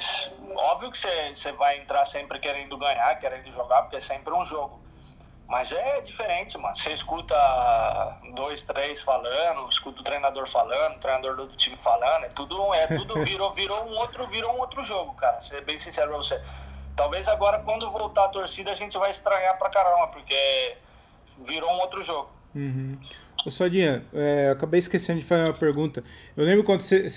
óbvio 0.57 0.91
que 0.91 0.97
você, 0.97 1.33
você 1.33 1.53
vai 1.53 1.79
entrar 1.79 2.03
sempre 2.03 2.37
querendo 2.39 2.77
ganhar, 2.77 3.15
querendo 3.19 3.49
jogar, 3.49 3.83
porque 3.83 3.95
é 3.95 4.01
sempre 4.01 4.33
um 4.33 4.43
jogo. 4.43 4.77
Mas 5.47 5.71
é 5.71 6.01
diferente, 6.01 6.57
mano. 6.57 6.75
Você 6.75 6.91
escuta 6.91 7.35
dois, 8.35 8.63
três 8.63 9.01
falando, 9.01 9.69
escuta 9.69 10.01
o 10.01 10.03
treinador 10.03 10.45
falando, 10.47 10.97
o 10.97 10.99
treinador 10.99 11.35
do 11.35 11.43
outro 11.43 11.57
time 11.57 11.77
falando, 11.79 12.25
é 12.25 12.29
tudo, 12.29 12.73
é 12.73 12.87
tudo 12.87 13.19
virou, 13.23 13.51
virou 13.53 13.85
um 13.85 13.95
outro, 13.95 14.27
virou 14.27 14.53
um 14.53 14.59
outro 14.59 14.83
jogo, 14.83 15.13
cara. 15.13 15.39
Ser 15.41 15.63
bem 15.63 15.79
sincero 15.79 16.09
pra 16.09 16.17
você. 16.17 16.41
Talvez 16.97 17.27
agora, 17.27 17.59
quando 17.59 17.89
voltar 17.91 18.25
a 18.25 18.29
torcida, 18.29 18.71
a 18.71 18.73
gente 18.73 18.97
vai 18.97 19.11
estranhar 19.11 19.57
pra 19.57 19.69
caramba, 19.69 20.07
porque 20.07 20.75
virou 21.45 21.69
um 21.69 21.79
outro 21.79 22.03
jogo. 22.03 22.29
Uhum. 22.53 22.97
Ô 23.45 23.51
Sodinha, 23.51 24.03
é, 24.13 24.49
acabei 24.49 24.79
esquecendo 24.79 25.19
de 25.19 25.25
fazer 25.25 25.43
uma 25.43 25.53
pergunta. 25.53 26.03
Eu 26.35 26.43
lembro 26.43 26.63
quando 26.63 26.81
você, 26.81 27.07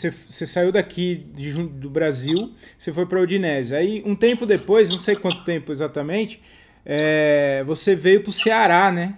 saiu 0.46 0.70
daqui 0.70 1.16
de, 1.34 1.52
do 1.54 1.90
Brasil, 1.90 2.54
você 2.78 2.92
foi 2.92 3.06
para 3.06 3.20
Udinese. 3.20 3.74
Aí, 3.74 4.02
um 4.06 4.14
tempo 4.14 4.46
depois, 4.46 4.90
não 4.90 4.98
sei 4.98 5.16
quanto 5.16 5.42
tempo 5.44 5.72
exatamente, 5.72 6.40
é, 6.84 7.62
você 7.66 7.94
veio 7.94 8.22
para 8.22 8.30
o 8.30 8.32
Ceará, 8.32 8.90
né? 8.90 9.16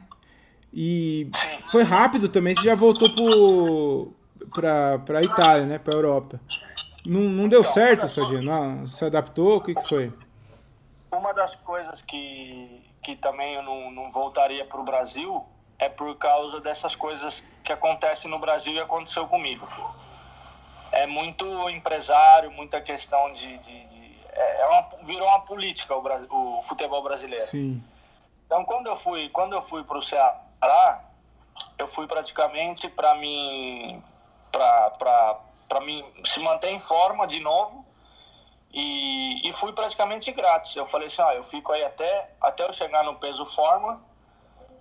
E 0.73 1.31
foi 1.71 1.83
rápido 1.83 2.29
também, 2.29 2.55
você 2.55 2.63
já 2.63 2.75
voltou 2.75 4.15
para 4.55 5.19
a 5.19 5.23
Itália, 5.23 5.67
né? 5.67 5.79
Para 5.79 5.95
a 5.95 5.97
Europa. 5.97 6.41
Não, 7.05 7.21
não 7.21 7.49
deu 7.49 7.61
então, 7.61 7.73
certo, 7.73 8.09
Sodinha? 8.09 8.43
Não, 8.43 8.87
se 8.87 9.05
adaptou? 9.05 9.57
O 9.57 9.61
que, 9.61 9.75
que 9.75 9.89
foi? 9.89 10.13
Uma 11.11 11.33
das 11.33 11.55
coisas 11.57 12.01
que, 12.03 12.83
que 13.03 13.17
também 13.17 13.55
eu 13.55 13.63
não, 13.63 13.91
não 13.91 14.11
voltaria 14.11 14.65
para 14.65 14.81
o 14.81 14.85
Brasil 14.85 15.45
é 15.79 15.89
por 15.89 16.17
causa 16.17 16.61
dessas 16.61 16.95
coisas 16.95 17.43
que 17.65 17.73
acontecem 17.73 18.31
no 18.31 18.39
Brasil 18.39 18.73
e 18.73 18.79
aconteceu 18.79 19.27
comigo. 19.27 19.67
É 20.93 21.07
muito 21.07 21.69
empresário, 21.71 22.51
muita 22.53 22.81
questão 22.81 23.33
de. 23.33 23.59
de, 23.59 23.87
de 23.87 24.02
é, 24.43 24.61
é 24.61 24.67
uma, 24.67 24.89
virou 25.05 25.29
uma 25.29 25.41
política 25.41 25.95
o, 25.95 26.59
o, 26.59 26.63
futebol 26.63 27.03
brasileiro. 27.03 27.45
Sim. 27.45 27.83
Então, 28.47 28.65
quando 28.65 28.89
eu 28.89 28.97
fui, 28.97 29.29
quando 29.31 29.55
eu 29.55 29.63
fui 29.63 29.83
para 29.85 29.99
o 29.99 30.03
Ceará, 30.03 31.05
eu 31.79 31.87
fui 31.87 32.07
praticamente 32.07 32.89
para 32.89 33.15
mim, 33.15 34.03
para 34.51 35.81
mim 35.81 36.05
se 36.25 36.41
manter 36.41 36.71
em 36.71 36.79
forma 36.79 37.27
de 37.27 37.41
novo 37.41 37.85
e, 38.73 39.49
e 39.49 39.53
fui 39.53 39.73
praticamente 39.73 40.33
grátis. 40.33 40.77
Eu 40.77 40.87
falei 40.87 41.07
assim, 41.07 41.23
ah, 41.23 41.35
eu 41.35 41.43
fico 41.43 41.73
aí 41.73 41.85
até, 41.85 42.31
até 42.41 42.65
eu 42.65 42.73
chegar 42.73 43.05
no 43.05 43.17
peso 43.17 43.45
forma 43.47 44.03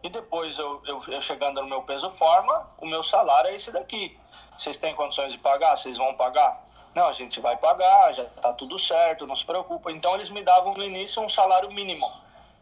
e 0.03 0.09
depois 0.09 0.57
eu, 0.57 0.82
eu, 0.86 1.01
eu, 1.07 1.22
chegando 1.22 1.62
no 1.62 1.68
meu 1.68 1.84
peso 1.84 2.09
forma, 2.09 2.68
o 2.80 2.86
meu 2.86 3.03
salário 3.03 3.51
é 3.51 3.55
esse 3.55 3.72
daqui. 3.72 4.18
Vocês 4.57 4.78
têm 4.78 4.95
condições 4.95 5.32
de 5.32 5.38
pagar? 5.38 5.78
Vocês 5.78 5.97
vão 5.97 6.16
pagar? 6.16 6.66
Não, 6.94 7.08
a 7.08 7.14
gente 7.14 7.39
vai 7.39 7.56
pagar, 7.58 8.14
já 8.14 8.26
tá 8.26 8.54
tudo 8.54 8.78
certo, 8.78 9.26
não 9.26 9.36
se 9.36 9.46
preocupa. 9.46 9.92
Então 9.92 10.14
eles 10.16 10.30
me 10.30 10.44
davam 10.44 10.74
no 10.74 10.84
início 10.84 11.22
um 11.22 11.30
salário 11.30 11.72
mínimo. 11.72 12.12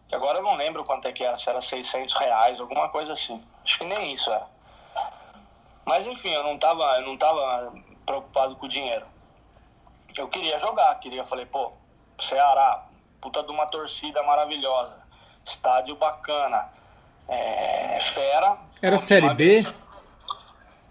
Que 0.08 0.16
agora 0.16 0.40
eu 0.40 0.44
não 0.44 0.56
lembro 0.56 0.84
quanto 0.84 1.08
é 1.08 1.12
que 1.12 1.24
era, 1.24 1.38
se 1.38 1.50
era 1.50 1.62
600 1.62 2.14
reais, 2.16 2.60
alguma 2.60 2.90
coisa 2.90 3.14
assim. 3.14 3.44
Acho 3.64 3.78
que 3.78 3.86
nem 3.86 4.14
isso 4.14 4.30
era. 4.30 4.48
Mas 5.86 6.06
enfim, 6.06 6.30
eu 6.30 6.44
não 6.44 6.58
tava, 6.58 6.84
eu 7.00 7.02
não 7.08 7.18
tava 7.18 7.74
preocupado 8.06 8.56
com 8.56 8.66
o 8.66 8.70
dinheiro. 8.70 9.06
Eu 10.16 10.28
queria 10.28 10.58
jogar, 10.60 10.94
queria, 11.00 11.24
falei, 11.24 11.46
pô, 11.46 11.72
Ceará, 12.20 12.86
puta 13.22 13.44
de 13.44 13.52
uma 13.52 13.66
torcida 13.68 14.22
maravilhosa, 14.24 14.98
estádio 15.46 15.96
bacana, 15.96 16.70
é, 17.28 18.00
fera. 18.02 18.58
Era 18.82 19.00
Série 19.00 19.34
B? 19.34 19.66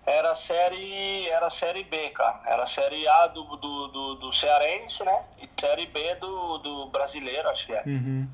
Era 0.09 0.35
série, 0.35 1.29
era 1.29 1.51
série 1.51 1.85
B, 1.85 2.09
cara. 2.11 2.41
Era 2.47 2.67
série 2.67 3.07
A 3.07 3.27
do, 3.27 3.45
do, 3.45 3.89
do, 3.89 4.15
do 4.15 4.33
Cearense, 4.33 5.05
né? 5.05 5.27
E 5.39 5.49
série 5.61 5.87
B 5.87 6.15
do, 6.15 6.57
do 6.59 6.87
brasileiro, 6.87 7.47
acho 7.51 7.67
que 7.67 7.75
é. 7.75 7.83
Uhum. 7.85 8.27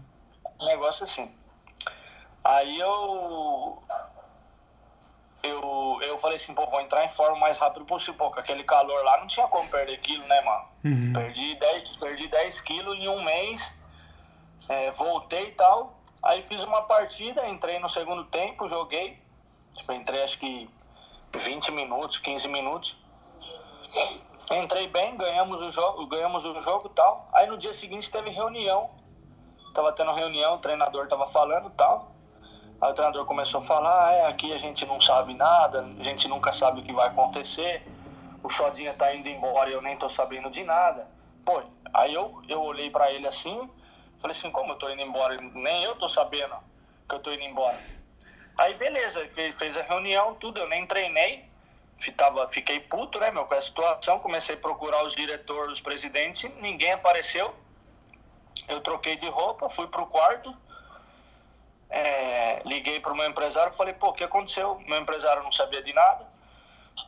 Um 0.63 0.67
negócio 0.67 1.03
assim. 1.03 1.29
Aí 2.45 2.79
eu. 2.79 3.83
Eu, 5.43 5.99
eu 6.03 6.17
falei 6.17 6.37
assim, 6.37 6.55
pô, 6.55 6.65
vou 6.67 6.81
entrar 6.81 7.05
em 7.05 7.09
forma 7.09 7.37
o 7.37 7.41
mais 7.41 7.59
rápido 7.59 7.85
possível. 7.85 8.15
Pô, 8.15 8.31
com 8.31 8.39
aquele 8.39 8.63
calor 8.63 9.03
lá 9.03 9.19
não 9.19 9.27
tinha 9.27 9.49
como 9.49 9.69
perder 9.69 9.99
quilo, 9.99 10.25
né, 10.29 10.41
mano? 10.43 10.65
Uhum. 10.85 11.13
Perdi 11.13 11.57
10, 11.57 11.97
perdi 11.97 12.29
10 12.29 12.61
quilos 12.61 12.97
em 12.97 13.09
um 13.09 13.21
mês. 13.21 13.75
É, 14.69 14.93
voltei 14.93 15.49
e 15.49 15.53
tal. 15.53 15.99
Aí 16.23 16.41
fiz 16.43 16.63
uma 16.63 16.83
partida, 16.83 17.49
entrei 17.49 17.81
no 17.81 17.89
segundo 17.89 18.25
tempo, 18.27 18.69
joguei. 18.69 19.21
Tipo, 19.75 19.93
entrei 19.93 20.23
acho 20.23 20.39
que 20.39 20.71
20 21.39 21.71
minutos, 21.73 22.19
15 22.19 22.49
minutos. 22.49 22.97
Entrei 24.51 24.89
bem, 24.89 25.17
ganhamos 25.17 25.61
o 25.61 25.71
jogo, 25.71 26.07
ganhamos 26.07 26.45
o 26.45 26.61
jogo 26.61 26.89
tal. 26.89 27.29
Aí 27.33 27.47
no 27.47 27.57
dia 27.57 27.73
seguinte 27.73 28.11
teve 28.11 28.31
reunião. 28.31 28.91
Tava 29.75 29.93
tendo 29.93 30.13
reunião, 30.13 30.55
o 30.55 30.59
treinador 30.59 31.09
tava 31.09 31.27
falando 31.27 31.71
tal. 31.71 32.13
Aí 32.81 32.91
o 32.91 32.95
treinador 32.95 33.25
começou 33.25 33.61
a 33.61 33.63
falar, 33.63 34.09
ah, 34.09 34.13
é, 34.13 34.27
aqui 34.27 34.53
a 34.53 34.59
gente 34.59 34.85
não 34.85 35.01
sabe 35.01 35.35
nada, 35.35 35.87
a 35.99 36.03
gente 36.03 36.29
nunca 36.29 36.53
sabe 36.53 36.81
o 36.81 36.85
que 36.85 36.93
vai 36.93 37.09
acontecer. 37.09 37.87
O 38.43 38.49
Xodinha 38.49 38.93
tá 38.93 39.15
indo 39.15 39.29
embora 39.29 39.71
e 39.71 39.73
eu 39.73 39.81
nem 39.81 39.97
tô 39.97 40.09
sabendo 40.09 40.51
de 40.51 40.63
nada. 40.63 41.09
Pô, 41.45 41.63
aí 41.93 42.13
eu, 42.13 42.43
eu 42.49 42.63
olhei 42.63 42.91
para 42.91 43.11
ele 43.11 43.27
assim, 43.27 43.69
Falei 44.19 44.37
assim, 44.37 44.51
como 44.51 44.73
eu 44.73 44.77
tô 44.77 44.89
indo 44.91 45.03
embora? 45.03 45.37
Nem 45.37 45.85
eu 45.85 45.95
tô 45.97 46.09
sabendo 46.09 46.55
que 47.09 47.15
eu 47.15 47.19
tô 47.19 47.33
indo 47.33 47.43
embora. 47.43 47.79
Aí 48.57 48.75
beleza, 48.75 49.27
fez, 49.35 49.55
fez 49.57 49.77
a 49.77 49.83
reunião, 49.83 50.35
tudo, 50.37 50.61
eu 50.61 50.69
nem 50.69 50.87
treinei. 50.87 51.45
Tava, 52.17 52.49
fiquei 52.49 52.81
puto, 52.81 53.19
né, 53.19 53.31
meu, 53.31 53.47
com 53.47 53.55
a 53.55 53.63
situação. 53.63 54.19
Comecei 54.19 54.57
a 54.57 54.59
procurar 54.59 55.05
os 55.05 55.15
diretores, 55.15 55.75
os 55.75 55.81
presidentes, 55.81 56.53
ninguém 56.57 56.93
apareceu. 56.93 57.55
Eu 58.69 58.81
troquei 58.81 59.17
de 59.17 59.29
roupa, 59.29 59.69
fui 59.71 59.87
pro 59.87 60.07
quarto. 60.07 60.55
É, 61.89 62.61
liguei 62.65 63.01
pro 63.01 63.15
meu 63.15 63.29
empresário 63.29 63.73
falei, 63.73 63.95
pô, 63.95 64.09
o 64.09 64.13
que 64.13 64.25
aconteceu? 64.25 64.81
Meu 64.87 65.01
empresário 65.01 65.43
não 65.43 65.53
sabia 65.53 65.83
de 65.83 65.93
nada. 65.93 66.27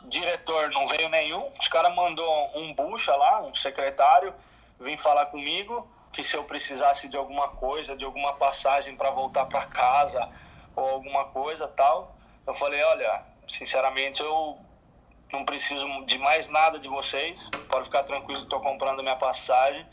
Diretor 0.05 0.71
não 0.71 0.87
veio 0.87 1.09
nenhum. 1.09 1.53
Os 1.61 1.69
caras 1.69 1.95
mandou 1.95 2.57
um 2.57 2.73
bucha 2.73 3.15
lá, 3.15 3.43
um 3.43 3.55
secretário, 3.55 4.35
vim 4.81 4.97
falar 4.97 5.27
comigo 5.27 5.89
que 6.13 6.25
se 6.25 6.35
eu 6.35 6.45
precisasse 6.45 7.09
de 7.09 7.17
alguma 7.17 7.49
coisa, 7.49 7.95
de 7.95 8.05
alguma 8.05 8.33
passagem 8.35 8.97
para 8.97 9.11
voltar 9.11 9.45
para 9.47 9.67
casa 9.67 10.31
ou 10.77 10.89
alguma 10.89 11.25
coisa 11.27 11.67
tal, 11.67 12.15
eu 12.47 12.53
falei, 12.53 12.83
olha, 12.85 13.23
sinceramente 13.49 14.23
eu 14.23 14.59
não 15.33 15.45
preciso 15.45 16.05
de 16.05 16.19
mais 16.19 16.49
nada 16.49 16.79
de 16.79 16.87
vocês, 16.87 17.51
pode 17.69 17.87
ficar 17.87 18.05
tranquilo, 18.05 18.43
estou 18.43 18.61
comprando 18.61 19.03
minha 19.03 19.17
passagem 19.17 19.85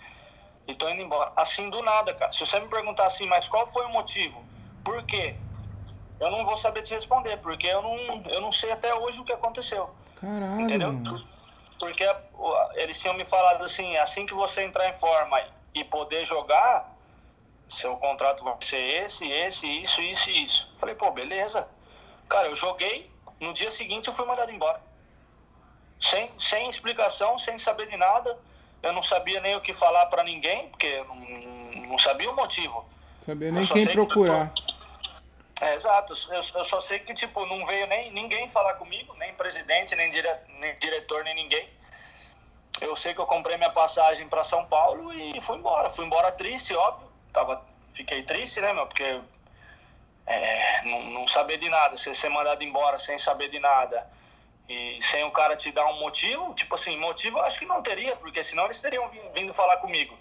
e 0.68 0.72
estou 0.72 0.90
indo 0.90 1.02
embora. 1.02 1.32
Assim 1.36 1.70
do 1.70 1.82
nada, 1.82 2.14
cara. 2.14 2.32
Se 2.32 2.46
você 2.46 2.60
me 2.60 2.68
perguntar 2.68 3.08
assim, 3.08 3.26
mas 3.26 3.48
qual 3.48 3.66
foi 3.66 3.86
o 3.86 3.90
motivo? 3.90 4.44
Por 4.84 5.02
quê? 5.04 5.36
Eu 6.20 6.30
não 6.30 6.46
vou 6.46 6.58
saber 6.58 6.84
te 6.84 6.94
responder, 6.94 7.38
porque 7.38 7.68
eu 7.68 7.82
não, 7.82 8.24
eu 8.30 8.42
não 8.42 8.52
sei 8.52 8.72
até 8.72 8.94
hoje 8.94 9.20
o 9.20 9.26
que 9.26 9.34
aconteceu. 9.34 9.90
Caralho. 10.16 10.62
Entendeu? 10.62 10.94
Porque 11.80 12.06
eles 12.76 13.00
tinham 13.00 13.16
me 13.16 13.26
falado 13.26 13.64
assim, 13.64 13.98
assim 13.98 14.26
que 14.26 14.34
você 14.34 14.64
entrar 14.64 14.88
em 14.90 14.94
forma 14.94 15.42
e 15.74 15.84
poder 15.84 16.24
jogar, 16.24 16.93
seu 17.74 17.96
contrato 17.98 18.44
vai 18.44 18.56
ser 18.62 19.06
esse, 19.06 19.28
esse, 19.28 19.68
isso, 19.68 20.02
isso 20.02 20.30
e 20.30 20.44
isso. 20.44 20.76
Falei, 20.80 20.96
pô, 20.96 21.12
beleza. 21.12 21.68
Cara, 22.30 22.48
eu 22.48 22.56
joguei, 22.56 23.10
no 23.40 23.54
dia 23.54 23.72
seguinte 23.72 24.08
eu 24.08 24.14
fui 24.14 24.26
mandado 24.26 24.52
embora. 24.52 24.82
Sem, 26.00 26.30
sem 26.40 26.70
explicação, 26.70 27.40
sem 27.40 27.58
saber 27.58 27.88
de 27.88 27.98
nada. 27.98 28.38
Eu 28.82 28.92
não 28.94 29.02
sabia 29.02 29.40
nem 29.40 29.56
o 29.56 29.62
que 29.62 29.74
falar 29.74 30.06
para 30.08 30.24
ninguém, 30.24 30.70
porque 30.70 30.88
eu 30.88 31.06
não, 31.06 31.16
não 31.88 31.98
sabia 31.98 32.30
o 32.30 32.36
motivo. 32.36 32.86
Sabia 33.22 33.52
nem 33.52 33.66
quem 33.66 33.88
procurar. 33.88 34.52
Que, 34.54 35.66
é, 35.66 35.76
exato. 35.76 36.14
Eu, 36.30 36.42
eu, 36.56 36.64
só 36.66 36.82
sei 36.82 37.00
que, 37.00 37.14
tipo, 37.14 37.46
não 37.46 37.66
veio 37.66 37.88
nem 37.88 38.12
ninguém 38.12 38.50
falar 38.50 38.74
comigo, 38.74 39.14
nem 39.16 39.34
presidente, 39.36 39.96
nem, 39.96 40.10
dire, 40.10 40.30
nem 40.60 40.78
diretor, 40.78 41.24
nem 41.24 41.34
ninguém. 41.36 41.70
Eu 42.82 42.96
sei 42.98 43.14
que 43.14 43.22
eu 43.22 43.26
comprei 43.26 43.56
minha 43.56 43.70
passagem 43.70 44.28
para 44.28 44.44
São 44.44 44.66
Paulo 44.66 45.14
e 45.14 45.40
fui 45.40 45.58
embora. 45.58 45.90
Fui 45.90 46.06
embora 46.06 46.32
triste, 46.34 46.76
óbvio. 46.76 47.13
Tava, 47.34 47.66
fiquei 47.94 48.24
triste, 48.24 48.62
né, 48.62 48.72
meu? 48.74 48.86
Porque 48.86 49.22
é, 50.26 50.86
não, 50.86 51.04
não 51.12 51.28
saber 51.28 51.58
de 51.58 51.70
nada, 51.70 51.98
você 51.98 52.14
ser 52.14 52.30
mandado 52.30 52.64
embora 52.64 53.00
sem 53.00 53.18
saber 53.18 53.50
de 53.50 53.60
nada 53.60 54.08
e 54.70 55.00
sem 55.02 55.24
o 55.26 55.32
cara 55.32 55.58
te 55.58 55.72
dar 55.72 55.86
um 55.88 56.00
motivo, 56.00 56.54
tipo 56.54 56.76
assim, 56.76 56.98
motivo 56.98 57.38
eu 57.40 57.44
acho 57.44 57.60
que 57.60 57.66
não 57.66 57.82
teria, 57.82 58.16
porque 58.16 58.44
senão 58.44 58.66
eles 58.66 58.80
teriam 58.80 59.10
vindo 59.34 59.54
falar 59.54 59.78
comigo. 59.78 60.18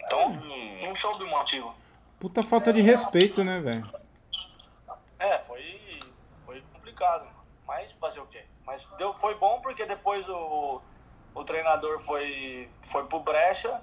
Então, 0.00 0.30
não, 0.30 0.88
não 0.88 0.94
soube 0.94 1.24
o 1.24 1.28
motivo. 1.28 1.74
Puta 2.20 2.42
falta 2.42 2.72
de 2.72 2.82
respeito, 2.82 3.42
né, 3.42 3.60
velho? 3.60 3.90
É, 5.18 5.38
foi, 5.38 6.02
foi 6.44 6.62
complicado. 6.72 7.26
Mas 7.66 7.92
fazer 7.92 8.20
o 8.20 8.26
quê? 8.26 8.44
Mas 8.66 8.84
deu, 8.98 9.14
foi 9.14 9.34
bom 9.36 9.60
porque 9.62 9.86
depois 9.86 10.28
o 10.28 10.82
o 11.34 11.42
treinador 11.42 11.98
foi, 11.98 12.68
foi 12.82 13.04
pro 13.06 13.18
Brecha 13.18 13.80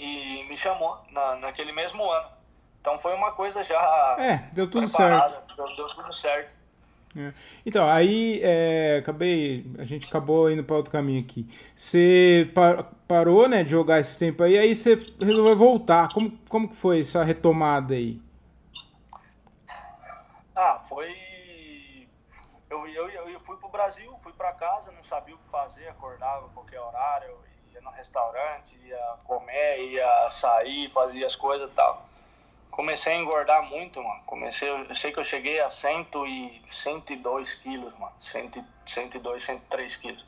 e 0.00 0.48
me 0.48 0.56
chamou 0.56 0.98
na, 1.10 1.36
naquele 1.36 1.72
mesmo 1.72 2.10
ano. 2.10 2.28
Então 2.80 2.98
foi 2.98 3.14
uma 3.14 3.32
coisa 3.32 3.62
já. 3.62 4.16
É, 4.18 4.48
deu 4.52 4.70
tudo 4.70 4.88
certo. 4.88 5.54
Deu, 5.54 5.76
deu 5.76 5.88
tudo 5.88 6.12
certo. 6.14 6.54
É. 7.16 7.32
Então, 7.66 7.88
aí 7.88 8.40
é, 8.42 8.98
acabei, 8.98 9.66
a 9.78 9.84
gente 9.84 10.06
acabou 10.06 10.50
indo 10.50 10.62
para 10.62 10.76
outro 10.76 10.92
caminho 10.92 11.20
aqui. 11.20 11.46
Você 11.74 12.50
par, 12.54 12.84
parou, 13.06 13.48
né, 13.48 13.64
de 13.64 13.70
jogar 13.70 13.98
esse 13.98 14.18
tempo 14.18 14.42
aí, 14.44 14.56
aí 14.56 14.74
você 14.74 14.94
resolveu 15.20 15.56
voltar. 15.56 16.12
Como, 16.14 16.38
como 16.48 16.68
que 16.68 16.76
foi 16.76 17.00
essa 17.00 17.24
retomada 17.24 17.94
aí? 17.94 18.22
Ah, 20.54 20.78
foi 20.88 21.12
eu, 22.70 23.08
eu, 23.10 23.28
eu 23.28 23.40
fui 23.40 23.56
pro 23.56 23.68
Brasil, 23.68 24.16
fui 24.22 24.32
para 24.32 24.52
casa, 24.52 24.92
não 24.92 25.04
sabia 25.04 25.34
o 25.34 25.38
que 25.38 25.48
fazer, 25.50 25.88
acordava 25.88 26.46
a 26.46 26.50
qualquer 26.50 26.80
horário, 26.80 27.38
restaurante, 28.00 28.74
ia 28.84 29.16
comer, 29.24 29.78
ia 29.92 30.30
sair, 30.30 30.90
fazia 30.90 31.26
as 31.26 31.36
coisas 31.36 31.70
e 31.70 31.74
tal. 31.74 32.08
Comecei 32.70 33.12
a 33.12 33.16
engordar 33.16 33.62
muito, 33.62 34.02
mano. 34.02 34.22
Comecei, 34.24 34.68
eu 34.68 34.94
sei 34.94 35.12
que 35.12 35.18
eu 35.18 35.24
cheguei 35.24 35.60
a 35.60 35.68
cento 35.68 36.26
e, 36.26 36.62
102 36.70 37.54
quilos, 37.54 37.96
mano. 37.98 38.14
100, 38.18 38.64
102, 38.86 39.42
103 39.42 39.96
quilos. 39.96 40.24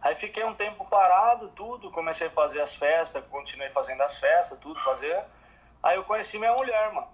Aí 0.00 0.14
fiquei 0.14 0.44
um 0.44 0.54
tempo 0.54 0.84
parado, 0.88 1.48
tudo. 1.50 1.90
Comecei 1.90 2.28
a 2.28 2.30
fazer 2.30 2.60
as 2.60 2.74
festas, 2.74 3.24
continuei 3.30 3.70
fazendo 3.70 4.02
as 4.02 4.18
festas, 4.18 4.58
tudo, 4.60 4.78
fazer. 4.80 5.24
Aí 5.82 5.96
eu 5.96 6.04
conheci 6.04 6.38
minha 6.38 6.54
mulher, 6.54 6.92
mano. 6.92 7.08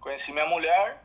Conheci 0.00 0.32
minha 0.32 0.46
mulher. 0.46 1.02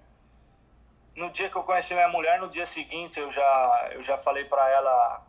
No 1.16 1.30
dia 1.30 1.50
que 1.50 1.56
eu 1.56 1.64
conheci 1.64 1.94
minha 1.94 2.08
mulher, 2.10 2.40
no 2.40 2.50
dia 2.50 2.66
seguinte 2.66 3.20
eu 3.20 3.32
já, 3.32 3.90
eu 3.92 4.02
já 4.02 4.18
falei 4.18 4.46
pra 4.46 4.70
ela 4.70 5.22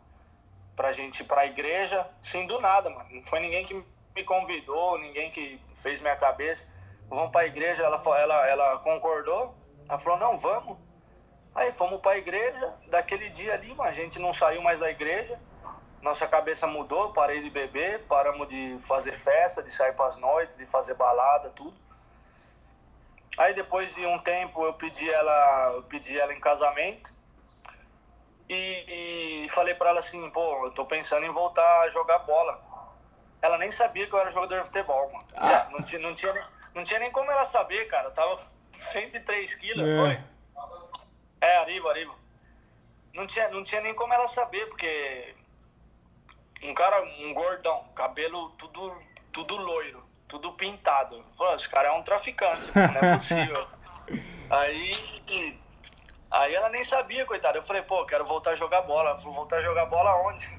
pra 0.75 0.91
gente 0.91 1.21
ir 1.21 1.25
pra 1.25 1.45
igreja, 1.45 2.05
sim, 2.21 2.45
do 2.47 2.59
nada, 2.59 2.89
mano. 2.89 3.07
Não 3.11 3.23
foi 3.23 3.39
ninguém 3.39 3.65
que 3.65 3.73
me 4.15 4.23
convidou, 4.23 4.97
ninguém 4.97 5.31
que 5.31 5.59
fez 5.75 5.99
minha 5.99 6.15
cabeça. 6.15 6.67
Vamos 7.09 7.31
pra 7.31 7.45
igreja, 7.45 7.83
ela, 7.83 8.01
ela, 8.17 8.47
ela 8.47 8.79
concordou. 8.79 9.55
Ela 9.87 9.97
falou, 9.97 10.19
não, 10.19 10.37
vamos. 10.37 10.77
Aí 11.53 11.71
fomos 11.71 12.01
pra 12.01 12.17
igreja, 12.17 12.73
daquele 12.87 13.29
dia 13.29 13.53
ali, 13.53 13.73
mano, 13.75 13.89
a 13.89 13.93
gente 13.93 14.17
não 14.17 14.33
saiu 14.33 14.61
mais 14.61 14.79
da 14.79 14.89
igreja. 14.89 15.39
Nossa 16.01 16.27
cabeça 16.27 16.65
mudou, 16.65 17.13
parei 17.13 17.41
de 17.41 17.49
beber, 17.49 18.03
paramos 18.07 18.47
de 18.49 18.77
fazer 18.79 19.15
festa, 19.15 19.61
de 19.61 19.71
sair 19.71 19.93
pras 19.93 20.17
noites, 20.17 20.57
de 20.57 20.65
fazer 20.65 20.95
balada, 20.95 21.49
tudo. 21.51 21.77
Aí 23.37 23.53
depois 23.53 23.93
de 23.93 24.05
um 24.05 24.19
tempo 24.19 24.65
eu 24.65 24.73
pedi 24.73 25.09
ela, 25.09 25.73
eu 25.75 25.83
pedi 25.83 26.19
ela 26.19 26.33
em 26.33 26.39
casamento 26.39 27.12
e, 28.53 29.45
e 29.45 29.49
falei 29.49 29.73
para 29.73 29.89
ela 29.89 29.99
assim, 29.99 30.29
pô, 30.31 30.65
eu 30.65 30.71
tô 30.71 30.85
pensando 30.85 31.25
em 31.25 31.31
voltar 31.31 31.81
a 31.81 31.89
jogar 31.89 32.19
bola. 32.19 32.61
Ela 33.41 33.57
nem 33.57 33.71
sabia 33.71 34.07
que 34.07 34.13
eu 34.13 34.19
era 34.19 34.31
jogador 34.31 34.61
de 34.61 34.67
futebol, 34.67 35.11
mano. 35.11 35.27
Ah. 35.35 35.67
Não, 35.71 35.81
tinha, 35.81 36.01
não, 36.01 36.13
tinha, 36.13 36.47
não 36.73 36.83
tinha 36.83 36.99
nem 36.99 37.11
como 37.11 37.29
ela 37.29 37.45
saber, 37.45 37.87
cara. 37.87 38.07
Eu 38.07 38.13
tava 38.13 38.39
103 38.79 39.55
quilos, 39.55 39.87
é. 39.87 39.99
foi? 39.99 40.23
É, 41.41 41.57
arriba, 41.57 41.89
arriba. 41.89 42.13
Não 43.13 43.27
tinha, 43.27 43.49
não 43.49 43.63
tinha 43.63 43.81
nem 43.81 43.93
como 43.93 44.13
ela 44.13 44.27
saber, 44.27 44.67
porque 44.69 45.35
um 46.63 46.73
cara, 46.73 47.03
um 47.03 47.33
gordão, 47.33 47.83
cabelo 47.93 48.49
tudo, 48.51 48.95
tudo 49.31 49.57
loiro, 49.57 50.03
tudo 50.27 50.53
pintado. 50.53 51.23
Falei, 51.37 51.55
esse 51.55 51.69
cara 51.69 51.89
é 51.89 51.91
um 51.91 52.03
traficante, 52.03 52.61
não 52.73 53.09
é 53.09 53.15
possível. 53.15 53.67
aí 54.49 55.61
Aí 56.33 56.55
ela 56.55 56.67
nem 56.69 56.83
sabia, 56.83 57.27
coitada. 57.27 57.59
Eu 57.59 57.61
falei, 57.61 57.83
pô, 57.83 58.03
quero 58.07 58.25
voltar 58.25 58.51
a 58.51 58.55
jogar 58.55 58.81
bola. 58.81 59.11
Ela 59.11 59.19
falou, 59.19 59.35
voltar 59.35 59.57
a 59.57 59.61
jogar 59.61 59.85
bola 59.85 60.15
onde? 60.27 60.49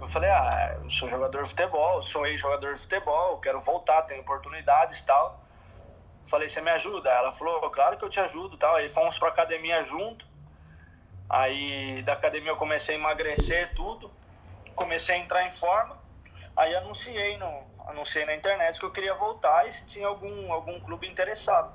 Eu 0.00 0.06
falei, 0.06 0.30
ah, 0.30 0.76
eu 0.80 0.88
sou 0.90 1.08
jogador 1.08 1.42
de 1.42 1.48
futebol, 1.48 2.00
sou 2.04 2.24
ex-jogador 2.24 2.74
de 2.74 2.80
futebol, 2.80 3.36
quero 3.38 3.60
voltar, 3.60 4.02
tenho 4.02 4.20
oportunidades 4.20 5.00
e 5.00 5.04
tal. 5.04 5.44
Falei, 6.24 6.48
você 6.48 6.60
me 6.60 6.70
ajuda? 6.70 7.10
Ela 7.10 7.32
falou, 7.32 7.68
claro 7.70 7.96
que 7.96 8.04
eu 8.04 8.08
te 8.08 8.20
ajudo 8.20 8.56
tal. 8.56 8.76
Aí 8.76 8.88
fomos 8.88 9.18
pra 9.18 9.28
academia 9.30 9.82
junto. 9.82 10.24
Aí 11.28 12.00
da 12.04 12.12
academia 12.12 12.52
eu 12.52 12.56
comecei 12.56 12.94
a 12.94 12.98
emagrecer 12.98 13.74
tudo. 13.74 14.12
Comecei 14.76 15.16
a 15.16 15.18
entrar 15.18 15.44
em 15.44 15.50
forma. 15.50 15.98
Aí 16.56 16.76
anunciei, 16.76 17.36
no, 17.38 17.66
anunciei 17.88 18.24
na 18.24 18.36
internet 18.36 18.78
que 18.78 18.86
eu 18.86 18.92
queria 18.92 19.14
voltar 19.14 19.66
e 19.66 19.72
se 19.72 19.84
tinha 19.86 20.06
algum, 20.06 20.52
algum 20.52 20.78
clube 20.78 21.08
interessado. 21.08 21.74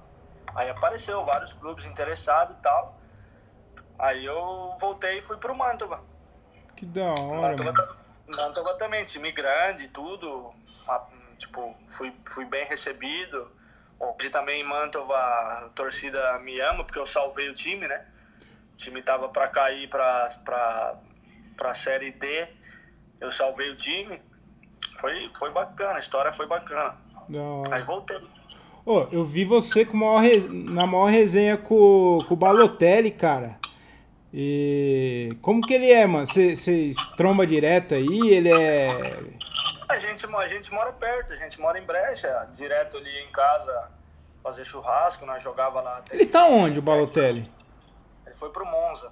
Aí 0.55 0.69
apareceu 0.69 1.25
vários 1.25 1.51
clubes 1.51 1.83
interessados 1.83 2.55
e 2.57 2.61
tal. 2.61 3.02
Aí 4.03 4.25
eu 4.25 4.75
voltei 4.81 5.19
e 5.19 5.21
fui 5.21 5.37
pro 5.37 5.55
Mantova. 5.55 6.03
Que 6.75 6.85
da 6.85 7.13
hora, 7.13 7.55
Mantova, 7.55 7.71
mano. 7.71 7.97
Mantova 8.27 8.77
também, 8.77 9.05
time 9.05 9.31
grande, 9.31 9.87
tudo. 9.87 10.51
Tipo, 11.37 11.73
fui, 11.87 12.13
fui 12.25 12.43
bem 12.43 12.65
recebido. 12.65 13.47
Hoje 13.97 14.29
também 14.29 14.59
em 14.59 14.65
Mantova 14.65 15.15
a 15.15 15.69
torcida 15.73 16.37
me 16.39 16.59
ama, 16.59 16.83
porque 16.83 16.99
eu 16.99 17.05
salvei 17.05 17.47
o 17.47 17.53
time, 17.53 17.87
né? 17.87 18.05
O 18.73 18.75
time 18.75 19.01
tava 19.01 19.29
pra 19.29 19.47
cair 19.47 19.87
pra, 19.87 20.35
pra, 20.43 20.95
pra 21.55 21.73
Série 21.73 22.11
D. 22.11 22.49
Eu 23.21 23.31
salvei 23.31 23.69
o 23.69 23.77
time. 23.77 24.21
Foi, 24.99 25.31
foi 25.39 25.49
bacana, 25.51 25.95
a 25.95 26.01
história 26.01 26.33
foi 26.33 26.45
bacana. 26.45 26.97
Aí 27.71 27.81
voltei. 27.83 28.19
Oh, 28.85 29.07
eu 29.13 29.23
vi 29.23 29.45
você 29.45 29.85
com 29.85 29.95
maior 29.95 30.23
na 30.49 30.85
maior 30.85 31.05
resenha 31.05 31.55
com, 31.55 32.19
com 32.27 32.33
o 32.33 32.37
Balotelli, 32.37 33.09
cara. 33.09 33.63
E 34.35 35.37
como 35.43 35.61
que 35.61 35.75
ele 35.75 35.91
é, 35.91 36.07
mano? 36.07 36.25
Vocês 36.25 36.95
tromba 37.15 37.45
direto 37.45 37.93
aí? 37.93 38.29
Ele 38.29 38.51
é. 38.51 39.19
A 39.87 39.99
gente, 39.99 40.25
a 40.25 40.47
gente 40.47 40.73
mora 40.73 40.91
perto, 40.91 41.33
a 41.33 41.35
gente 41.35 41.61
mora 41.61 41.77
em 41.77 41.85
Brecha, 41.85 42.49
direto 42.55 42.97
ali 42.97 43.11
em 43.19 43.31
casa 43.31 43.91
fazer 44.41 44.65
churrasco, 44.65 45.25
nós 45.25 45.41
jogava 45.41 45.79
lá. 45.81 46.03
Ele 46.11 46.25
tá 46.25 46.45
onde, 46.47 46.79
o 46.79 46.81
Balotelli? 46.81 47.49
Ele 48.25 48.35
foi 48.35 48.49
pro 48.49 48.65
Monza. 48.65 49.11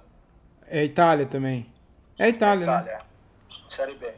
É 0.66 0.84
Itália 0.84 1.24
também. 1.24 1.72
É 2.18 2.28
Itália, 2.28 2.64
é 2.64 2.68
Itália, 2.68 2.92
né? 2.92 2.98
Série 3.68 3.94
B. 3.94 4.12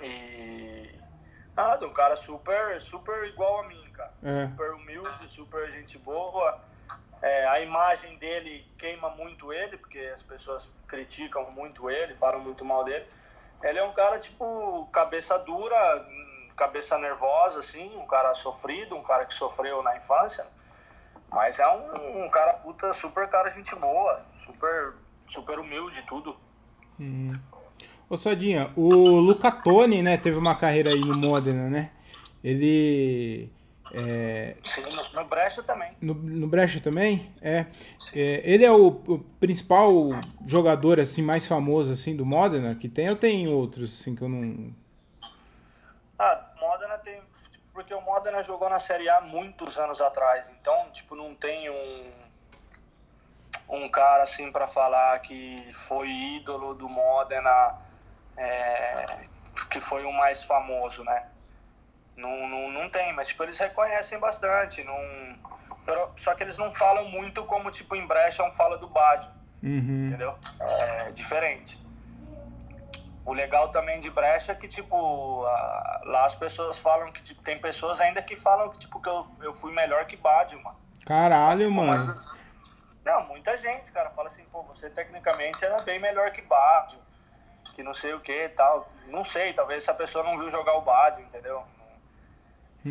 E. 0.00 0.90
Nada, 1.54 1.86
um 1.86 1.92
cara 1.92 2.16
super, 2.16 2.80
super 2.80 3.24
igual 3.28 3.60
a 3.60 3.68
mim, 3.68 3.90
cara. 3.92 4.12
É. 4.22 4.48
Super 4.48 4.70
humilde, 4.72 5.28
super 5.28 5.70
gente 5.70 5.98
boa 5.98 6.60
é, 7.20 7.46
a 7.48 7.60
imagem 7.60 8.16
dele 8.18 8.64
queima 8.78 9.10
muito 9.10 9.52
ele, 9.52 9.76
porque 9.76 9.98
as 9.98 10.22
pessoas 10.22 10.70
criticam 10.86 11.50
muito 11.50 11.90
ele, 11.90 12.14
falam 12.14 12.40
muito 12.40 12.64
mal 12.64 12.84
dele. 12.84 13.04
Ele 13.62 13.78
é 13.78 13.84
um 13.84 13.92
cara, 13.92 14.18
tipo, 14.18 14.88
cabeça 14.92 15.36
dura, 15.38 16.06
cabeça 16.56 16.96
nervosa, 16.96 17.58
assim, 17.58 17.96
um 17.96 18.06
cara 18.06 18.34
sofrido, 18.34 18.94
um 18.94 19.02
cara 19.02 19.24
que 19.26 19.34
sofreu 19.34 19.82
na 19.82 19.96
infância. 19.96 20.46
Mas 21.30 21.58
é 21.58 21.68
um, 21.68 22.24
um 22.24 22.30
cara 22.30 22.54
puta, 22.54 22.92
super 22.92 23.28
cara, 23.28 23.50
gente 23.50 23.74
boa, 23.74 24.24
super, 24.44 24.94
super 25.28 25.58
humilde 25.58 26.02
tudo. 26.08 26.36
Hum. 26.98 27.38
Ô 28.08 28.16
Sadinha, 28.16 28.72
o 28.74 28.88
Luca 29.20 29.50
Toni, 29.50 30.02
né, 30.02 30.16
teve 30.16 30.38
uma 30.38 30.56
carreira 30.56 30.90
aí 30.90 31.00
no 31.00 31.18
Modena, 31.18 31.68
né? 31.68 31.90
Ele 32.42 33.50
é, 33.92 34.56
Sim, 34.62 34.82
no, 34.82 35.22
no 35.22 35.28
Brecha 35.28 35.62
também. 35.62 35.96
No, 36.00 36.14
no 36.14 36.46
Brecha 36.46 36.80
também? 36.80 37.32
É. 37.40 37.66
é 38.14 38.42
ele 38.44 38.64
é 38.64 38.70
o, 38.70 38.88
o, 38.88 39.18
principal 39.40 39.92
jogador 40.46 41.00
assim 41.00 41.22
mais 41.22 41.46
famoso 41.46 41.92
assim 41.92 42.16
do 42.16 42.26
Modena 42.26 42.74
que 42.74 42.88
tem 42.88 43.08
ou 43.08 43.16
tem 43.16 43.48
outros 43.48 44.00
assim 44.00 44.14
que 44.14 44.22
eu 44.22 44.28
não 44.28 44.74
Ah, 46.18 46.52
Modena 46.60 46.98
tem 46.98 47.20
porque 47.72 47.94
o 47.94 48.00
Modena 48.00 48.42
jogou 48.42 48.68
na 48.68 48.80
Série 48.80 49.08
A 49.08 49.20
muitos 49.20 49.78
anos 49.78 50.00
atrás, 50.00 50.50
então 50.60 50.90
tipo 50.92 51.14
não 51.14 51.34
tem 51.34 51.70
um 51.70 52.10
um 53.70 53.88
cara 53.88 54.24
assim 54.24 54.50
para 54.50 54.66
falar 54.66 55.18
que 55.20 55.70
foi 55.74 56.08
ídolo 56.08 56.74
do 56.74 56.88
Modena 56.88 57.76
é, 58.36 59.18
que 59.70 59.80
foi 59.80 60.04
o 60.04 60.12
mais 60.12 60.42
famoso, 60.42 61.04
né? 61.04 61.26
Não, 62.18 62.48
não, 62.48 62.70
não 62.70 62.90
tem, 62.90 63.12
mas 63.14 63.28
tipo, 63.28 63.44
eles 63.44 63.56
reconhecem 63.58 64.18
bastante. 64.18 64.82
Não, 64.82 64.98
só 66.16 66.34
que 66.34 66.42
eles 66.42 66.58
não 66.58 66.72
falam 66.72 67.08
muito 67.08 67.44
como 67.44 67.70
tipo 67.70 67.94
em 67.94 68.04
Brecha 68.04 68.50
fala 68.50 68.76
do 68.76 68.88
Badio. 68.88 69.30
Uhum. 69.62 70.08
Entendeu? 70.08 70.34
É 70.60 71.12
diferente. 71.12 71.80
O 73.24 73.32
legal 73.32 73.68
também 73.68 74.00
de 74.00 74.10
Brecha 74.10 74.52
é 74.52 74.54
que, 74.54 74.66
tipo, 74.66 75.44
a, 75.44 76.00
lá 76.06 76.24
as 76.24 76.34
pessoas 76.34 76.78
falam 76.78 77.12
que, 77.12 77.22
tipo, 77.22 77.42
tem 77.42 77.60
pessoas 77.60 78.00
ainda 78.00 78.22
que 78.22 78.34
falam 78.34 78.70
que, 78.70 78.78
tipo, 78.78 79.00
que 79.00 79.08
eu, 79.08 79.26
eu 79.42 79.52
fui 79.52 79.72
melhor 79.72 80.06
que 80.06 80.16
Badio, 80.16 80.60
mano. 80.62 80.78
Caralho, 81.04 81.68
tipo, 81.68 81.74
mano. 81.74 82.06
Mas, 82.06 82.38
não, 83.04 83.26
muita 83.26 83.56
gente, 83.56 83.92
cara, 83.92 84.10
fala 84.10 84.28
assim, 84.28 84.44
pô, 84.50 84.62
você 84.62 84.90
tecnicamente 84.90 85.62
era 85.64 85.82
bem 85.82 86.00
melhor 86.00 86.32
que 86.32 86.42
Badio, 86.42 86.98
que 87.74 87.82
não 87.82 87.92
sei 87.92 88.14
o 88.14 88.20
que 88.20 88.32
e 88.32 88.48
tal. 88.48 88.88
Não 89.06 89.22
sei, 89.22 89.52
talvez 89.52 89.82
essa 89.82 89.94
pessoa 89.94 90.24
não 90.24 90.38
viu 90.38 90.50
jogar 90.50 90.74
o 90.74 90.80
Badio, 90.80 91.22
entendeu? 91.24 91.62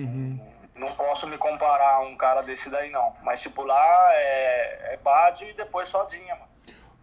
Uhum. 0.04 0.40
Não 0.76 0.92
posso 0.94 1.28
me 1.28 1.38
comparar 1.38 1.96
a 1.96 2.00
um 2.02 2.16
cara 2.16 2.42
desse 2.42 2.70
daí, 2.70 2.92
não. 2.92 3.14
Mas, 3.24 3.42
tipo, 3.42 3.64
lá 3.64 4.10
é, 4.14 4.94
é 4.94 5.00
Bad 5.04 5.44
e 5.44 5.54
depois 5.54 5.90
Sodinha, 5.90 6.36
mano. 6.36 6.48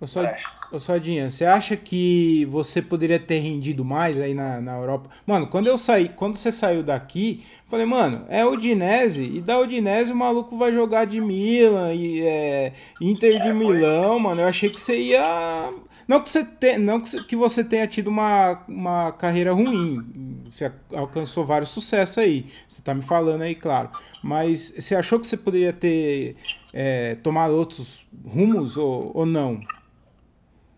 Ô, 0.01 0.07
Sod... 0.07 0.29
Ô 0.71 0.79
Sodinha, 0.79 1.31
você 1.31 1.45
acha 1.45 1.77
que 1.77 2.45
você 2.47 2.83
poderia 2.83 3.19
ter 3.19 3.39
rendido 3.39 3.85
mais 3.85 4.21
aí 4.21 4.35
na, 4.35 4.61
na 4.61 4.77
Europa? 4.77 5.09
Mano, 5.27 5.47
quando 5.47 5.67
eu 5.67 5.79
saí, 5.79 6.09
quando 6.09 6.37
você 6.37 6.53
saiu 6.53 6.83
daqui, 6.83 7.45
falei, 7.69 7.87
mano, 7.87 8.27
é 8.29 8.45
Udinese, 8.45 9.25
e 9.25 9.41
da 9.41 9.59
Udinese 9.59 10.13
o 10.13 10.17
maluco 10.17 10.59
vai 10.59 10.73
jogar 10.73 11.07
de 11.07 11.21
Milan, 11.21 11.95
e 11.95 12.23
é 12.23 12.73
Inter 13.01 13.41
de 13.43 13.51
é, 13.51 13.53
Milão, 13.53 14.19
mano. 14.19 14.43
Eu 14.43 14.49
achei 14.49 14.69
que 14.69 14.81
você 14.81 14.97
ia 14.97 15.71
não 16.07 16.21
que 16.21 16.29
você, 16.29 16.45
te, 16.45 16.79
não 16.79 17.01
que 17.01 17.37
você 17.37 17.65
tenha 17.65 17.87
tido 17.87 18.09
uma, 18.09 18.65
uma 18.69 19.13
carreira 19.13 19.53
ruim. 19.53 20.45
Você 20.51 20.73
alcançou 20.93 21.45
vários 21.45 21.71
sucessos 21.71 22.19
aí. 22.19 22.53
Você 22.69 22.81
está 22.81 22.95
me 22.95 23.03
falando 23.03 23.43
aí, 23.43 23.55
claro. 23.55 23.91
Mas 24.23 24.73
você 24.73 24.95
achou 24.95 25.19
que 25.19 25.27
você 25.27 25.37
poderia 25.37 25.73
ter 25.73 26.37
é, 26.73 27.15
tomado 27.17 27.55
outros 27.55 28.07
rumos 28.25 28.77
ou, 28.77 29.11
ou 29.15 29.27
não? 29.27 29.61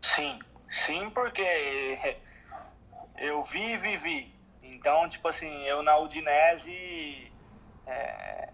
Sim, 0.00 0.38
sim, 0.70 1.10
porque 1.10 1.42
eu 3.18 3.42
vi 3.42 3.72
e 3.72 3.76
vivi. 3.76 4.34
Então, 4.62 5.08
tipo 5.08 5.26
assim, 5.28 5.50
eu 5.64 5.82
na 5.82 5.98
Udinese 5.98 7.32
é, 7.86 8.48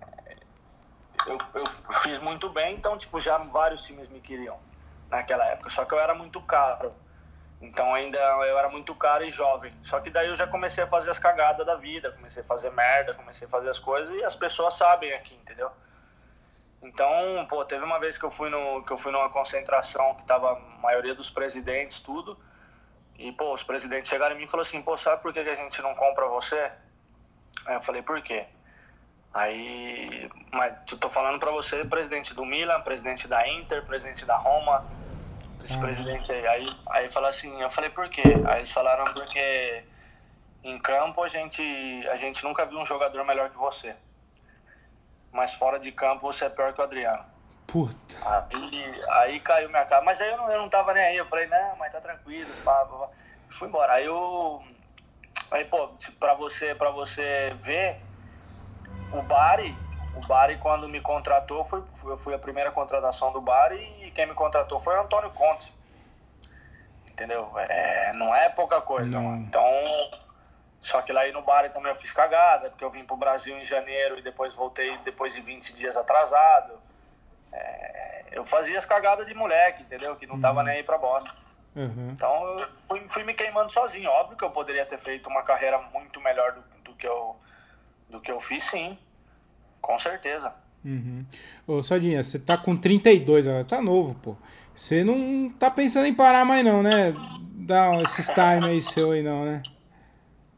eu, 1.26 1.38
eu 1.54 1.66
fiz 2.02 2.18
muito 2.20 2.48
bem, 2.50 2.74
então, 2.74 2.98
tipo, 2.98 3.20
já 3.20 3.38
vários 3.38 3.84
times 3.84 4.08
me 4.08 4.20
queriam 4.20 4.58
naquela 5.12 5.44
época. 5.46 5.70
Só 5.70 5.84
que 5.84 5.92
eu 5.94 6.00
era 6.00 6.14
muito 6.14 6.40
caro. 6.40 6.92
Então 7.60 7.94
ainda 7.94 8.18
eu 8.18 8.58
era 8.58 8.68
muito 8.68 8.94
caro 8.94 9.24
e 9.24 9.30
jovem. 9.30 9.72
Só 9.84 10.00
que 10.00 10.10
daí 10.10 10.26
eu 10.26 10.34
já 10.34 10.46
comecei 10.46 10.82
a 10.82 10.86
fazer 10.86 11.10
as 11.10 11.18
cagadas 11.18 11.64
da 11.64 11.76
vida, 11.76 12.10
comecei 12.10 12.42
a 12.42 12.46
fazer 12.46 12.70
merda, 12.70 13.14
comecei 13.14 13.46
a 13.46 13.50
fazer 13.50 13.68
as 13.68 13.78
coisas 13.78 14.12
e 14.16 14.24
as 14.24 14.34
pessoas 14.34 14.74
sabem 14.74 15.12
aqui, 15.12 15.34
entendeu? 15.34 15.70
Então, 16.82 17.46
pô, 17.48 17.64
teve 17.64 17.84
uma 17.84 18.00
vez 18.00 18.18
que 18.18 18.24
eu 18.24 18.30
fui 18.30 18.50
no 18.50 18.82
que 18.84 18.92
eu 18.92 18.96
fui 18.96 19.12
numa 19.12 19.30
concentração 19.30 20.16
que 20.16 20.24
tava 20.24 20.52
a 20.52 20.58
maioria 20.80 21.14
dos 21.14 21.30
presidentes 21.30 22.00
tudo. 22.00 22.36
E 23.16 23.30
pô, 23.30 23.52
os 23.52 23.62
presidentes 23.62 24.08
chegaram 24.08 24.34
em 24.34 24.38
mim 24.38 24.44
e 24.44 24.48
falaram 24.48 24.66
assim: 24.66 24.82
"Pô, 24.82 24.96
sabe 24.96 25.22
por 25.22 25.32
que 25.32 25.38
a 25.38 25.54
gente 25.54 25.80
não 25.82 25.94
compra 25.94 26.26
você?" 26.26 26.72
Aí 27.66 27.74
eu 27.74 27.82
falei: 27.82 28.02
"Por 28.02 28.20
quê?" 28.22 28.46
Aí, 29.34 30.30
mas 30.52 30.74
eu 30.90 30.98
tô 30.98 31.08
falando 31.08 31.38
para 31.38 31.50
você, 31.50 31.84
presidente 31.84 32.34
do 32.34 32.44
Milan, 32.44 32.82
presidente 32.82 33.26
da 33.26 33.48
Inter, 33.48 33.82
presidente 33.86 34.26
da 34.26 34.36
Roma, 34.36 34.84
esse 35.64 35.78
presidente 35.78 36.30
aí. 36.32 36.46
Aí, 36.46 36.66
aí 36.90 37.08
fala 37.08 37.28
assim, 37.28 37.60
eu 37.60 37.70
falei 37.70 37.90
por 37.90 38.08
quê? 38.08 38.22
Aí 38.46 38.58
eles 38.58 38.72
falaram 38.72 39.04
porque 39.04 39.84
em 40.64 40.78
campo 40.78 41.22
a 41.22 41.28
gente, 41.28 41.62
a 42.08 42.16
gente 42.16 42.42
nunca 42.44 42.64
viu 42.64 42.78
um 42.78 42.86
jogador 42.86 43.24
melhor 43.24 43.50
que 43.50 43.56
você. 43.56 43.94
Mas 45.30 45.54
fora 45.54 45.78
de 45.78 45.90
campo 45.92 46.20
você 46.20 46.44
é 46.44 46.50
pior 46.50 46.72
que 46.72 46.80
o 46.80 46.84
Adriano. 46.84 47.24
Puta. 47.66 48.16
Aí, 48.20 49.00
aí 49.10 49.40
caiu 49.40 49.68
minha 49.70 49.84
cara. 49.86 50.04
Mas 50.04 50.20
aí 50.20 50.30
eu 50.30 50.36
não, 50.36 50.50
eu 50.50 50.60
não 50.60 50.68
tava 50.68 50.92
nem 50.92 51.04
aí. 51.04 51.16
Eu 51.16 51.26
falei, 51.26 51.46
não, 51.46 51.76
mas 51.76 51.90
tá 51.90 52.00
tranquilo. 52.00 52.50
Pá, 52.62 52.84
pá, 52.84 52.96
pá. 52.98 53.08
Fui 53.48 53.68
embora. 53.68 53.94
Aí 53.94 54.04
eu. 54.04 54.62
Aí, 55.50 55.64
pô, 55.64 55.90
pra 56.18 56.34
você, 56.34 56.74
pra 56.74 56.90
você 56.90 57.50
ver, 57.54 58.00
o 59.12 59.22
Bari, 59.22 59.76
o 60.16 60.26
Bari 60.26 60.56
quando 60.58 60.88
me 60.88 61.00
contratou, 61.00 61.64
foi, 61.64 61.82
eu 62.04 62.16
fui 62.16 62.34
a 62.34 62.38
primeira 62.38 62.70
contratação 62.70 63.32
do 63.32 63.40
Bari 63.40 63.80
quem 64.12 64.26
me 64.26 64.34
contratou 64.34 64.78
foi 64.78 64.96
o 64.96 65.00
Antônio 65.00 65.30
Conte. 65.30 65.72
Entendeu? 67.06 67.50
É, 67.56 68.12
não 68.14 68.34
é 68.34 68.48
pouca 68.48 68.80
coisa. 68.80 69.08
Não. 69.08 69.36
Então, 69.36 69.64
só 70.80 71.02
que 71.02 71.12
lá 71.12 71.22
aí 71.22 71.32
no 71.32 71.42
Bari 71.42 71.70
também 71.70 71.90
eu 71.90 71.96
fiz 71.96 72.12
cagada, 72.12 72.70
porque 72.70 72.84
eu 72.84 72.90
vim 72.90 73.04
pro 73.04 73.16
Brasil 73.16 73.56
em 73.56 73.64
janeiro 73.64 74.18
e 74.18 74.22
depois 74.22 74.54
voltei 74.54 74.96
depois 74.98 75.34
de 75.34 75.40
20 75.40 75.74
dias 75.74 75.96
atrasado. 75.96 76.80
É, 77.52 78.24
eu 78.32 78.42
fazia 78.42 78.78
as 78.78 78.86
cagadas 78.86 79.26
de 79.26 79.34
moleque, 79.34 79.82
entendeu? 79.82 80.16
Que 80.16 80.26
não 80.26 80.40
tava 80.40 80.62
nem 80.62 80.76
aí 80.76 80.82
pra 80.82 80.98
bosta. 80.98 81.30
Uhum. 81.76 82.10
Então 82.10 82.58
eu 82.58 82.68
fui, 82.88 83.08
fui 83.08 83.24
me 83.24 83.34
queimando 83.34 83.70
sozinho. 83.70 84.10
Óbvio 84.10 84.36
que 84.36 84.44
eu 84.44 84.50
poderia 84.50 84.84
ter 84.86 84.98
feito 84.98 85.28
uma 85.28 85.42
carreira 85.42 85.78
muito 85.78 86.20
melhor 86.20 86.52
do, 86.52 86.62
do 86.82 86.94
que, 86.94 87.06
eu, 87.06 87.36
do 88.08 88.20
que 88.20 88.30
eu 88.30 88.40
fiz, 88.40 88.64
sim. 88.64 88.98
Com 89.80 89.98
certeza. 89.98 90.52
Uhum. 90.84 91.24
Ô, 91.66 91.82
Sardinha, 91.82 92.22
você 92.22 92.38
tá 92.38 92.58
com 92.58 92.76
32 92.76 93.46
agora, 93.46 93.64
tá 93.64 93.80
novo, 93.80 94.14
pô. 94.14 94.36
Você 94.74 95.04
não 95.04 95.50
tá 95.50 95.70
pensando 95.70 96.06
em 96.06 96.14
parar 96.14 96.44
mais 96.44 96.64
não, 96.64 96.82
né? 96.82 97.14
Dá 97.54 98.02
esses 98.02 98.26
time 98.28 98.68
aí 98.68 98.80
seu 98.80 99.12
aí 99.12 99.22
não, 99.22 99.44
né? 99.44 99.62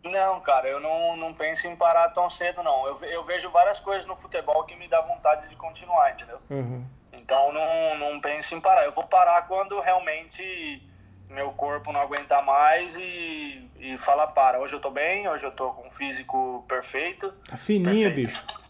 Não, 0.03 0.41
cara, 0.41 0.69
eu 0.69 0.81
não, 0.81 1.17
não 1.17 1.33
penso 1.33 1.67
em 1.67 1.77
parar 1.77 2.11
tão 2.11 2.29
cedo, 2.29 2.63
não. 2.63 2.87
Eu, 2.87 2.97
eu 3.05 3.25
vejo 3.25 3.51
várias 3.51 3.81
coisas 3.81 4.07
no 4.07 4.17
futebol 4.17 4.65
que 4.65 4.77
me 4.77 4.87
dá 4.87 5.01
vontade 5.01 5.49
de 5.49 5.57
continuar, 5.57 6.13
entendeu? 6.13 6.39
Uhum. 6.51 6.85
Então 7.13 7.53
não, 7.53 7.99
não 7.99 8.21
penso 8.21 8.55
em 8.55 8.61
parar. 8.61 8.85
Eu 8.85 8.93
vou 8.93 9.05
parar 9.05 9.43
quando 9.47 9.81
realmente 9.81 10.83
meu 11.29 11.51
corpo 11.53 11.91
não 11.91 12.01
aguentar 12.01 12.45
mais 12.45 12.95
e, 12.97 13.71
e 13.79 13.99
falar 13.99 14.29
para. 14.29 14.61
Hoje 14.61 14.75
eu 14.75 14.81
tô 14.81 14.91
bem, 14.91 15.27
hoje 15.29 15.45
eu 15.45 15.53
tô 15.53 15.71
com 15.73 15.89
um 15.89 15.91
físico 15.91 16.65
perfeito, 16.69 17.33
Tá 17.49 17.57
fininho, 17.57 18.09
Perfeito. 18.11 18.29
bicho. 18.29 18.64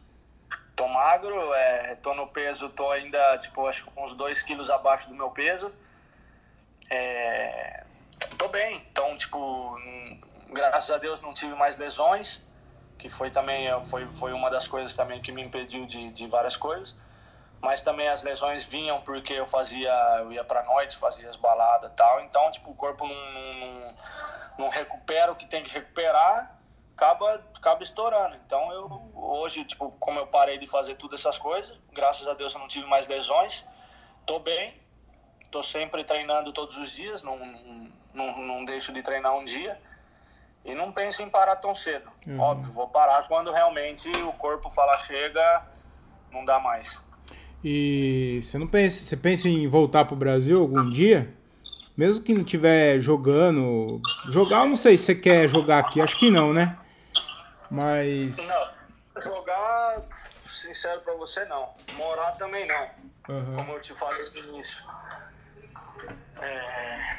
Tô 0.77 0.89
magro, 0.89 1.55
é, 1.55 1.95
tô 1.97 2.15
no 2.15 2.27
peso, 2.29 2.69
tô 2.71 2.91
ainda, 2.91 3.39
tipo, 3.39 3.67
acho 3.67 3.85
que 3.85 4.01
uns 4.01 4.15
2 4.15 4.43
quilos 4.43 4.71
abaixo 4.71 5.09
do 5.09 5.15
meu 5.15 5.31
peso. 5.31 5.73
É, 6.91 7.85
tô 8.39 8.49
bem, 8.49 8.85
então, 8.91 9.17
tipo, 9.17 9.79
graças 10.51 10.91
a 10.91 10.99
Deus 10.99 11.21
não 11.21 11.33
tive 11.33 11.55
mais 11.55 11.77
lesões, 11.77 12.41
que 12.99 13.09
foi 13.09 13.31
também, 13.31 13.69
foi, 13.85 14.07
foi 14.09 14.33
uma 14.33 14.51
das 14.51 14.69
coisas 14.69 14.95
também 14.95 15.21
que 15.21 15.33
me 15.33 15.43
impediu 15.43 15.87
de, 15.87 16.11
de 16.11 16.27
várias 16.27 16.57
coisas. 16.57 16.97
Mas 17.61 17.81
também 17.81 18.09
as 18.09 18.23
lesões 18.23 18.65
vinham 18.65 19.01
porque 19.01 19.33
eu 19.33 19.47
fazia, 19.47 19.91
eu 20.19 20.33
ia 20.33 20.45
pra 20.45 20.63
noite, 20.65 20.97
fazia 20.97 21.29
as 21.29 21.37
baladas 21.37 21.91
e 21.91 21.95
tal, 21.95 22.21
então, 22.21 22.51
tipo, 22.53 22.71
o 22.71 22.75
corpo 22.75 23.07
não, 23.07 23.55
não, 23.55 23.95
não 24.59 24.69
recupera 24.69 25.33
o 25.33 25.37
que 25.37 25.47
tem 25.47 25.63
que 25.63 25.71
recuperar, 25.71 26.54
acaba, 26.97 27.43
acaba 27.55 27.83
estourando. 27.83 28.37
Então, 28.47 28.73
eu 28.73 29.11
hoje, 29.15 29.65
tipo, 29.65 29.91
como 29.99 30.19
eu 30.19 30.27
parei 30.27 30.59
de 30.59 30.67
fazer 30.67 30.97
todas 30.97 31.21
essas 31.21 31.39
coisas, 31.39 31.77
graças 31.93 32.27
a 32.27 32.35
Deus 32.35 32.55
eu 32.55 32.61
não 32.61 32.69
tive 32.69 32.87
mais 32.87 33.07
lesões, 33.07 33.65
tô 34.27 34.39
bem, 34.39 34.75
tô 35.51 35.63
sempre 35.63 36.05
treinando 36.05 36.53
todos 36.53 36.77
os 36.77 36.91
dias, 36.91 37.23
não, 37.23 37.39
não, 38.15 38.41
não 38.41 38.65
deixo 38.65 38.93
de 38.93 39.03
treinar 39.03 39.37
um 39.37 39.45
dia. 39.45 39.79
E 40.65 40.75
não 40.75 40.91
penso 40.93 41.23
em 41.23 41.29
parar 41.29 41.57
tão 41.57 41.75
cedo. 41.75 42.09
Uhum. 42.27 42.41
Óbvio, 42.41 42.73
vou 42.73 42.89
parar 42.89 43.29
quando 43.29 43.53
realmente 43.53 44.09
o 44.09 44.33
corpo 44.33 44.71
falar 44.71 45.05
chega, 45.05 45.63
não 46.33 46.43
dá 46.43 46.59
mais. 46.59 46.99
E 47.63 48.41
você 48.43 48.57
não 48.57 48.67
pensa, 48.67 49.05
você 49.05 49.17
pensa 49.17 49.47
em 49.47 49.69
voltar 49.69 50.07
pro 50.07 50.17
Brasil 50.17 50.61
algum 50.61 50.89
dia? 50.89 51.35
Mesmo 51.95 52.25
que 52.25 52.35
não 52.35 52.43
tiver 52.43 52.99
jogando, 52.99 54.01
jogar 54.33 54.61
eu 54.61 54.69
não 54.69 54.77
sei 54.77 54.97
se 54.97 55.05
você 55.05 55.15
quer 55.15 55.49
jogar 55.49 55.79
aqui, 55.79 56.01
acho 56.01 56.19
que 56.19 56.31
não, 56.31 56.53
né? 56.53 56.77
Mas 57.75 58.37
Não, 58.37 59.23
jogar, 59.23 60.03
sincero 60.49 61.01
pra 61.01 61.15
você, 61.15 61.45
não. 61.47 61.75
Morar 61.95 62.33
também 62.33 62.67
não. 62.67 62.89
Aham. 63.29 63.57
Como 63.57 63.73
eu 63.73 63.81
te 63.81 63.93
falei 63.95 64.31
no 64.31 64.39
início. 64.51 64.79
É... 66.41 67.17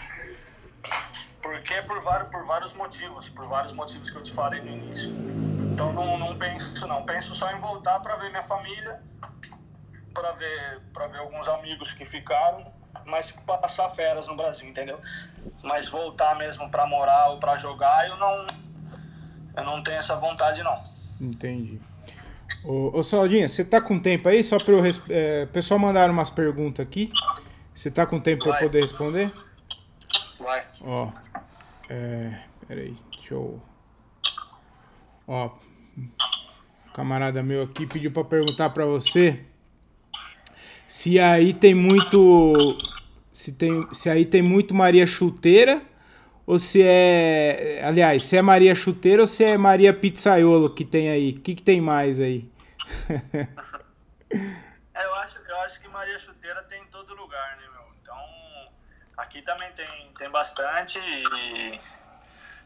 Porque 1.41 1.81
por 1.83 2.01
vários, 2.01 2.29
por 2.29 2.45
vários 2.45 2.73
motivos, 2.73 3.27
por 3.29 3.47
vários 3.47 3.73
motivos 3.73 4.09
que 4.09 4.17
eu 4.17 4.23
te 4.23 4.31
falei 4.31 4.61
no 4.61 4.69
início. 4.69 5.09
Então 5.73 5.91
não, 5.91 6.17
não 6.17 6.37
penso 6.37 6.87
não, 6.87 7.03
penso 7.05 7.35
só 7.35 7.51
em 7.51 7.59
voltar 7.59 7.99
para 7.99 8.15
ver 8.15 8.29
minha 8.29 8.45
família, 8.45 9.03
para 10.13 10.31
ver, 10.33 10.81
para 10.93 11.07
ver 11.07 11.19
alguns 11.19 11.47
amigos 11.49 11.91
que 11.93 12.05
ficaram, 12.05 12.73
mas 13.05 13.31
passar 13.31 13.89
férias 13.89 14.25
no 14.27 14.37
Brasil, 14.37 14.67
entendeu? 14.67 15.01
Mas 15.61 15.89
voltar 15.89 16.35
mesmo 16.35 16.69
para 16.71 16.85
morar 16.85 17.27
ou 17.27 17.39
para 17.39 17.57
jogar, 17.57 18.07
eu 18.07 18.15
não 18.15 18.64
eu 19.57 19.63
não 19.63 19.81
tenho 19.83 19.97
essa 19.97 20.15
vontade 20.15 20.61
não. 20.63 20.83
Entendi. 21.19 21.79
Ô, 22.63 22.97
ô 22.99 23.03
Saudinha, 23.03 23.47
você 23.47 23.63
tá 23.63 23.79
com 23.81 23.99
tempo 23.99 24.27
aí? 24.29 24.43
Só 24.43 24.59
para 24.59 24.81
res- 24.81 25.01
É, 25.09 25.43
o 25.43 25.47
pessoal 25.53 25.79
mandaram 25.79 26.13
umas 26.13 26.29
perguntas 26.29 26.85
aqui. 26.85 27.11
Você 27.73 27.89
tá 27.91 28.05
com 28.05 28.19
tempo 28.19 28.43
para 28.45 28.59
poder 28.59 28.81
responder? 28.81 29.33
Vai. 30.39 30.63
Ó. 30.81 31.09
É. 31.89 32.39
Peraí, 32.67 32.95
deixa 33.15 33.33
eu. 33.33 33.61
Ó. 35.27 35.49
Camarada 36.93 37.43
meu 37.43 37.63
aqui 37.63 37.85
pediu 37.85 38.11
para 38.11 38.23
perguntar 38.23 38.69
para 38.69 38.85
você 38.85 39.41
se 40.87 41.19
aí 41.19 41.53
tem 41.53 41.73
muito. 41.75 42.77
Se, 43.31 43.51
tem, 43.51 43.85
se 43.91 44.09
aí 44.09 44.25
tem 44.25 44.41
muito 44.41 44.73
Maria 44.73 45.05
Chuteira 45.05 45.81
ou 46.45 46.59
se 46.59 46.81
é. 46.83 47.81
Aliás, 47.83 48.23
se 48.23 48.37
é 48.37 48.41
Maria 48.41 48.75
Chuteira 48.75 49.21
ou 49.23 49.27
se 49.27 49.43
é 49.43 49.57
Maria 49.57 49.93
Pizzaiolo 49.93 50.69
que 50.73 50.85
tem 50.85 51.09
aí? 51.09 51.31
O 51.31 51.41
que, 51.41 51.55
que 51.55 51.61
tem 51.63 51.81
mais 51.81 52.19
aí? 52.19 52.47
É, 54.97 55.05
eu 55.05 55.15
acho, 55.15 55.37
eu 55.47 55.57
acho 55.61 55.79
que 55.81 55.87
Maria 55.89 56.17
Chuteira 56.19 56.63
tem 56.63 56.81
em 56.81 56.87
todo 56.87 57.13
lugar, 57.15 57.57
né, 57.57 57.63
meu? 57.71 57.83
Então, 58.01 58.17
aqui 59.17 59.41
também 59.41 59.69
tem, 59.73 59.87
tem 60.17 60.29
bastante 60.29 60.99
e 60.99 61.79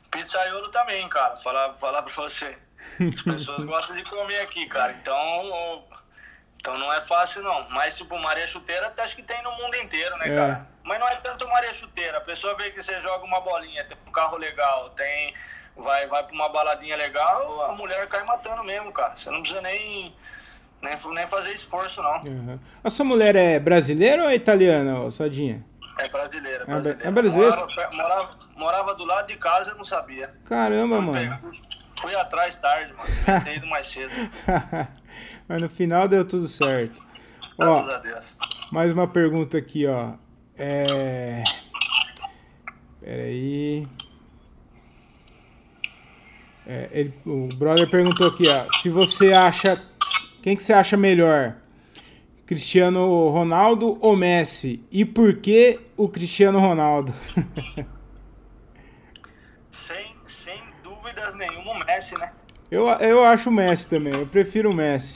pizzaiolo 0.09 0.69
também, 0.69 1.07
cara. 1.09 1.35
Falar, 1.37 1.73
falar 1.73 2.01
pra 2.03 2.13
você. 2.15 2.57
As 2.99 3.21
pessoas 3.21 3.65
gostam 3.65 3.95
de 3.95 4.03
comer 4.03 4.39
aqui, 4.41 4.65
cara. 4.67 4.93
Então, 4.93 5.83
então 6.57 6.77
não 6.77 6.91
é 6.93 7.01
fácil, 7.01 7.43
não. 7.43 7.67
Mas, 7.69 7.97
tipo, 7.97 8.17
Maria 8.19 8.47
Chuteira 8.47 8.87
até 8.87 9.03
acho 9.03 9.15
que 9.15 9.23
tem 9.23 9.41
no 9.43 9.51
mundo 9.57 9.75
inteiro, 9.75 10.15
né, 10.17 10.29
É. 10.29 10.35
cara? 10.35 10.67
Mas 10.89 10.99
não 10.99 11.07
é 11.07 11.15
tanto 11.17 11.47
Maria 11.47 11.71
Chuteira. 11.71 12.17
A 12.17 12.21
pessoa 12.21 12.55
vê 12.57 12.71
que 12.71 12.81
você 12.81 12.99
joga 12.99 13.23
uma 13.23 13.39
bolinha, 13.41 13.85
tem 13.85 13.95
um 14.07 14.11
carro 14.11 14.37
legal, 14.37 14.89
tem... 14.91 15.33
Vai, 15.77 16.07
vai 16.07 16.23
pra 16.23 16.33
uma 16.33 16.49
baladinha 16.49 16.97
legal, 16.97 17.61
a 17.69 17.71
mulher 17.73 18.05
cai 18.09 18.23
matando 18.23 18.63
mesmo, 18.63 18.91
cara. 18.91 19.15
Você 19.15 19.29
não 19.29 19.39
precisa 19.41 19.61
nem, 19.61 20.13
nem, 20.81 20.97
nem 21.13 21.27
fazer 21.27 21.53
esforço, 21.53 22.01
não. 22.01 22.15
Aham. 22.15 22.59
A 22.83 22.89
sua 22.89 23.05
mulher 23.05 23.33
é 23.35 23.59
brasileira 23.59 24.23
ou 24.23 24.29
é 24.29 24.35
italiana, 24.35 24.99
ô 25.01 25.09
Sadinha? 25.11 25.63
É 25.99 26.09
brasileira, 26.09 26.65
bra- 26.65 26.79
brasileira. 26.79 27.07
é 27.07 27.11
brasileira? 27.11 27.55
Morava, 27.55 27.91
morava, 27.95 28.37
morava 28.57 28.95
do 28.95 29.05
lado 29.05 29.27
de 29.27 29.37
casa, 29.37 29.69
eu 29.69 29.75
não 29.75 29.85
sabia. 29.85 30.33
Caramba, 30.45 30.95
Fui, 30.95 31.05
mano. 31.05 31.39
fui- 32.01 32.15
atrás 32.15 32.55
tarde, 32.57 32.91
mano. 32.93 33.09
Devia 33.09 33.41
ter 33.41 33.55
ido 33.57 33.67
mais 33.67 33.87
cedo. 33.87 34.11
Mas 35.47 35.61
no 35.61 35.69
final 35.69 36.07
deu 36.09 36.25
tudo 36.27 36.47
certo. 36.47 36.99
Graças 37.57 37.85
Ó, 37.87 37.89
a 37.91 37.97
Deus. 37.99 38.35
mais 38.71 38.91
uma 38.91 39.07
pergunta 39.07 39.57
aqui, 39.57 39.85
ó. 39.87 40.13
É. 40.59 41.43
Peraí. 42.99 43.87
É, 46.67 46.89
ele, 46.91 47.13
o 47.25 47.47
brother 47.55 47.89
perguntou 47.89 48.27
aqui, 48.27 48.47
ó, 48.47 48.69
se 48.73 48.89
você 48.89 49.33
acha. 49.33 49.81
Quem 50.43 50.55
que 50.55 50.61
você 50.61 50.73
acha 50.73 50.95
melhor? 50.95 51.55
Cristiano 52.45 53.29
Ronaldo 53.29 53.97
ou 54.01 54.15
Messi? 54.15 54.83
E 54.91 55.05
por 55.05 55.37
que 55.37 55.79
o 55.95 56.09
Cristiano 56.09 56.59
Ronaldo? 56.59 57.13
sem, 59.71 60.15
sem 60.25 60.61
dúvidas 60.83 61.33
nenhuma, 61.35 61.71
o 61.73 61.79
Messi, 61.85 62.17
né? 62.17 62.31
Eu, 62.69 62.87
eu 62.87 63.23
acho 63.23 63.49
o 63.49 63.53
Messi 63.53 63.89
também, 63.89 64.13
eu 64.13 64.27
prefiro 64.27 64.71
o 64.71 64.73
Messi. 64.73 65.13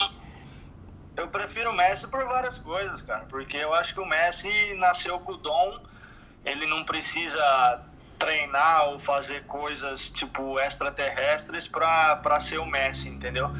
Eu 1.16 1.28
prefiro 1.28 1.70
o 1.70 1.74
Messi 1.74 2.08
por 2.08 2.24
várias 2.24 2.58
coisas, 2.58 3.00
cara. 3.02 3.24
Porque 3.26 3.56
eu 3.56 3.72
acho 3.74 3.94
que 3.94 4.00
o 4.00 4.06
Messi 4.06 4.74
nasceu 4.74 5.18
com 5.20 5.32
o 5.32 5.36
dom, 5.36 5.78
ele 6.44 6.66
não 6.66 6.84
precisa 6.84 7.82
treinar 8.18 8.88
ou 8.88 8.98
fazer 8.98 9.44
coisas 9.46 10.10
tipo 10.10 10.58
extraterrestres 10.58 11.68
para 11.68 12.40
ser 12.40 12.58
o 12.58 12.66
Messi, 12.66 13.08
entendeu? 13.08 13.50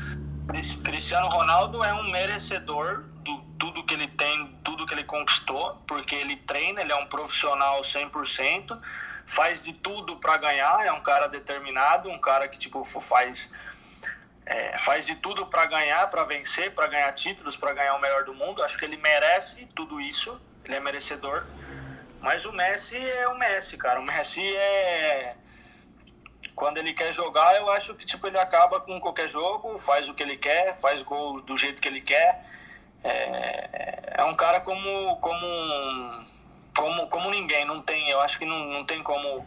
Cristiano 0.82 1.28
Ronaldo 1.28 1.82
é 1.82 1.92
um 1.94 2.10
merecedor 2.10 3.04
de 3.22 3.40
tudo 3.58 3.84
que 3.84 3.94
ele 3.94 4.08
tem, 4.08 4.56
tudo 4.62 4.86
que 4.86 4.94
ele 4.94 5.04
conquistou, 5.04 5.82
porque 5.86 6.14
ele 6.14 6.36
treina, 6.36 6.82
ele 6.82 6.92
é 6.92 6.96
um 6.96 7.06
profissional 7.06 7.80
100%, 7.80 8.78
faz 9.26 9.64
de 9.64 9.72
tudo 9.72 10.16
para 10.16 10.36
ganhar, 10.36 10.84
é 10.84 10.92
um 10.92 11.00
cara 11.00 11.26
determinado, 11.28 12.10
um 12.10 12.18
cara 12.18 12.46
que 12.46 12.58
tipo 12.58 12.84
faz 12.84 13.50
faz 14.84 15.06
de 15.06 15.14
tudo 15.14 15.46
para 15.46 15.64
ganhar, 15.64 16.08
para 16.10 16.24
vencer, 16.24 16.74
para 16.74 16.86
ganhar 16.86 17.10
títulos, 17.12 17.56
para 17.56 17.72
ganhar 17.72 17.94
o 17.94 18.00
melhor 18.00 18.24
do 18.24 18.34
mundo. 18.34 18.62
Acho 18.62 18.76
que 18.76 18.84
ele 18.84 18.98
merece 18.98 19.66
tudo 19.74 19.98
isso, 19.98 20.38
ele 20.62 20.74
é 20.74 20.80
merecedor. 20.80 21.42
Mas 22.20 22.44
o 22.44 22.52
Messi 22.52 22.96
é 22.96 23.26
o 23.28 23.38
Messi, 23.38 23.78
cara. 23.78 23.98
O 23.98 24.02
Messi 24.02 24.42
é. 24.54 25.36
Quando 26.54 26.78
ele 26.78 26.92
quer 26.92 27.12
jogar, 27.12 27.56
eu 27.56 27.70
acho 27.70 27.94
que 27.94 28.04
tipo, 28.04 28.26
ele 28.26 28.38
acaba 28.38 28.78
com 28.78 29.00
qualquer 29.00 29.28
jogo, 29.28 29.78
faz 29.78 30.08
o 30.08 30.14
que 30.14 30.22
ele 30.22 30.36
quer, 30.36 30.74
faz 30.74 31.02
gol 31.02 31.40
do 31.40 31.56
jeito 31.56 31.80
que 31.80 31.88
ele 31.88 32.02
quer. 32.02 32.44
É, 33.02 34.14
é 34.18 34.24
um 34.24 34.34
cara 34.34 34.60
como, 34.60 35.16
como, 35.16 36.26
como, 36.76 37.08
como 37.08 37.30
ninguém. 37.30 37.64
Não 37.64 37.80
tem, 37.80 38.10
eu 38.10 38.20
acho 38.20 38.38
que 38.38 38.44
não, 38.44 38.66
não 38.66 38.84
tem 38.84 39.02
como 39.02 39.46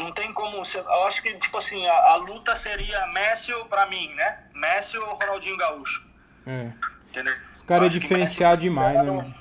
não 0.00 0.12
tem 0.12 0.32
como. 0.32 0.62
Eu 0.74 1.06
acho 1.06 1.22
que, 1.22 1.34
tipo 1.34 1.58
assim, 1.58 1.86
a, 1.86 2.12
a 2.12 2.16
luta 2.16 2.56
seria 2.56 3.06
Messi 3.08 3.52
para 3.68 3.86
mim, 3.86 4.12
né? 4.14 4.44
Messi 4.54 4.98
ou 4.98 5.14
Ronaldinho 5.14 5.56
Gaúcho. 5.56 6.04
É. 6.46 6.72
Entendeu? 7.08 7.34
Esse 7.54 7.64
cara 7.64 7.86
é 7.86 7.88
diferenciado 7.88 8.62
demais, 8.62 8.96
né? 9.02 9.10
Mano? 9.10 9.34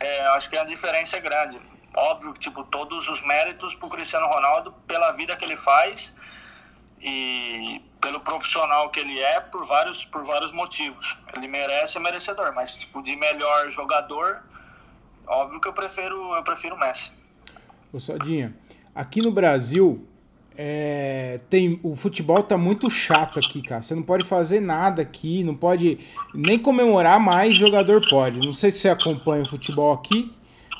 É, 0.00 0.26
eu 0.26 0.32
acho 0.34 0.48
que 0.48 0.56
a 0.56 0.64
diferença 0.64 1.16
é 1.16 1.20
grande. 1.20 1.60
Óbvio 1.94 2.32
que, 2.32 2.40
tipo, 2.40 2.62
todos 2.64 3.08
os 3.08 3.20
méritos 3.22 3.74
pro 3.74 3.88
Cristiano 3.88 4.26
Ronaldo 4.26 4.72
pela 4.86 5.10
vida 5.12 5.36
que 5.36 5.44
ele 5.44 5.56
faz 5.56 6.12
e 7.00 7.82
pelo 8.00 8.20
profissional 8.20 8.90
que 8.90 9.00
ele 9.00 9.18
é 9.18 9.40
por 9.40 9.64
vários, 9.66 10.04
por 10.04 10.24
vários 10.24 10.52
motivos. 10.52 11.16
Ele 11.34 11.48
merece, 11.48 11.96
é 11.96 12.00
merecedor, 12.00 12.54
mas, 12.54 12.76
tipo, 12.76 13.02
de 13.02 13.16
melhor 13.16 13.70
jogador, 13.70 14.42
óbvio 15.26 15.60
que 15.60 15.68
eu 15.68 15.72
prefiro, 15.72 16.34
eu 16.34 16.42
prefiro 16.44 16.76
o 16.76 16.78
Messi. 16.78 17.10
Ô, 17.92 17.98
Sodinha, 17.98 18.54
Aqui 18.94 19.22
no 19.22 19.30
Brasil, 19.30 20.04
é, 20.60 21.38
tem 21.48 21.78
o 21.84 21.94
futebol 21.94 22.42
tá 22.42 22.58
muito 22.58 22.90
chato 22.90 23.38
aqui, 23.38 23.62
cara. 23.62 23.80
Você 23.80 23.94
não 23.94 24.02
pode 24.02 24.24
fazer 24.24 24.58
nada 24.58 25.02
aqui, 25.02 25.44
não 25.44 25.54
pode 25.54 26.00
nem 26.34 26.58
comemorar, 26.58 27.20
mais 27.20 27.54
jogador 27.54 28.00
pode. 28.10 28.44
Não 28.44 28.52
sei 28.52 28.72
se 28.72 28.78
você 28.78 28.88
acompanha 28.88 29.44
o 29.44 29.48
futebol 29.48 29.92
aqui, 29.92 30.32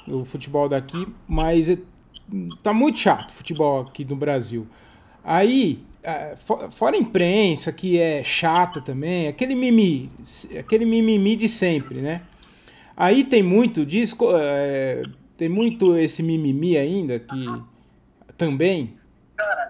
o 0.08 0.24
futebol 0.24 0.68
daqui, 0.68 1.06
mas 1.28 1.68
é, 1.68 1.78
tá 2.60 2.72
muito 2.72 2.98
chato 2.98 3.30
o 3.30 3.32
futebol 3.34 3.82
aqui 3.82 4.04
no 4.04 4.16
Brasil. 4.16 4.66
Aí, 5.22 5.84
é, 6.02 6.34
fora 6.72 6.96
a 6.96 6.98
imprensa 6.98 7.70
que 7.70 7.98
é 7.98 8.24
chata 8.24 8.80
também, 8.80 9.28
aquele 9.28 9.54
mimi, 9.54 10.10
aquele 10.58 10.84
mimimi 10.84 11.36
de 11.36 11.48
sempre, 11.48 12.00
né? 12.00 12.22
Aí 12.96 13.22
tem 13.22 13.44
muito 13.44 13.86
disso, 13.86 14.16
é, 14.34 15.04
tem 15.36 15.48
muito 15.48 15.96
esse 15.96 16.20
mimimi 16.20 16.76
ainda 16.76 17.20
que 17.20 17.46
também? 18.38 18.98
Cara, 19.36 19.68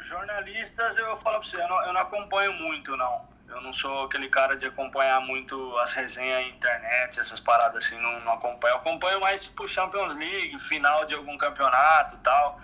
jornalistas, 0.00 0.96
eu 0.96 1.14
falo 1.16 1.38
pra 1.38 1.48
você, 1.48 1.56
eu 1.56 1.68
não, 1.68 1.86
eu 1.86 1.92
não 1.92 2.00
acompanho 2.00 2.52
muito, 2.54 2.96
não. 2.96 3.30
Eu 3.48 3.60
não 3.60 3.72
sou 3.72 4.04
aquele 4.04 4.28
cara 4.30 4.56
de 4.56 4.64
acompanhar 4.66 5.20
muito 5.20 5.76
as 5.78 5.92
resenhas 5.92 6.42
na 6.42 6.48
internet, 6.48 7.20
essas 7.20 7.38
paradas 7.38 7.84
assim, 7.84 8.00
não, 8.00 8.20
não 8.20 8.32
acompanho. 8.32 8.72
Eu 8.72 8.78
acompanho 8.78 9.20
mais, 9.20 9.44
tipo, 9.44 9.68
Champions 9.68 10.16
League, 10.16 10.58
final 10.58 11.04
de 11.04 11.14
algum 11.14 11.36
campeonato 11.36 12.16
e 12.16 12.18
tal. 12.20 12.60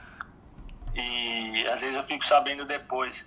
E 0.95 1.69
às 1.69 1.81
vezes 1.81 1.95
eu 1.95 2.03
fico 2.03 2.25
sabendo 2.25 2.65
depois. 2.65 3.25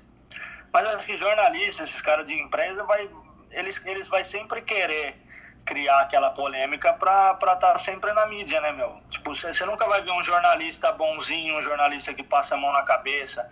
Mas 0.74 0.88
acho 0.88 1.06
que 1.06 1.18
jornalistas, 1.18 1.90
esses 1.90 2.02
caras 2.02 2.26
de 2.26 2.34
empresa, 2.34 2.84
vai, 2.84 3.08
eles, 3.52 3.80
eles 3.86 4.08
vai 4.08 4.24
sempre 4.24 4.62
querer 4.64 5.21
criar 5.66 6.02
aquela 6.02 6.30
polêmica 6.32 6.94
pra 6.94 7.38
estar 7.40 7.56
tá 7.56 7.78
sempre 7.78 8.12
na 8.14 8.26
mídia, 8.26 8.60
né, 8.62 8.72
meu? 8.72 9.02
Tipo, 9.10 9.36
você 9.36 9.66
nunca 9.66 9.88
vai 9.88 10.02
ver 10.02 10.12
um 10.12 10.24
jornalista 10.24 10.92
bonzinho, 10.92 11.58
um 11.58 11.62
jornalista 11.62 12.14
que 12.14 12.24
passa 12.24 12.56
a 12.56 12.58
mão 12.58 12.72
na 12.72 12.84
cabeça. 12.84 13.50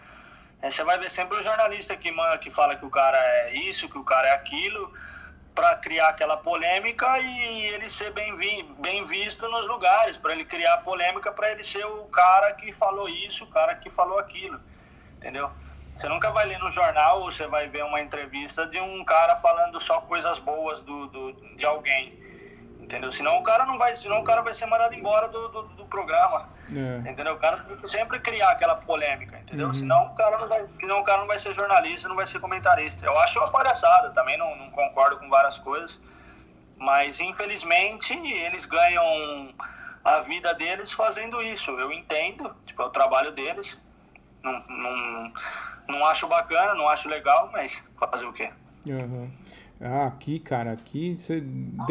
Você 0.61 0.83
vai 0.83 0.97
ver 0.97 1.09
sempre 1.09 1.37
um 1.37 1.43
jornalista 1.43 1.95
que, 1.95 2.11
que 2.41 2.49
fala 2.49 2.75
que 2.75 2.85
o 2.85 2.89
cara 2.89 3.17
é 3.17 3.53
isso, 3.55 3.87
que 3.87 3.97
o 3.97 4.03
cara 4.03 4.27
é 4.27 4.31
aquilo, 4.31 4.93
para 5.55 5.75
criar 5.75 6.09
aquela 6.09 6.37
polêmica 6.37 7.19
e 7.19 7.61
ele 7.67 7.89
ser 7.89 8.11
bem, 8.11 8.33
vi, 8.35 8.63
bem 8.79 9.03
visto 9.03 9.47
nos 9.49 9.65
lugares, 9.67 10.17
para 10.17 10.33
ele 10.33 10.45
criar 10.45 10.77
polêmica, 10.77 11.31
para 11.31 11.51
ele 11.51 11.63
ser 11.63 11.85
o 11.85 12.05
cara 12.05 12.53
que 12.53 12.71
falou 12.71 13.07
isso, 13.07 13.45
o 13.45 13.47
cara 13.47 13.75
que 13.75 13.89
falou 13.89 14.19
aquilo, 14.19 14.59
entendeu? 15.17 15.51
Você 15.99 16.07
nunca 16.07 16.31
vai 16.31 16.45
ler 16.45 16.57
no 16.59 16.71
jornal 16.71 17.19
ou 17.19 17.29
você 17.29 17.45
vai 17.45 17.67
ver 17.67 17.83
uma 17.83 17.99
entrevista 17.99 18.65
de 18.65 18.79
um 18.79 19.03
cara 19.03 19.35
falando 19.35 19.81
só 19.81 19.99
coisas 19.99 20.39
boas 20.39 20.79
do, 20.83 21.07
do, 21.07 21.33
de 21.57 21.65
alguém. 21.65 22.17
Entendeu? 22.79 23.11
Senão 23.11 23.39
o 23.39 23.43
cara 23.43 23.65
não 23.65 23.77
vai, 23.77 23.93
senão 23.97 24.21
o 24.21 24.23
cara 24.23 24.41
vai 24.41 24.53
ser 24.53 24.65
mandado 24.65 24.95
embora 24.95 25.27
do, 25.27 25.49
do, 25.49 25.63
do 25.63 25.85
programa. 25.87 26.47
É. 26.73 27.09
Entendeu? 27.09 27.33
O 27.33 27.37
cara 27.37 27.57
tem 27.57 27.75
que 27.75 27.87
sempre 27.89 28.17
criar 28.21 28.51
aquela 28.51 28.75
polêmica, 28.75 29.39
entendeu? 29.39 29.67
Uhum. 29.67 29.73
Senão 29.73 30.05
o 30.05 30.15
cara 30.15 30.37
não 30.37 30.47
vai, 30.47 30.65
senão 30.79 31.01
o 31.01 31.03
cara 31.03 31.19
não 31.19 31.27
vai 31.27 31.37
ser 31.37 31.53
jornalista, 31.53 32.07
não 32.07 32.15
vai 32.15 32.27
ser 32.27 32.39
comentarista. 32.39 33.05
Eu 33.05 33.19
acho 33.19 33.37
uma 33.37 33.51
palhaçada, 33.51 34.11
também 34.11 34.37
não, 34.37 34.55
não 34.55 34.71
concordo 34.71 35.17
com 35.17 35.27
várias 35.27 35.57
coisas. 35.57 35.99
Mas 36.77 37.19
infelizmente 37.19 38.13
eles 38.13 38.65
ganham 38.65 39.53
a 40.05 40.21
vida 40.21 40.53
deles 40.53 40.93
fazendo 40.93 41.41
isso. 41.43 41.71
Eu 41.71 41.91
entendo, 41.91 42.55
tipo, 42.65 42.81
é 42.81 42.85
o 42.85 42.89
trabalho 42.89 43.33
deles. 43.33 43.77
Não, 44.43 44.63
não, 44.67 45.33
não 45.87 46.07
acho 46.07 46.27
bacana, 46.27 46.73
não 46.75 46.87
acho 46.87 47.09
legal, 47.09 47.49
mas 47.51 47.83
fazer 47.97 48.25
o 48.25 48.33
quê? 48.33 48.49
Uhum. 48.87 49.29
Ah, 49.81 50.07
aqui, 50.07 50.39
cara, 50.39 50.73
aqui. 50.73 51.17
Você... 51.17 51.43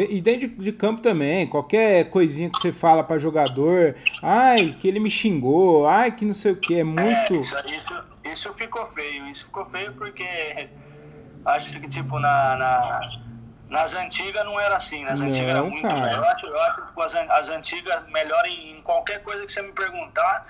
E 0.09 0.21
dentro 0.21 0.47
de, 0.47 0.71
campo 0.71 1.01
também, 1.01 1.47
qualquer 1.47 2.09
coisinha 2.11 2.49
que 2.49 2.59
você 2.59 2.71
fala 2.71 3.03
para 3.03 3.17
jogador, 3.17 3.95
ai, 4.21 4.75
que 4.79 4.87
ele 4.87 4.99
me 4.99 5.09
xingou, 5.09 5.87
ai, 5.87 6.11
que 6.11 6.23
não 6.23 6.33
sei 6.33 6.51
o 6.51 6.55
que, 6.55 6.79
é 6.79 6.83
muito. 6.83 7.33
É, 7.33 7.37
isso, 7.37 7.57
isso, 7.67 8.03
isso, 8.25 8.53
ficou 8.53 8.85
feio, 8.85 9.27
isso 9.27 9.45
ficou 9.45 9.65
feio 9.65 9.93
porque 9.93 10.69
acho 11.45 11.79
que, 11.79 11.89
tipo, 11.89 12.19
na, 12.19 12.55
na 12.57 13.09
nas 13.69 13.93
antigas 13.93 14.43
não 14.45 14.59
era 14.59 14.77
assim, 14.77 15.03
nas 15.03 15.19
não, 15.19 15.27
antigas 15.27 15.49
era 15.49 15.63
muito 15.63 15.87
cara. 15.87 16.01
melhor. 16.01 16.17
Eu 16.17 16.23
acho, 16.25 16.45
eu 16.47 16.61
acho 16.61 16.93
que 16.93 17.01
as, 17.01 17.15
as 17.15 17.49
antigas 17.49 18.07
melhor 18.09 18.43
em, 18.45 18.77
em 18.77 18.81
qualquer 18.81 19.21
coisa 19.23 19.45
que 19.45 19.51
você 19.51 19.61
me 19.61 19.71
perguntar 19.71 20.45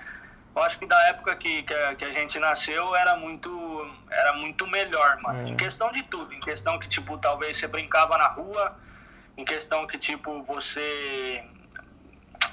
eu 0.54 0.62
acho 0.62 0.78
que 0.78 0.86
da 0.86 1.00
época 1.08 1.36
que, 1.36 1.62
que, 1.62 1.72
a, 1.72 1.94
que 1.94 2.04
a 2.04 2.10
gente 2.10 2.38
nasceu 2.38 2.94
era 2.96 3.16
muito, 3.16 3.90
era 4.10 4.32
muito 4.34 4.66
melhor, 4.66 5.18
mano. 5.22 5.46
É. 5.46 5.50
Em 5.50 5.56
questão 5.56 5.92
de 5.92 6.02
tudo. 6.04 6.32
Em 6.32 6.40
questão 6.40 6.78
que, 6.78 6.88
tipo, 6.88 7.16
talvez 7.18 7.56
você 7.56 7.68
brincava 7.68 8.18
na 8.18 8.26
rua. 8.26 8.76
Em 9.36 9.44
questão 9.44 9.86
que, 9.86 9.96
tipo, 9.96 10.42
você. 10.42 11.44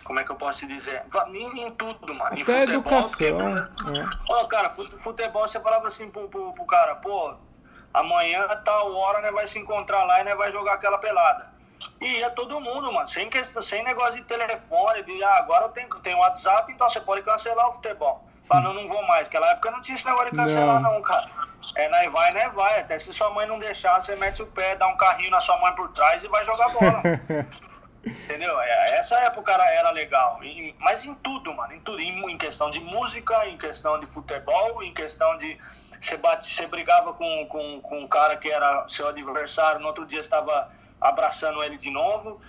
Como 0.03 0.19
é 0.19 0.23
que 0.23 0.31
eu 0.31 0.35
posso 0.35 0.59
te 0.59 0.67
dizer? 0.67 1.03
Em, 1.33 1.71
tudo, 1.71 2.13
mano. 2.13 2.23
Até 2.25 2.35
em 2.35 2.45
futebol. 2.45 2.63
Educação. 2.63 3.69
Porque, 3.75 3.99
é. 3.99 4.47
Cara, 4.47 4.69
futebol 4.69 5.47
você 5.47 5.59
falava 5.59 5.87
assim 5.87 6.09
pro, 6.09 6.29
pro, 6.29 6.53
pro 6.53 6.65
cara, 6.65 6.95
pô, 6.95 7.33
amanhã, 7.93 8.47
tal 8.63 8.93
hora, 8.95 9.21
né, 9.21 9.31
vai 9.31 9.47
se 9.47 9.57
encontrar 9.57 10.03
lá 10.05 10.21
e 10.21 10.23
né, 10.23 10.35
vai 10.35 10.51
jogar 10.51 10.75
aquela 10.75 10.97
pelada. 10.99 11.56
E 11.99 12.19
ia 12.19 12.29
todo 12.31 12.59
mundo, 12.59 12.91
mano, 12.91 13.07
sem, 13.07 13.29
questão, 13.29 13.61
sem 13.61 13.83
negócio 13.83 14.15
de 14.15 14.23
telefone, 14.23 15.03
de 15.03 15.23
ah, 15.23 15.37
agora 15.37 15.65
eu 15.65 15.69
tenho, 15.69 15.89
tenho 16.01 16.17
WhatsApp, 16.19 16.71
então 16.71 16.89
você 16.89 16.99
pode 17.01 17.21
cancelar 17.23 17.69
o 17.69 17.73
futebol. 17.73 18.27
Fala, 18.47 18.61
não, 18.61 18.73
não 18.73 18.87
vou 18.87 19.05
mais. 19.07 19.27
Naquela 19.27 19.51
época 19.51 19.71
não 19.71 19.81
tinha 19.81 19.95
esse 19.95 20.05
negócio 20.05 20.31
de 20.31 20.37
cancelar, 20.37 20.81
não, 20.81 20.93
não 20.93 21.01
cara. 21.01 21.27
É, 21.75 21.89
nós 21.89 22.11
vai, 22.11 22.31
né, 22.33 22.49
vai. 22.49 22.79
Até 22.79 22.97
se 22.99 23.13
sua 23.13 23.29
mãe 23.31 23.45
não 23.45 23.59
deixar, 23.59 24.01
você 24.01 24.15
mete 24.15 24.41
o 24.41 24.47
pé, 24.47 24.75
dá 24.75 24.87
um 24.87 24.95
carrinho 24.95 25.31
na 25.31 25.41
sua 25.41 25.57
mãe 25.59 25.73
por 25.75 25.89
trás 25.89 26.23
e 26.23 26.27
vai 26.27 26.45
jogar 26.45 26.69
bola. 26.69 27.01
Entendeu? 28.05 28.59
É, 28.61 28.99
essa 28.99 29.15
época 29.15 29.51
era, 29.51 29.69
era 29.69 29.91
legal. 29.91 30.41
E, 30.43 30.73
mas 30.79 31.03
em 31.03 31.13
tudo, 31.15 31.53
mano, 31.53 31.73
em 31.73 31.79
tudo. 31.81 31.99
Em, 31.99 32.31
em, 32.31 32.37
questão 32.37 32.71
de 32.71 32.79
música, 32.79 33.45
em 33.47 33.57
questão 33.57 33.99
de 33.99 34.05
futebol, 34.05 34.81
em 34.81 34.93
questão 34.93 35.37
de. 35.37 35.57
Você, 35.99 36.15
bate, 36.15 36.53
você 36.53 36.67
brigava 36.67 37.13
com, 37.13 37.45
com, 37.47 37.81
com 37.81 37.99
um 37.99 38.07
cara 38.07 38.37
que 38.37 38.49
era 38.49 38.87
seu 38.87 39.07
adversário, 39.07 39.81
no 39.81 39.87
outro 39.87 40.05
dia 40.05 40.19
estava 40.19 40.71
abraçando 40.99 41.63
ele 41.63 41.77
de 41.77 41.89
novo, 41.89 42.39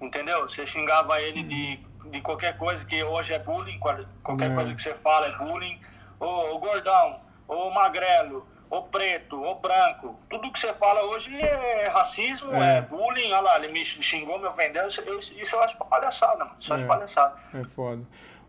entendeu? 0.00 0.42
Você 0.42 0.66
xingava 0.66 1.20
ele 1.20 1.42
de, 1.42 1.80
de 2.10 2.20
qualquer 2.20 2.56
coisa 2.56 2.84
que 2.84 3.02
hoje 3.02 3.32
é 3.32 3.38
bullying, 3.38 3.78
qualquer 3.78 4.50
é. 4.50 4.54
coisa 4.54 4.74
que 4.74 4.82
você 4.82 4.94
fala 4.94 5.26
é 5.26 5.38
bullying. 5.38 5.80
Ô, 6.18 6.54
ô 6.54 6.58
gordão, 6.58 7.20
ou 7.46 7.70
magrelo, 7.70 8.46
ou 8.70 8.84
preto, 8.84 9.40
ou 9.40 9.58
branco. 9.60 10.18
Tudo 10.28 10.50
que 10.50 10.58
você 10.58 10.72
fala 10.74 11.02
hoje 11.04 11.34
é 11.36 11.88
racismo, 11.88 12.52
é, 12.54 12.78
é 12.78 12.82
bullying. 12.82 13.32
Olha 13.32 13.40
lá, 13.40 13.58
ele 13.58 13.72
me 13.72 13.84
xingou, 13.84 14.38
me 14.38 14.46
ofendeu. 14.46 14.86
Isso, 14.86 15.02
isso 15.36 15.56
eu 15.56 15.62
acho 15.62 15.76
palhaçada, 15.76 16.44
mano. 16.44 16.56
Isso 16.60 16.72
eu 16.72 16.76
acho 16.76 16.84
é. 16.84 16.88
palhaçada. 16.88 17.36
É 17.54 17.64
foda. 17.64 18.02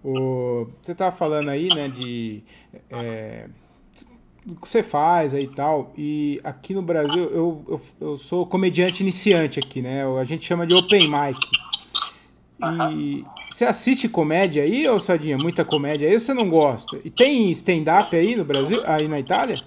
O, 0.03 0.69
você 0.81 0.95
tava 0.95 1.15
falando 1.15 1.49
aí, 1.49 1.69
né, 1.69 1.89
de. 1.89 2.43
É, 2.89 3.49
o 4.49 4.55
que 4.55 4.67
você 4.67 4.81
faz 4.81 5.33
aí 5.33 5.43
e 5.43 5.47
tal. 5.47 5.91
E 5.97 6.39
aqui 6.43 6.73
no 6.73 6.81
Brasil, 6.81 7.23
eu, 7.23 7.65
eu, 7.67 7.81
eu 7.99 8.17
sou 8.17 8.45
comediante 8.45 9.03
iniciante 9.03 9.59
aqui, 9.59 9.81
né? 9.81 10.03
A 10.19 10.23
gente 10.23 10.45
chama 10.45 10.65
de 10.65 10.73
open 10.73 11.09
mic. 11.09 11.37
E 12.91 13.25
você 13.49 13.65
assiste 13.65 14.07
comédia 14.09 14.63
aí, 14.63 14.87
ô 14.87 14.99
Sadinha? 14.99 15.37
Muita 15.37 15.65
comédia 15.65 16.07
aí 16.07 16.13
ou 16.13 16.19
você 16.19 16.33
não 16.33 16.49
gosta? 16.49 16.97
E 17.03 17.09
tem 17.09 17.51
stand-up 17.51 18.15
aí 18.15 18.35
no 18.35 18.45
Brasil, 18.45 18.81
aí 18.85 19.07
na 19.07 19.19
Itália? 19.19 19.57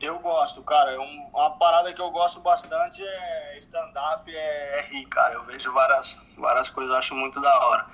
Eu 0.00 0.18
gosto, 0.18 0.62
cara. 0.62 1.00
uma 1.00 1.50
parada 1.50 1.92
que 1.92 2.00
eu 2.00 2.10
gosto 2.10 2.40
bastante 2.40 3.00
é 3.00 3.58
stand-up, 3.60 4.28
é, 4.34 4.80
é 4.80 4.86
rir, 4.90 5.06
cara. 5.06 5.34
Eu 5.34 5.44
vejo 5.44 5.72
várias, 5.72 6.18
várias 6.36 6.68
coisas, 6.70 6.92
acho 6.96 7.14
muito 7.14 7.40
da 7.40 7.68
hora. 7.68 7.86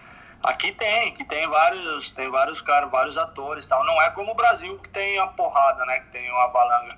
Aqui 0.42 0.72
tem, 0.72 1.14
que 1.14 1.24
tem 1.24 1.48
vários, 1.48 2.10
tem 2.12 2.30
vários 2.30 2.60
caras, 2.60 2.90
vários 2.90 3.16
atores 3.16 3.66
tal. 3.66 3.84
Não 3.84 4.00
é 4.02 4.10
como 4.10 4.32
o 4.32 4.34
Brasil 4.34 4.78
que 4.78 4.88
tem 4.90 5.18
a 5.18 5.26
porrada, 5.26 5.84
né? 5.84 6.00
Que 6.00 6.12
tem 6.12 6.30
uma 6.30 6.46
valanga. 6.48 6.96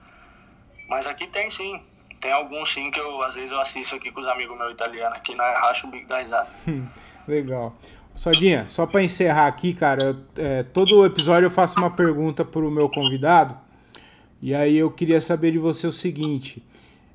Mas 0.88 1.06
aqui 1.06 1.26
tem 1.26 1.48
sim. 1.48 1.82
Tem 2.20 2.32
alguns 2.32 2.72
sim 2.72 2.90
que 2.90 3.00
eu, 3.00 3.22
às 3.22 3.34
vezes, 3.34 3.50
eu 3.50 3.60
assisto 3.60 3.94
aqui 3.94 4.12
com 4.12 4.20
os 4.20 4.28
amigos 4.28 4.56
meus 4.58 4.72
italianos, 4.72 5.16
aqui 5.16 5.34
na 5.34 5.50
Racha 5.58 5.86
o 5.86 5.90
Big 5.90 6.04
da 6.04 6.18
Risada. 6.18 6.48
Legal. 7.26 7.74
Sodinha, 8.14 8.66
só 8.68 8.86
para 8.86 9.02
encerrar 9.02 9.46
aqui, 9.46 9.72
cara, 9.72 10.16
é, 10.36 10.62
todo 10.62 11.06
episódio 11.06 11.46
eu 11.46 11.50
faço 11.50 11.78
uma 11.78 11.90
pergunta 11.90 12.44
pro 12.44 12.70
meu 12.70 12.90
convidado. 12.90 13.56
E 14.42 14.54
aí 14.54 14.76
eu 14.76 14.90
queria 14.90 15.20
saber 15.20 15.52
de 15.52 15.58
você 15.58 15.86
o 15.86 15.92
seguinte: 15.92 16.62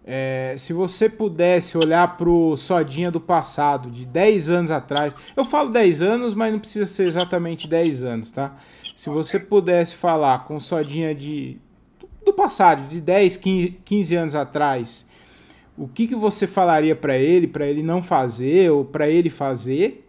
é, 0.07 0.53
se 0.55 0.71
você 0.71 1.09
pudesse 1.09 1.75
olhar 1.75 2.15
pro 2.15 2.55
Sodinha 2.55 3.09
do 3.09 3.19
passado, 3.19 3.89
de 3.89 4.05
10 4.05 4.51
anos 4.51 4.69
atrás, 4.69 5.15
eu 5.35 5.43
falo 5.43 5.71
10 5.71 6.03
anos, 6.03 6.35
mas 6.35 6.53
não 6.53 6.59
precisa 6.59 6.85
ser 6.85 7.07
exatamente 7.07 7.67
10 7.67 8.03
anos, 8.03 8.29
tá? 8.29 8.55
Se 8.95 9.09
você 9.09 9.39
pudesse 9.39 9.95
falar 9.95 10.45
com 10.45 10.57
o 10.57 10.61
Sodinha 10.61 11.15
de, 11.15 11.57
do 12.23 12.31
passado, 12.31 12.87
de 12.87 13.01
10, 13.01 13.37
15, 13.37 13.79
15 13.83 14.15
anos 14.15 14.35
atrás, 14.35 15.07
o 15.75 15.87
que, 15.87 16.07
que 16.07 16.15
você 16.15 16.45
falaria 16.45 16.95
para 16.95 17.17
ele, 17.17 17.47
para 17.47 17.65
ele 17.65 17.81
não 17.81 18.03
fazer 18.03 18.71
ou 18.71 18.85
para 18.85 19.09
ele 19.09 19.31
fazer? 19.31 20.07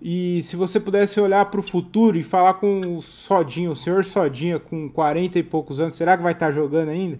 E 0.00 0.40
se 0.44 0.54
você 0.54 0.78
pudesse 0.78 1.20
olhar 1.20 1.46
para 1.46 1.58
o 1.58 1.64
futuro 1.64 2.16
e 2.16 2.22
falar 2.22 2.54
com 2.54 2.96
o 2.96 3.02
Sodinha, 3.02 3.72
o 3.72 3.76
senhor 3.76 4.04
Sodinha, 4.04 4.60
com 4.60 4.88
40 4.88 5.40
e 5.40 5.42
poucos 5.42 5.80
anos, 5.80 5.94
será 5.94 6.16
que 6.16 6.22
vai 6.22 6.32
estar 6.32 6.46
tá 6.46 6.52
jogando 6.52 6.90
ainda? 6.90 7.18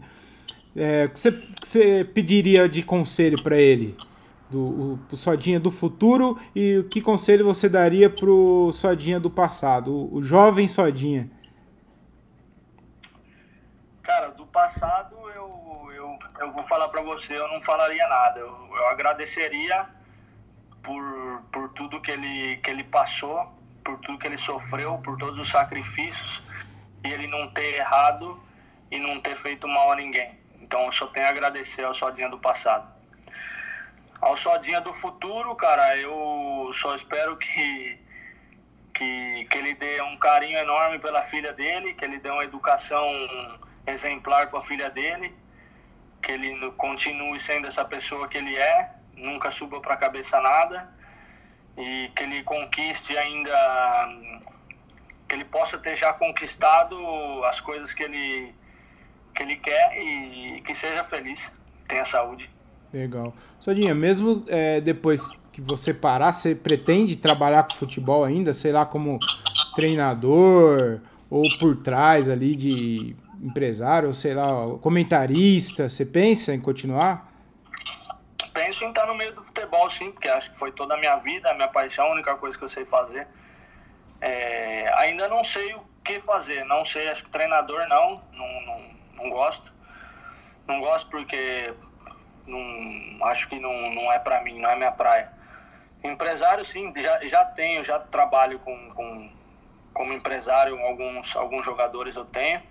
É, 0.76 1.08
que 1.08 1.18
você, 1.18 1.32
que 1.32 1.66
você 1.66 2.04
pediria 2.04 2.68
de 2.68 2.82
conselho 2.82 3.42
para 3.42 3.56
ele? 3.56 3.96
Do 4.50 5.00
o, 5.10 5.16
Sodinha 5.16 5.58
do 5.58 5.72
futuro 5.72 6.38
e 6.54 6.84
que 6.90 7.00
conselho 7.00 7.44
você 7.44 7.68
daria 7.68 8.08
pro 8.08 8.70
Sodinha 8.72 9.18
do 9.18 9.28
passado, 9.28 9.90
o, 9.90 10.16
o 10.16 10.22
jovem 10.22 10.68
Sodinha? 10.68 11.28
Cara, 14.02 14.28
do 14.28 14.46
passado 14.46 15.16
eu, 15.34 15.88
eu, 15.92 16.18
eu 16.40 16.50
vou 16.52 16.62
falar 16.62 16.88
para 16.88 17.02
você, 17.02 17.36
eu 17.36 17.48
não 17.48 17.60
falaria 17.60 18.06
nada. 18.08 18.38
Eu, 18.38 18.46
eu 18.46 18.88
agradeceria 18.88 19.86
por, 20.82 21.42
por 21.52 21.70
tudo 21.70 22.00
que 22.00 22.12
ele, 22.12 22.58
que 22.58 22.70
ele 22.70 22.84
passou, 22.84 23.52
por 23.82 23.98
tudo 23.98 24.18
que 24.18 24.26
ele 24.26 24.38
sofreu, 24.38 24.98
por 24.98 25.18
todos 25.18 25.38
os 25.40 25.50
sacrifícios, 25.50 26.40
e 27.02 27.12
ele 27.12 27.26
não 27.26 27.48
ter 27.50 27.74
errado 27.74 28.38
e 28.90 28.98
não 29.00 29.18
ter 29.20 29.34
feito 29.34 29.66
mal 29.66 29.90
a 29.90 29.96
ninguém. 29.96 30.45
Então 30.66 30.84
eu 30.86 30.92
só 30.92 31.06
tenho 31.06 31.26
a 31.26 31.30
agradecer 31.30 31.84
ao 31.84 31.94
Sodinha 31.94 32.28
do 32.28 32.38
passado. 32.38 32.88
Ao 34.20 34.36
Sodinha 34.36 34.80
do 34.80 34.92
futuro, 34.92 35.54
cara, 35.54 35.96
eu 35.96 36.72
só 36.74 36.96
espero 36.96 37.36
que, 37.36 37.98
que, 38.92 39.46
que 39.48 39.58
ele 39.58 39.74
dê 39.74 40.02
um 40.02 40.16
carinho 40.16 40.58
enorme 40.58 40.98
pela 40.98 41.22
filha 41.22 41.52
dele, 41.52 41.94
que 41.94 42.04
ele 42.04 42.18
dê 42.18 42.28
uma 42.28 42.42
educação 42.44 43.06
exemplar 43.86 44.48
para 44.48 44.58
a 44.58 44.62
filha 44.62 44.90
dele, 44.90 45.32
que 46.20 46.32
ele 46.32 46.72
continue 46.72 47.38
sendo 47.38 47.68
essa 47.68 47.84
pessoa 47.84 48.26
que 48.26 48.38
ele 48.38 48.58
é, 48.58 48.90
nunca 49.14 49.52
suba 49.52 49.80
para 49.80 49.94
a 49.94 49.96
cabeça 49.96 50.40
nada 50.40 50.92
e 51.78 52.10
que 52.16 52.24
ele 52.24 52.42
conquiste 52.42 53.16
ainda 53.16 53.56
que 55.28 55.34
ele 55.36 55.44
possa 55.44 55.78
ter 55.78 55.94
já 55.94 56.12
conquistado 56.12 56.96
as 57.44 57.60
coisas 57.60 57.92
que 57.92 58.02
ele 58.02 58.52
que 59.36 59.42
ele 59.42 59.56
quer 59.56 59.96
e 59.98 60.62
que 60.62 60.74
seja 60.74 61.04
feliz, 61.04 61.38
tenha 61.86 62.04
saúde. 62.04 62.48
Legal. 62.92 63.34
Sodinha, 63.60 63.94
mesmo 63.94 64.44
é, 64.48 64.80
depois 64.80 65.30
que 65.52 65.60
você 65.60 65.92
parar, 65.92 66.32
você 66.32 66.54
pretende 66.54 67.16
trabalhar 67.16 67.64
com 67.64 67.74
futebol 67.74 68.24
ainda, 68.24 68.52
sei 68.52 68.72
lá, 68.72 68.86
como 68.86 69.18
treinador 69.74 71.00
ou 71.28 71.44
por 71.58 71.76
trás 71.76 72.28
ali 72.28 72.56
de 72.56 73.16
empresário, 73.42 74.08
ou 74.08 74.14
sei 74.14 74.34
lá, 74.34 74.46
comentarista, 74.80 75.88
você 75.88 76.06
pensa 76.06 76.54
em 76.54 76.60
continuar? 76.60 77.36
penso 78.56 78.84
em 78.84 78.88
estar 78.88 79.06
no 79.06 79.14
meio 79.14 79.34
do 79.34 79.44
futebol, 79.44 79.90
sim, 79.90 80.10
porque 80.10 80.28
acho 80.28 80.50
que 80.50 80.58
foi 80.58 80.72
toda 80.72 80.94
a 80.94 80.96
minha 80.96 81.16
vida, 81.16 81.50
a 81.50 81.54
minha 81.54 81.68
paixão, 81.68 82.06
a 82.06 82.12
única 82.12 82.34
coisa 82.36 82.56
que 82.56 82.64
eu 82.64 82.68
sei 82.70 82.86
fazer. 82.86 83.28
É, 84.18 84.90
ainda 84.96 85.28
não 85.28 85.44
sei 85.44 85.74
o 85.74 85.82
que 86.02 86.18
fazer, 86.20 86.64
não 86.64 86.82
sei, 86.86 87.06
acho 87.08 87.22
que 87.22 87.30
treinador 87.30 87.86
não, 87.86 88.22
não, 88.32 88.60
não, 88.62 88.95
não 89.16 89.30
gosto. 89.30 89.72
Não 90.66 90.80
gosto 90.80 91.10
porque 91.10 91.72
não, 92.46 93.26
acho 93.26 93.48
que 93.48 93.58
não, 93.58 93.94
não 93.94 94.12
é 94.12 94.18
pra 94.18 94.42
mim, 94.42 94.60
não 94.60 94.70
é 94.70 94.76
minha 94.76 94.92
praia. 94.92 95.30
Empresário, 96.02 96.64
sim, 96.64 96.92
já, 96.96 97.24
já 97.26 97.44
tenho, 97.44 97.84
já 97.84 97.98
trabalho 97.98 98.58
com, 98.60 98.90
com, 98.90 99.30
como 99.92 100.12
empresário, 100.12 100.78
alguns, 100.80 101.34
alguns 101.34 101.64
jogadores 101.64 102.14
eu 102.14 102.24
tenho 102.26 102.62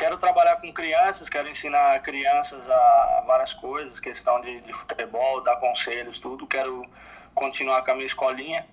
quero 0.00 0.16
trabalhar 0.16 0.56
com 0.56 0.72
crianças, 0.72 1.28
quero 1.28 1.46
ensinar 1.46 2.00
crianças 2.00 2.68
a 2.70 3.22
várias 3.26 3.52
coisas, 3.52 4.00
questão 4.00 4.40
de, 4.40 4.62
de 4.62 4.72
futebol, 4.72 5.42
dar 5.42 5.56
conselhos, 5.56 6.18
tudo. 6.18 6.46
Quero 6.46 6.86
continuar 7.34 7.82
com 7.82 7.90
a 7.90 7.94
minha 7.94 8.06
escolinha. 8.06 8.66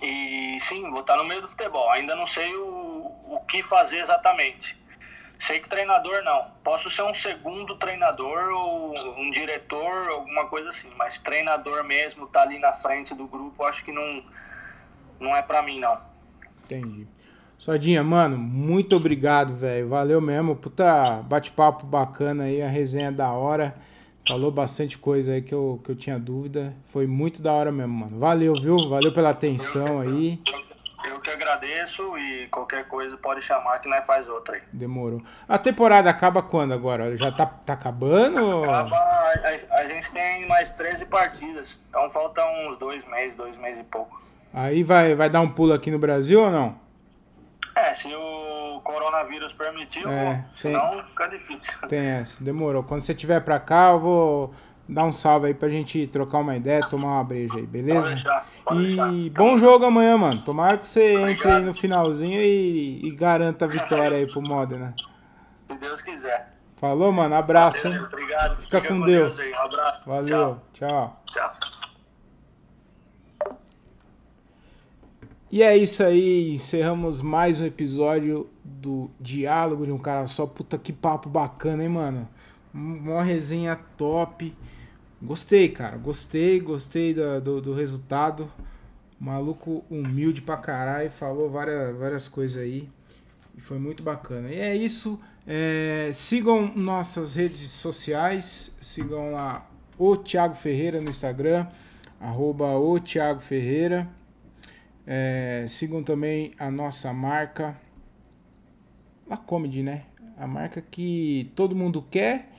E 0.00 0.58
sim, 0.68 0.88
vou 0.90 1.00
estar 1.00 1.16
no 1.16 1.24
meio 1.24 1.42
do 1.42 1.48
futebol. 1.48 1.90
Ainda 1.90 2.14
não 2.14 2.26
sei 2.28 2.54
o, 2.54 3.12
o 3.30 3.44
que 3.48 3.64
fazer 3.64 3.98
exatamente. 3.98 4.80
Que 5.44 5.68
treinador 5.68 6.22
não. 6.22 6.46
Posso 6.62 6.88
ser 6.88 7.02
um 7.02 7.14
segundo 7.14 7.74
treinador 7.74 8.52
ou 8.52 9.18
um 9.18 9.30
diretor, 9.32 10.08
alguma 10.08 10.46
coisa 10.46 10.70
assim. 10.70 10.88
Mas 10.96 11.18
treinador 11.18 11.82
mesmo, 11.82 12.28
tá 12.28 12.42
ali 12.42 12.58
na 12.60 12.72
frente 12.72 13.12
do 13.14 13.26
grupo, 13.26 13.64
acho 13.64 13.84
que 13.84 13.90
não, 13.90 14.22
não 15.18 15.34
é 15.34 15.42
para 15.42 15.60
mim, 15.60 15.80
não. 15.80 15.98
Entendi. 16.64 17.08
Sodinha, 17.58 18.02
mano, 18.04 18.38
muito 18.38 18.96
obrigado, 18.96 19.54
velho. 19.54 19.88
Valeu 19.88 20.20
mesmo. 20.20 20.54
Puta 20.54 21.22
bate-papo 21.22 21.86
bacana 21.86 22.44
aí, 22.44 22.62
a 22.62 22.68
resenha 22.68 23.10
da 23.10 23.30
hora. 23.32 23.74
Falou 24.26 24.52
bastante 24.52 24.96
coisa 24.96 25.32
aí 25.32 25.42
que 25.42 25.52
eu, 25.52 25.80
que 25.82 25.90
eu 25.90 25.96
tinha 25.96 26.18
dúvida. 26.18 26.74
Foi 26.86 27.06
muito 27.06 27.42
da 27.42 27.52
hora 27.52 27.72
mesmo, 27.72 27.92
mano. 27.92 28.18
Valeu, 28.18 28.54
viu? 28.54 28.76
Valeu 28.88 29.12
pela 29.12 29.30
atenção 29.30 30.00
aí. 30.00 30.40
Eu 31.04 31.20
que 31.20 31.30
agradeço 31.30 32.16
e 32.16 32.48
qualquer 32.48 32.86
coisa 32.86 33.16
pode 33.16 33.42
chamar 33.42 33.80
que 33.80 33.88
nós 33.88 34.04
faz 34.04 34.28
outra 34.28 34.56
aí. 34.56 34.62
Demorou. 34.72 35.20
A 35.48 35.58
temporada 35.58 36.08
acaba 36.08 36.42
quando 36.42 36.72
agora? 36.72 37.16
Já 37.16 37.32
tá, 37.32 37.46
tá 37.46 37.72
acabando? 37.72 38.64
Acaba, 38.64 38.96
a, 38.96 39.80
a, 39.80 39.88
gente 39.88 40.12
tem 40.12 40.46
mais 40.46 40.70
13 40.70 41.04
partidas. 41.06 41.78
Então 41.88 42.10
faltam 42.10 42.44
uns 42.68 42.78
dois 42.78 43.04
meses, 43.06 43.36
dois 43.36 43.56
meses 43.56 43.80
e 43.80 43.84
pouco. 43.84 44.22
Aí 44.54 44.82
vai, 44.82 45.14
vai 45.14 45.28
dar 45.28 45.40
um 45.40 45.48
pulo 45.48 45.72
aqui 45.72 45.90
no 45.90 45.98
Brasil 45.98 46.40
ou 46.40 46.50
não? 46.50 46.80
É, 47.74 47.94
se 47.94 48.14
o 48.14 48.80
coronavírus 48.84 49.52
permitir, 49.54 50.06
é, 50.06 50.44
senão 50.54 50.90
tem, 50.90 51.04
fica 51.04 51.26
difícil. 51.28 51.88
Tem 51.88 52.06
essa, 52.06 52.44
demorou. 52.44 52.82
Quando 52.82 53.00
você 53.00 53.12
estiver 53.12 53.40
pra 53.40 53.58
cá, 53.58 53.92
eu 53.92 54.00
vou 54.00 54.54
dar 54.88 55.04
um 55.04 55.12
salve 55.12 55.48
aí 55.48 55.54
pra 55.54 55.68
gente 55.68 56.06
trocar 56.08 56.38
uma 56.38 56.56
ideia, 56.56 56.86
tomar 56.88 57.14
uma 57.14 57.24
breja 57.24 57.56
aí, 57.56 57.66
beleza? 57.66 58.00
Pode 58.02 58.14
deixar, 58.14 58.46
pode 58.64 58.80
e 58.82 58.86
deixar. 58.96 59.38
bom 59.38 59.58
jogo 59.58 59.84
amanhã, 59.84 60.16
mano. 60.18 60.42
Tomara 60.42 60.78
que 60.78 60.86
você 60.86 61.16
Obrigado. 61.16 61.30
entre 61.30 61.50
aí 61.50 61.62
no 61.64 61.74
finalzinho 61.74 62.40
e, 62.42 63.06
e 63.06 63.10
garanta 63.12 63.64
a 63.64 63.68
vitória 63.68 64.16
aí 64.16 64.26
pro 64.26 64.42
Modena. 64.42 64.94
Se 65.66 65.74
Deus 65.76 66.02
quiser. 66.02 66.52
Falou, 66.76 67.12
mano. 67.12 67.34
Abraço, 67.34 67.86
hein? 67.86 67.96
Obrigado. 67.96 68.62
Fica, 68.62 68.80
Fica 68.80 68.88
com, 68.88 69.00
com 69.00 69.06
Deus. 69.06 69.36
Deus 69.36 69.52
um 69.52 69.64
abraço. 69.64 70.00
Valeu. 70.04 70.58
Tchau. 70.72 71.22
Tchau. 71.26 71.52
E 75.52 75.62
é 75.62 75.76
isso 75.76 76.02
aí, 76.02 76.50
encerramos 76.50 77.20
mais 77.20 77.60
um 77.60 77.66
episódio 77.66 78.48
do 78.64 79.10
Diálogo 79.20 79.84
de 79.84 79.92
um 79.92 79.98
Cara 79.98 80.26
Só. 80.26 80.46
Puta 80.46 80.78
que 80.78 80.94
papo 80.94 81.28
bacana, 81.28 81.82
hein, 81.82 81.90
mano? 81.90 82.28
Uma 82.72 83.22
resenha 83.22 83.78
top. 83.98 84.56
Gostei, 85.24 85.68
cara, 85.68 85.96
gostei, 85.96 86.58
gostei 86.58 87.14
do, 87.14 87.40
do, 87.40 87.60
do 87.60 87.74
resultado. 87.74 88.50
Maluco 89.20 89.84
humilde 89.88 90.42
pra 90.42 90.56
caralho, 90.56 91.08
falou 91.12 91.48
várias, 91.48 91.96
várias 91.96 92.26
coisas 92.26 92.60
aí. 92.60 92.88
E 93.56 93.60
foi 93.60 93.78
muito 93.78 94.02
bacana. 94.02 94.50
E 94.50 94.58
é 94.58 94.74
isso. 94.74 95.20
É, 95.46 96.10
sigam 96.12 96.74
nossas 96.74 97.36
redes 97.36 97.70
sociais. 97.70 98.76
Sigam 98.80 99.30
lá 99.30 99.64
o 99.96 100.16
Thiago 100.16 100.56
Ferreira 100.56 101.00
no 101.00 101.08
Instagram. 101.08 101.68
Arroba 102.20 102.76
o 102.76 102.98
Thiago 102.98 103.40
Ferreira. 103.40 104.08
É, 105.06 105.66
sigam 105.68 106.02
também 106.02 106.50
a 106.58 106.68
nossa 106.68 107.12
marca. 107.12 107.76
La 109.28 109.36
Comedy, 109.36 109.84
né? 109.84 110.02
A 110.36 110.48
marca 110.48 110.82
que 110.82 111.52
todo 111.54 111.76
mundo 111.76 112.04
quer, 112.10 112.50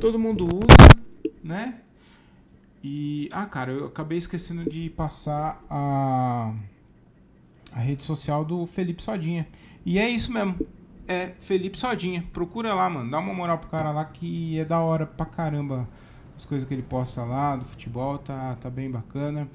todo 0.00 0.18
mundo 0.18 0.46
usa, 0.46 1.34
né? 1.44 1.81
E. 2.82 3.28
Ah, 3.32 3.46
cara, 3.46 3.72
eu 3.72 3.86
acabei 3.86 4.18
esquecendo 4.18 4.68
de 4.68 4.90
passar 4.90 5.62
a. 5.70 6.54
A 7.72 7.78
rede 7.78 8.04
social 8.04 8.44
do 8.44 8.66
Felipe 8.66 9.02
Sodinha. 9.02 9.48
E 9.84 9.98
é 9.98 10.08
isso 10.08 10.30
mesmo. 10.30 10.58
É 11.08 11.32
Felipe 11.40 11.78
Sodinha. 11.78 12.22
Procura 12.32 12.74
lá, 12.74 12.90
mano. 12.90 13.10
Dá 13.10 13.18
uma 13.18 13.32
moral 13.32 13.58
pro 13.58 13.70
cara 13.70 13.90
lá 13.90 14.04
que 14.04 14.58
é 14.58 14.64
da 14.64 14.80
hora 14.80 15.06
pra 15.06 15.24
caramba. 15.24 15.88
As 16.36 16.44
coisas 16.44 16.68
que 16.68 16.74
ele 16.74 16.82
posta 16.82 17.24
lá 17.24 17.56
do 17.56 17.64
futebol 17.64 18.18
tá, 18.18 18.56
tá 18.56 18.68
bem 18.68 18.90
bacana. 18.90 19.48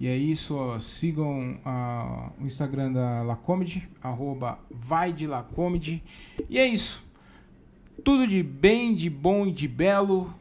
E 0.00 0.08
é 0.08 0.16
isso, 0.16 0.56
ó, 0.56 0.78
sigam 0.78 1.58
uh, 1.62 2.32
o 2.42 2.46
Instagram 2.46 2.90
da 2.90 3.22
Lacomedy, 3.22 3.86
arroba 4.02 4.58
vai 4.70 5.12
de 5.12 5.26
Lacomedy. 5.26 6.02
E 6.48 6.58
é 6.58 6.66
isso. 6.66 7.06
Tudo 8.02 8.26
de 8.26 8.42
bem, 8.42 8.94
de 8.94 9.10
bom 9.10 9.46
e 9.46 9.52
de 9.52 9.68
belo, 9.68 10.32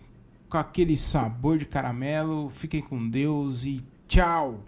com 0.50 0.58
aquele 0.58 0.98
sabor 0.98 1.58
de 1.58 1.66
caramelo. 1.66 2.50
Fiquem 2.50 2.82
com 2.82 3.08
Deus 3.08 3.66
e 3.66 3.82
tchau! 4.08 4.60